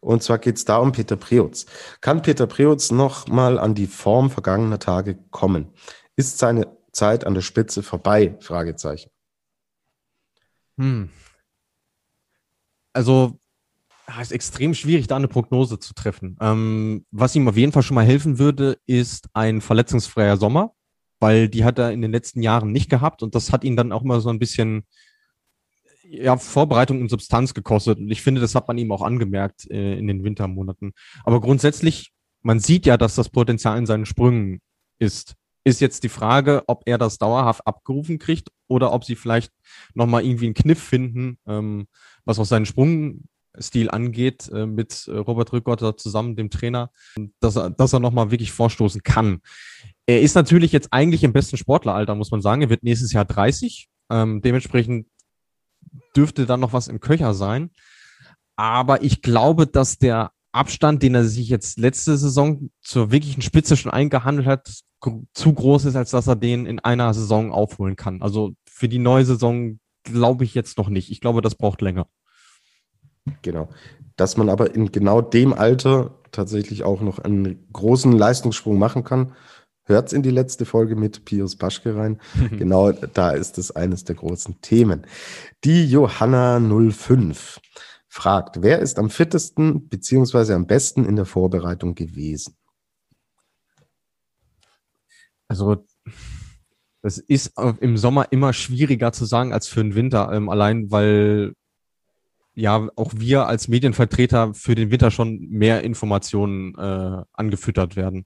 Und 0.00 0.22
zwar 0.22 0.38
geht 0.38 0.56
es 0.56 0.64
da 0.64 0.78
um 0.78 0.92
Peter 0.92 1.16
Preutz. 1.16 1.66
Kann 2.00 2.22
Peter 2.22 2.46
Preutz 2.46 2.90
noch 2.90 3.28
mal 3.28 3.58
an 3.58 3.74
die 3.74 3.86
Form 3.86 4.30
vergangener 4.30 4.78
Tage 4.78 5.18
kommen? 5.30 5.72
Ist 6.16 6.38
seine 6.38 6.76
Zeit 6.92 7.26
an 7.26 7.34
der 7.34 7.42
Spitze 7.42 7.82
vorbei? 7.82 8.36
Fragezeichen. 8.40 9.10
Hm. 10.78 11.10
Also 12.94 13.38
ist 14.20 14.32
extrem 14.32 14.74
schwierig, 14.74 15.06
da 15.06 15.16
eine 15.16 15.28
Prognose 15.28 15.78
zu 15.78 15.94
treffen. 15.94 16.36
Ähm, 16.40 17.04
was 17.10 17.34
ihm 17.34 17.48
auf 17.48 17.56
jeden 17.56 17.72
Fall 17.72 17.82
schon 17.82 17.96
mal 17.96 18.04
helfen 18.04 18.38
würde, 18.38 18.78
ist 18.86 19.28
ein 19.34 19.60
verletzungsfreier 19.60 20.36
Sommer, 20.36 20.72
weil 21.18 21.48
die 21.48 21.64
hat 21.64 21.78
er 21.78 21.92
in 21.92 22.02
den 22.02 22.12
letzten 22.12 22.42
Jahren 22.42 22.72
nicht 22.72 22.88
gehabt 22.90 23.22
und 23.22 23.34
das 23.34 23.52
hat 23.52 23.64
ihn 23.64 23.76
dann 23.76 23.92
auch 23.92 24.02
mal 24.02 24.20
so 24.20 24.28
ein 24.30 24.38
bisschen 24.38 24.84
ja, 26.08 26.36
Vorbereitung 26.36 27.00
und 27.00 27.08
Substanz 27.08 27.54
gekostet. 27.54 27.98
Und 27.98 28.10
ich 28.10 28.22
finde, 28.22 28.40
das 28.40 28.54
hat 28.54 28.68
man 28.68 28.78
ihm 28.78 28.92
auch 28.92 29.02
angemerkt 29.02 29.70
äh, 29.70 29.98
in 29.98 30.06
den 30.06 30.24
Wintermonaten. 30.24 30.92
Aber 31.24 31.40
grundsätzlich, 31.40 32.12
man 32.42 32.60
sieht 32.60 32.86
ja, 32.86 32.96
dass 32.96 33.16
das 33.16 33.28
Potenzial 33.28 33.78
in 33.78 33.86
seinen 33.86 34.06
Sprüngen 34.06 34.60
ist. 34.98 35.34
Ist 35.64 35.80
jetzt 35.80 36.04
die 36.04 36.08
Frage, 36.08 36.62
ob 36.68 36.82
er 36.86 36.96
das 36.96 37.18
dauerhaft 37.18 37.66
abgerufen 37.66 38.20
kriegt 38.20 38.50
oder 38.68 38.92
ob 38.92 39.04
sie 39.04 39.16
vielleicht 39.16 39.52
nochmal 39.94 40.24
irgendwie 40.24 40.46
einen 40.46 40.54
Kniff 40.54 40.80
finden, 40.80 41.38
ähm, 41.46 41.88
was 42.24 42.38
auch 42.38 42.44
seinen 42.44 42.66
Sprung 42.66 43.24
Stil 43.60 43.90
angeht, 43.90 44.48
äh, 44.52 44.66
mit 44.66 45.06
äh, 45.08 45.16
Robert 45.16 45.52
Rückgotter 45.52 45.96
zusammen, 45.96 46.36
dem 46.36 46.50
Trainer, 46.50 46.90
dass 47.40 47.56
er, 47.56 47.70
dass 47.70 47.92
er 47.92 48.00
nochmal 48.00 48.30
wirklich 48.30 48.52
vorstoßen 48.52 49.02
kann. 49.02 49.40
Er 50.06 50.22
ist 50.22 50.34
natürlich 50.34 50.72
jetzt 50.72 50.92
eigentlich 50.92 51.24
im 51.24 51.32
besten 51.32 51.56
Sportleralter, 51.56 52.14
muss 52.14 52.30
man 52.30 52.42
sagen. 52.42 52.62
Er 52.62 52.70
wird 52.70 52.82
nächstes 52.82 53.12
Jahr 53.12 53.24
30. 53.24 53.88
Ähm, 54.10 54.40
dementsprechend 54.42 55.08
dürfte 56.16 56.46
dann 56.46 56.60
noch 56.60 56.72
was 56.72 56.88
im 56.88 57.00
Köcher 57.00 57.34
sein. 57.34 57.70
Aber 58.56 59.02
ich 59.02 59.22
glaube, 59.22 59.66
dass 59.66 59.98
der 59.98 60.32
Abstand, 60.52 61.02
den 61.02 61.14
er 61.14 61.24
sich 61.24 61.48
jetzt 61.48 61.78
letzte 61.78 62.16
Saison 62.16 62.70
zur 62.80 63.10
wirklichen 63.10 63.42
Spitze 63.42 63.76
schon 63.76 63.92
eingehandelt 63.92 64.46
hat, 64.46 64.82
zu 65.34 65.52
groß 65.52 65.84
ist, 65.84 65.96
als 65.96 66.10
dass 66.10 66.26
er 66.26 66.36
den 66.36 66.66
in 66.66 66.78
einer 66.80 67.12
Saison 67.12 67.52
aufholen 67.52 67.96
kann. 67.96 68.22
Also 68.22 68.54
für 68.64 68.88
die 68.88 68.98
neue 68.98 69.24
Saison 69.24 69.78
glaube 70.02 70.44
ich 70.44 70.54
jetzt 70.54 70.78
noch 70.78 70.88
nicht. 70.88 71.10
Ich 71.10 71.20
glaube, 71.20 71.42
das 71.42 71.56
braucht 71.56 71.82
länger. 71.82 72.08
Genau. 73.42 73.68
Dass 74.16 74.36
man 74.36 74.48
aber 74.48 74.74
in 74.74 74.92
genau 74.92 75.20
dem 75.20 75.52
Alter 75.52 76.18
tatsächlich 76.32 76.84
auch 76.84 77.00
noch 77.00 77.18
einen 77.18 77.66
großen 77.72 78.12
Leistungssprung 78.12 78.78
machen 78.78 79.04
kann. 79.04 79.32
Hört's 79.84 80.12
in 80.12 80.22
die 80.22 80.30
letzte 80.30 80.64
Folge 80.64 80.96
mit 80.96 81.24
Pius 81.24 81.56
Paschke 81.56 81.94
rein. 81.96 82.20
genau 82.58 82.92
da 82.92 83.30
ist 83.30 83.58
es 83.58 83.70
eines 83.70 84.04
der 84.04 84.16
großen 84.16 84.60
Themen. 84.60 85.06
Die 85.64 85.88
Johanna 85.88 86.60
05 86.60 87.60
fragt, 88.08 88.62
wer 88.62 88.80
ist 88.80 88.98
am 88.98 89.10
fittesten 89.10 89.88
beziehungsweise 89.88 90.54
am 90.54 90.66
besten 90.66 91.04
in 91.04 91.16
der 91.16 91.26
Vorbereitung 91.26 91.94
gewesen? 91.94 92.56
Also 95.48 95.84
das 97.02 97.18
ist 97.18 97.52
im 97.80 97.96
Sommer 97.96 98.32
immer 98.32 98.52
schwieriger 98.52 99.12
zu 99.12 99.26
sagen 99.26 99.52
als 99.52 99.68
für 99.68 99.80
den 99.80 99.94
Winter, 99.94 100.32
ähm, 100.32 100.48
allein 100.48 100.90
weil 100.90 101.52
ja 102.56 102.88
auch 102.96 103.12
wir 103.14 103.46
als 103.46 103.68
Medienvertreter 103.68 104.54
für 104.54 104.74
den 104.74 104.90
Winter 104.90 105.10
schon 105.10 105.46
mehr 105.48 105.84
Informationen 105.84 106.74
äh, 106.74 107.22
angefüttert 107.32 107.94
werden. 107.94 108.24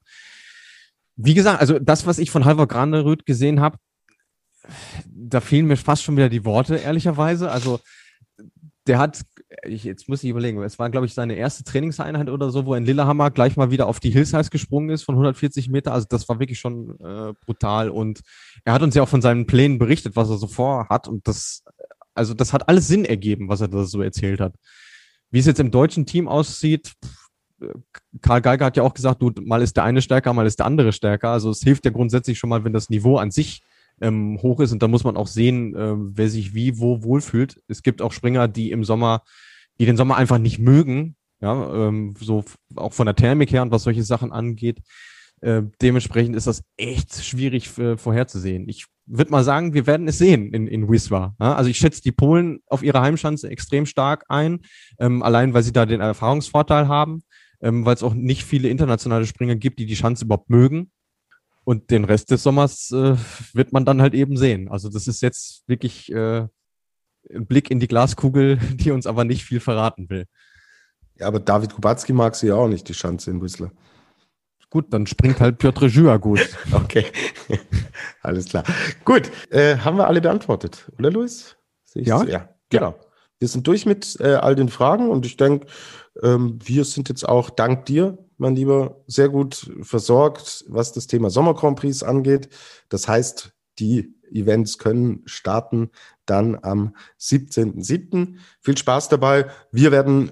Wie 1.17 1.33
gesagt, 1.33 1.59
also 1.59 1.77
das, 1.77 2.07
was 2.07 2.17
ich 2.17 2.31
von 2.31 2.45
Halvor 2.45 2.67
Graneröd 2.67 3.25
gesehen 3.25 3.59
habe, 3.59 3.77
da 5.05 5.41
fehlen 5.41 5.67
mir 5.67 5.77
fast 5.77 6.03
schon 6.03 6.15
wieder 6.15 6.29
die 6.29 6.45
Worte, 6.45 6.77
ehrlicherweise. 6.77 7.51
Also 7.51 7.79
der 8.87 8.97
hat, 8.97 9.21
ich, 9.63 9.83
jetzt 9.83 10.07
muss 10.09 10.23
ich 10.23 10.29
überlegen, 10.29 10.61
es 10.63 10.79
war, 10.79 10.89
glaube 10.89 11.05
ich, 11.05 11.13
seine 11.13 11.35
erste 11.35 11.63
Trainingseinheit 11.63 12.29
oder 12.29 12.49
so, 12.49 12.65
wo 12.65 12.73
in 12.73 12.85
Lillehammer 12.85 13.29
gleich 13.29 13.57
mal 13.57 13.69
wieder 13.69 13.87
auf 13.87 13.99
die 13.99 14.09
Hillsize 14.09 14.49
gesprungen 14.49 14.89
ist 14.89 15.03
von 15.03 15.15
140 15.15 15.69
Meter. 15.69 15.93
Also 15.93 16.07
das 16.09 16.27
war 16.29 16.39
wirklich 16.39 16.59
schon 16.59 16.97
äh, 16.99 17.33
brutal. 17.45 17.89
Und 17.89 18.21
er 18.63 18.73
hat 18.73 18.81
uns 18.81 18.95
ja 18.95 19.03
auch 19.03 19.09
von 19.09 19.21
seinen 19.21 19.45
Plänen 19.45 19.77
berichtet, 19.77 20.15
was 20.15 20.29
er 20.29 20.37
so 20.37 20.47
vorhat. 20.47 21.07
Und 21.07 21.27
das 21.27 21.63
also 22.13 22.33
das 22.33 22.53
hat 22.53 22.67
alles 22.67 22.87
Sinn 22.87 23.05
ergeben, 23.05 23.49
was 23.49 23.61
er 23.61 23.67
da 23.67 23.83
so 23.83 24.01
erzählt 24.01 24.39
hat. 24.39 24.55
Wie 25.29 25.39
es 25.39 25.45
jetzt 25.45 25.59
im 25.59 25.71
deutschen 25.71 26.05
Team 26.05 26.27
aussieht, 26.27 26.93
Karl 28.21 28.41
Geiger 28.41 28.65
hat 28.65 28.77
ja 28.77 28.83
auch 28.83 28.93
gesagt, 28.93 29.21
du, 29.21 29.31
mal 29.41 29.61
ist 29.61 29.77
der 29.77 29.83
eine 29.83 30.01
stärker, 30.01 30.33
mal 30.33 30.47
ist 30.47 30.59
der 30.59 30.65
andere 30.65 30.91
stärker. 30.91 31.29
Also 31.29 31.49
es 31.51 31.61
hilft 31.61 31.85
ja 31.85 31.91
grundsätzlich 31.91 32.39
schon 32.39 32.49
mal, 32.49 32.63
wenn 32.63 32.73
das 32.73 32.89
Niveau 32.89 33.17
an 33.17 33.31
sich 33.31 33.61
ähm, 34.01 34.39
hoch 34.41 34.59
ist 34.59 34.71
und 34.71 34.81
da 34.81 34.87
muss 34.87 35.03
man 35.03 35.15
auch 35.15 35.27
sehen, 35.27 35.75
äh, 35.75 35.93
wer 35.95 36.29
sich 36.29 36.53
wie 36.53 36.79
wo 36.79 37.03
wohlfühlt. 37.03 37.61
Es 37.67 37.83
gibt 37.83 38.01
auch 38.01 38.11
Springer, 38.11 38.47
die 38.47 38.71
im 38.71 38.83
Sommer, 38.83 39.23
die 39.79 39.85
den 39.85 39.97
Sommer 39.97 40.17
einfach 40.17 40.39
nicht 40.39 40.59
mögen, 40.59 41.15
ja, 41.39 41.87
ähm, 41.87 42.15
so 42.19 42.43
auch 42.75 42.93
von 42.93 43.05
der 43.05 43.15
Thermik 43.15 43.51
her 43.51 43.61
und 43.61 43.71
was 43.71 43.83
solche 43.83 44.03
Sachen 44.03 44.31
angeht. 44.31 44.79
Äh, 45.41 45.63
dementsprechend 45.81 46.35
ist 46.35 46.47
das 46.47 46.63
echt 46.77 47.23
schwierig 47.23 47.69
für, 47.69 47.97
vorherzusehen. 47.97 48.69
Ich 48.69 48.85
würde 49.07 49.31
mal 49.31 49.43
sagen, 49.43 49.73
wir 49.73 49.87
werden 49.87 50.07
es 50.07 50.19
sehen 50.19 50.53
in, 50.53 50.67
in 50.67 50.89
Wiswa. 50.89 51.35
Ja? 51.39 51.55
Also 51.55 51.69
ich 51.69 51.77
schätze 51.77 52.01
die 52.01 52.11
Polen 52.11 52.61
auf 52.67 52.83
ihrer 52.83 53.01
Heimschanze 53.01 53.49
extrem 53.49 53.85
stark 53.85 54.23
ein, 54.29 54.61
ähm, 54.99 55.23
allein 55.23 55.53
weil 55.53 55.63
sie 55.63 55.73
da 55.73 55.85
den 55.85 55.99
Erfahrungsvorteil 55.99 56.87
haben, 56.87 57.23
ähm, 57.61 57.85
weil 57.85 57.95
es 57.95 58.03
auch 58.03 58.13
nicht 58.13 58.45
viele 58.45 58.69
internationale 58.69 59.25
Springer 59.25 59.55
gibt, 59.55 59.79
die 59.79 59.87
die 59.87 59.95
Schanze 59.95 60.25
überhaupt 60.25 60.49
mögen. 60.49 60.91
Und 61.63 61.91
den 61.91 62.05
Rest 62.05 62.31
des 62.31 62.43
Sommers 62.43 62.91
äh, 62.91 63.15
wird 63.53 63.73
man 63.73 63.85
dann 63.85 64.01
halt 64.01 64.13
eben 64.13 64.37
sehen. 64.37 64.69
Also 64.69 64.89
das 64.89 65.07
ist 65.07 65.21
jetzt 65.21 65.63
wirklich 65.67 66.11
äh, 66.11 66.47
ein 67.33 67.45
Blick 67.45 67.69
in 67.71 67.79
die 67.79 67.87
Glaskugel, 67.87 68.57
die 68.73 68.91
uns 68.91 69.07
aber 69.07 69.25
nicht 69.25 69.43
viel 69.43 69.59
verraten 69.59 70.09
will. 70.09 70.25
Ja, 71.17 71.27
aber 71.27 71.39
David 71.39 71.73
Kubacki 71.73 72.13
mag 72.13 72.35
sie 72.35 72.47
ja 72.47 72.55
auch 72.55 72.67
nicht, 72.67 72.87
die 72.87 72.93
Schanze 72.93 73.31
in 73.31 73.41
Whistler. 73.41 73.71
Gut, 74.71 74.93
dann 74.93 75.05
springt 75.05 75.41
halt 75.41 75.59
Piotr 75.59 75.85
Jua 75.85 76.17
gut. 76.17 76.49
Okay, 76.71 77.05
alles 78.21 78.45
klar. 78.45 78.63
Gut, 79.05 79.29
äh, 79.51 79.77
haben 79.77 79.97
wir 79.97 80.07
alle 80.07 80.21
beantwortet, 80.21 80.89
oder 80.97 81.11
Luis? 81.11 81.57
Ja, 81.93 82.23
ja, 82.23 82.49
genau. 82.69 82.95
Wir 83.37 83.49
sind 83.49 83.67
durch 83.67 83.85
mit 83.85 84.17
äh, 84.21 84.35
all 84.35 84.55
den 84.55 84.69
Fragen 84.69 85.09
und 85.09 85.25
ich 85.25 85.35
denke, 85.35 85.67
ähm, 86.23 86.57
wir 86.63 86.85
sind 86.85 87.09
jetzt 87.09 87.27
auch 87.27 87.49
dank 87.49 87.85
dir, 87.85 88.17
mein 88.37 88.55
Lieber, 88.55 89.03
sehr 89.07 89.29
gut 89.29 89.71
versorgt, 89.81 90.63
was 90.69 90.93
das 90.93 91.07
Thema 91.07 91.29
Sommer 91.29 91.53
Grand 91.53 91.77
Prix 91.77 92.01
angeht. 92.01 92.49
Das 92.87 93.07
heißt, 93.07 93.51
die 93.79 94.15
Events 94.31 94.77
können 94.77 95.23
starten 95.25 95.89
dann 96.25 96.57
am 96.61 96.95
17.07. 97.19 98.35
Viel 98.61 98.77
Spaß 98.77 99.09
dabei. 99.09 99.47
Wir 99.71 99.91
werden 99.91 100.31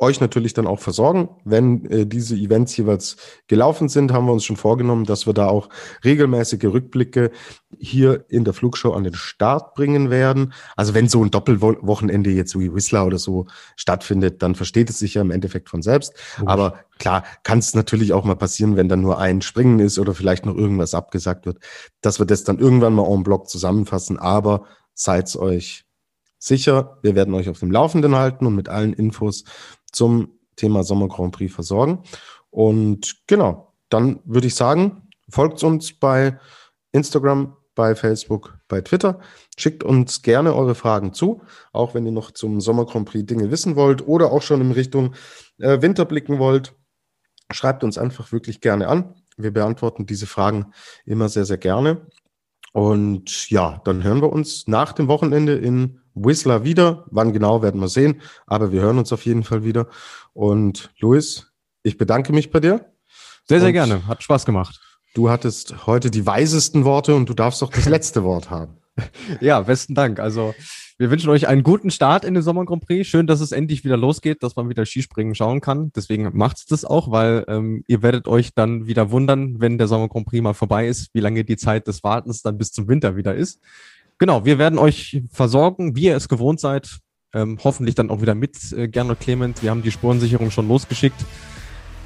euch 0.00 0.20
natürlich 0.20 0.54
dann 0.54 0.66
auch 0.66 0.80
versorgen. 0.80 1.28
Wenn 1.44 1.84
äh, 1.90 2.06
diese 2.06 2.34
Events 2.34 2.76
jeweils 2.76 3.16
gelaufen 3.48 3.88
sind, 3.88 4.12
haben 4.12 4.26
wir 4.26 4.32
uns 4.32 4.44
schon 4.44 4.56
vorgenommen, 4.56 5.04
dass 5.04 5.26
wir 5.26 5.34
da 5.34 5.46
auch 5.46 5.68
regelmäßige 6.04 6.64
Rückblicke 6.64 7.30
hier 7.78 8.24
in 8.28 8.44
der 8.44 8.54
Flugshow 8.54 8.92
an 8.92 9.04
den 9.04 9.14
Start 9.14 9.74
bringen 9.74 10.08
werden. 10.08 10.54
Also 10.74 10.94
wenn 10.94 11.08
so 11.08 11.22
ein 11.22 11.30
Doppelwochenende 11.30 12.30
jetzt 12.30 12.58
wie 12.58 12.72
Whistler 12.74 13.06
oder 13.06 13.18
so 13.18 13.46
stattfindet, 13.76 14.42
dann 14.42 14.54
versteht 14.54 14.88
es 14.88 14.98
sich 14.98 15.14
ja 15.14 15.20
im 15.20 15.30
Endeffekt 15.30 15.68
von 15.68 15.82
selbst. 15.82 16.14
Okay. 16.38 16.50
Aber 16.50 16.80
klar, 16.98 17.22
kann 17.42 17.58
es 17.58 17.74
natürlich 17.74 18.14
auch 18.14 18.24
mal 18.24 18.36
passieren, 18.36 18.76
wenn 18.76 18.88
dann 18.88 19.02
nur 19.02 19.18
ein 19.18 19.42
Springen 19.42 19.80
ist 19.80 19.98
oder 19.98 20.14
vielleicht 20.14 20.46
noch 20.46 20.56
irgendwas 20.56 20.94
abgesagt 20.94 21.44
wird, 21.44 21.58
dass 22.00 22.18
wir 22.18 22.26
das 22.26 22.42
dann 22.42 22.58
irgendwann 22.58 22.94
mal 22.94 23.06
en 23.06 23.22
bloc 23.22 23.50
zusammenfassen. 23.50 24.18
Aber 24.18 24.64
seid 24.94 25.36
euch 25.36 25.84
sicher, 26.40 26.98
wir 27.02 27.14
werden 27.14 27.34
euch 27.34 27.48
auf 27.48 27.60
dem 27.60 27.70
Laufenden 27.70 28.16
halten 28.16 28.46
und 28.46 28.56
mit 28.56 28.68
allen 28.68 28.94
Infos 28.94 29.44
zum 29.92 30.38
Thema 30.56 30.82
Sommer 30.84 31.08
Grand 31.08 31.34
Prix 31.34 31.52
versorgen. 31.52 32.02
Und 32.50 33.26
genau, 33.26 33.74
dann 33.88 34.20
würde 34.24 34.46
ich 34.46 34.54
sagen, 34.54 35.08
folgt 35.28 35.62
uns 35.62 35.92
bei 35.92 36.38
Instagram, 36.92 37.56
bei 37.74 37.94
Facebook, 37.94 38.58
bei 38.68 38.80
Twitter. 38.80 39.20
Schickt 39.56 39.82
uns 39.84 40.22
gerne 40.22 40.54
eure 40.54 40.74
Fragen 40.74 41.14
zu, 41.14 41.42
auch 41.72 41.94
wenn 41.94 42.04
ihr 42.06 42.12
noch 42.12 42.30
zum 42.32 42.60
Sommer 42.60 42.84
Grand 42.86 43.08
Prix 43.08 43.26
Dinge 43.26 43.50
wissen 43.50 43.76
wollt 43.76 44.06
oder 44.06 44.32
auch 44.32 44.42
schon 44.42 44.60
in 44.60 44.72
Richtung 44.72 45.14
äh, 45.58 45.80
Winter 45.80 46.04
blicken 46.04 46.38
wollt. 46.38 46.74
Schreibt 47.52 47.82
uns 47.82 47.98
einfach 47.98 48.32
wirklich 48.32 48.60
gerne 48.60 48.88
an. 48.88 49.14
Wir 49.36 49.52
beantworten 49.52 50.06
diese 50.06 50.26
Fragen 50.26 50.72
immer 51.04 51.28
sehr, 51.28 51.44
sehr 51.44 51.58
gerne. 51.58 52.06
Und 52.72 53.50
ja, 53.50 53.80
dann 53.84 54.04
hören 54.04 54.22
wir 54.22 54.32
uns 54.32 54.68
nach 54.68 54.92
dem 54.92 55.08
Wochenende 55.08 55.54
in 55.54 55.99
Whistler 56.14 56.64
wieder. 56.64 57.04
Wann 57.10 57.32
genau 57.32 57.62
werden 57.62 57.80
wir 57.80 57.88
sehen, 57.88 58.20
aber 58.46 58.72
wir 58.72 58.80
hören 58.80 58.98
uns 58.98 59.12
auf 59.12 59.24
jeden 59.24 59.44
Fall 59.44 59.64
wieder. 59.64 59.88
Und 60.32 60.90
Luis, 60.98 61.52
ich 61.82 61.96
bedanke 61.96 62.32
mich 62.32 62.50
bei 62.50 62.60
dir. 62.60 62.92
Sehr, 63.46 63.60
sehr 63.60 63.68
und 63.68 63.74
gerne. 63.74 64.06
Hat 64.06 64.22
Spaß 64.22 64.44
gemacht. 64.44 64.80
Du 65.14 65.28
hattest 65.28 65.86
heute 65.86 66.10
die 66.10 66.24
weisesten 66.26 66.84
Worte 66.84 67.14
und 67.14 67.28
du 67.28 67.34
darfst 67.34 67.62
auch 67.62 67.70
das 67.70 67.84
letzte 67.88 68.22
Wort 68.22 68.50
haben. 68.50 68.76
Ja, 69.40 69.60
besten 69.60 69.94
Dank. 69.94 70.20
Also, 70.20 70.54
wir 70.98 71.10
wünschen 71.10 71.30
euch 71.30 71.48
einen 71.48 71.62
guten 71.62 71.90
Start 71.90 72.26
in 72.26 72.34
den 72.34 72.42
Sommer 72.42 72.66
Grand 72.66 72.84
Prix. 72.84 73.08
Schön, 73.08 73.26
dass 73.26 73.40
es 73.40 73.52
endlich 73.52 73.84
wieder 73.84 73.96
losgeht, 73.96 74.42
dass 74.42 74.56
man 74.56 74.68
wieder 74.68 74.84
Skispringen 74.84 75.34
schauen 75.34 75.62
kann. 75.62 75.90
Deswegen 75.96 76.28
macht's 76.34 76.66
das 76.66 76.84
auch, 76.84 77.10
weil 77.10 77.44
ähm, 77.48 77.84
ihr 77.86 78.02
werdet 78.02 78.28
euch 78.28 78.54
dann 78.54 78.86
wieder 78.86 79.10
wundern, 79.10 79.60
wenn 79.60 79.78
der 79.78 79.88
Sommer 79.88 80.08
Grand 80.08 80.26
Prix 80.26 80.42
mal 80.42 80.52
vorbei 80.52 80.86
ist, 80.86 81.08
wie 81.14 81.20
lange 81.20 81.44
die 81.44 81.56
Zeit 81.56 81.86
des 81.86 82.04
Wartens 82.04 82.42
dann 82.42 82.58
bis 82.58 82.72
zum 82.72 82.86
Winter 82.86 83.16
wieder 83.16 83.34
ist. 83.34 83.62
Genau, 84.20 84.44
wir 84.44 84.58
werden 84.58 84.78
euch 84.78 85.22
versorgen, 85.32 85.96
wie 85.96 86.04
ihr 86.04 86.16
es 86.16 86.28
gewohnt 86.28 86.60
seid. 86.60 86.98
Ähm, 87.32 87.58
hoffentlich 87.64 87.94
dann 87.94 88.10
auch 88.10 88.20
wieder 88.20 88.34
mit 88.34 88.70
äh, 88.72 88.86
Gernot 88.86 89.18
Clement. 89.20 89.62
Wir 89.62 89.70
haben 89.70 89.82
die 89.82 89.90
Spurensicherung 89.90 90.50
schon 90.50 90.68
losgeschickt. 90.68 91.24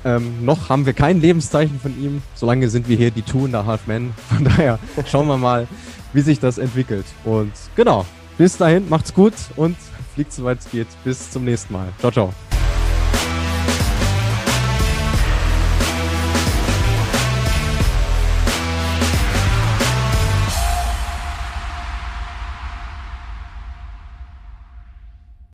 Ähm, 0.05 0.45
noch 0.45 0.69
haben 0.69 0.87
wir 0.87 0.93
kein 0.93 1.21
Lebenszeichen 1.21 1.81
von 1.81 1.99
ihm. 2.01 2.23
Solange 2.35 2.69
sind 2.69 2.89
wir 2.89 2.97
hier 2.97 3.11
die 3.11 3.23
Two 3.23 3.47
in 3.47 3.53
der 3.53 3.67
Half 3.67 3.89
Men. 3.89 4.15
Von 4.29 4.45
daher 4.45 4.79
schauen 5.11 5.27
wir 5.27 5.39
mal, 5.39 5.67
wie 6.13 6.21
sich 6.21 6.39
das 6.39 6.59
entwickelt. 6.59 7.07
Und 7.25 7.53
genau, 7.75 8.07
bis 8.39 8.59
dahin, 8.59 8.89
macht's 8.89 9.13
gut 9.13 9.35
und 9.57 9.77
fliegt 10.15 10.33
soweit 10.33 10.61
es 10.61 10.71
geht. 10.71 10.89
Bis 11.03 11.31
zum 11.31 11.45
nächsten 11.45 11.73
Mal. 11.73 11.89
Ciao, 11.99 12.13
ciao. 12.13 12.54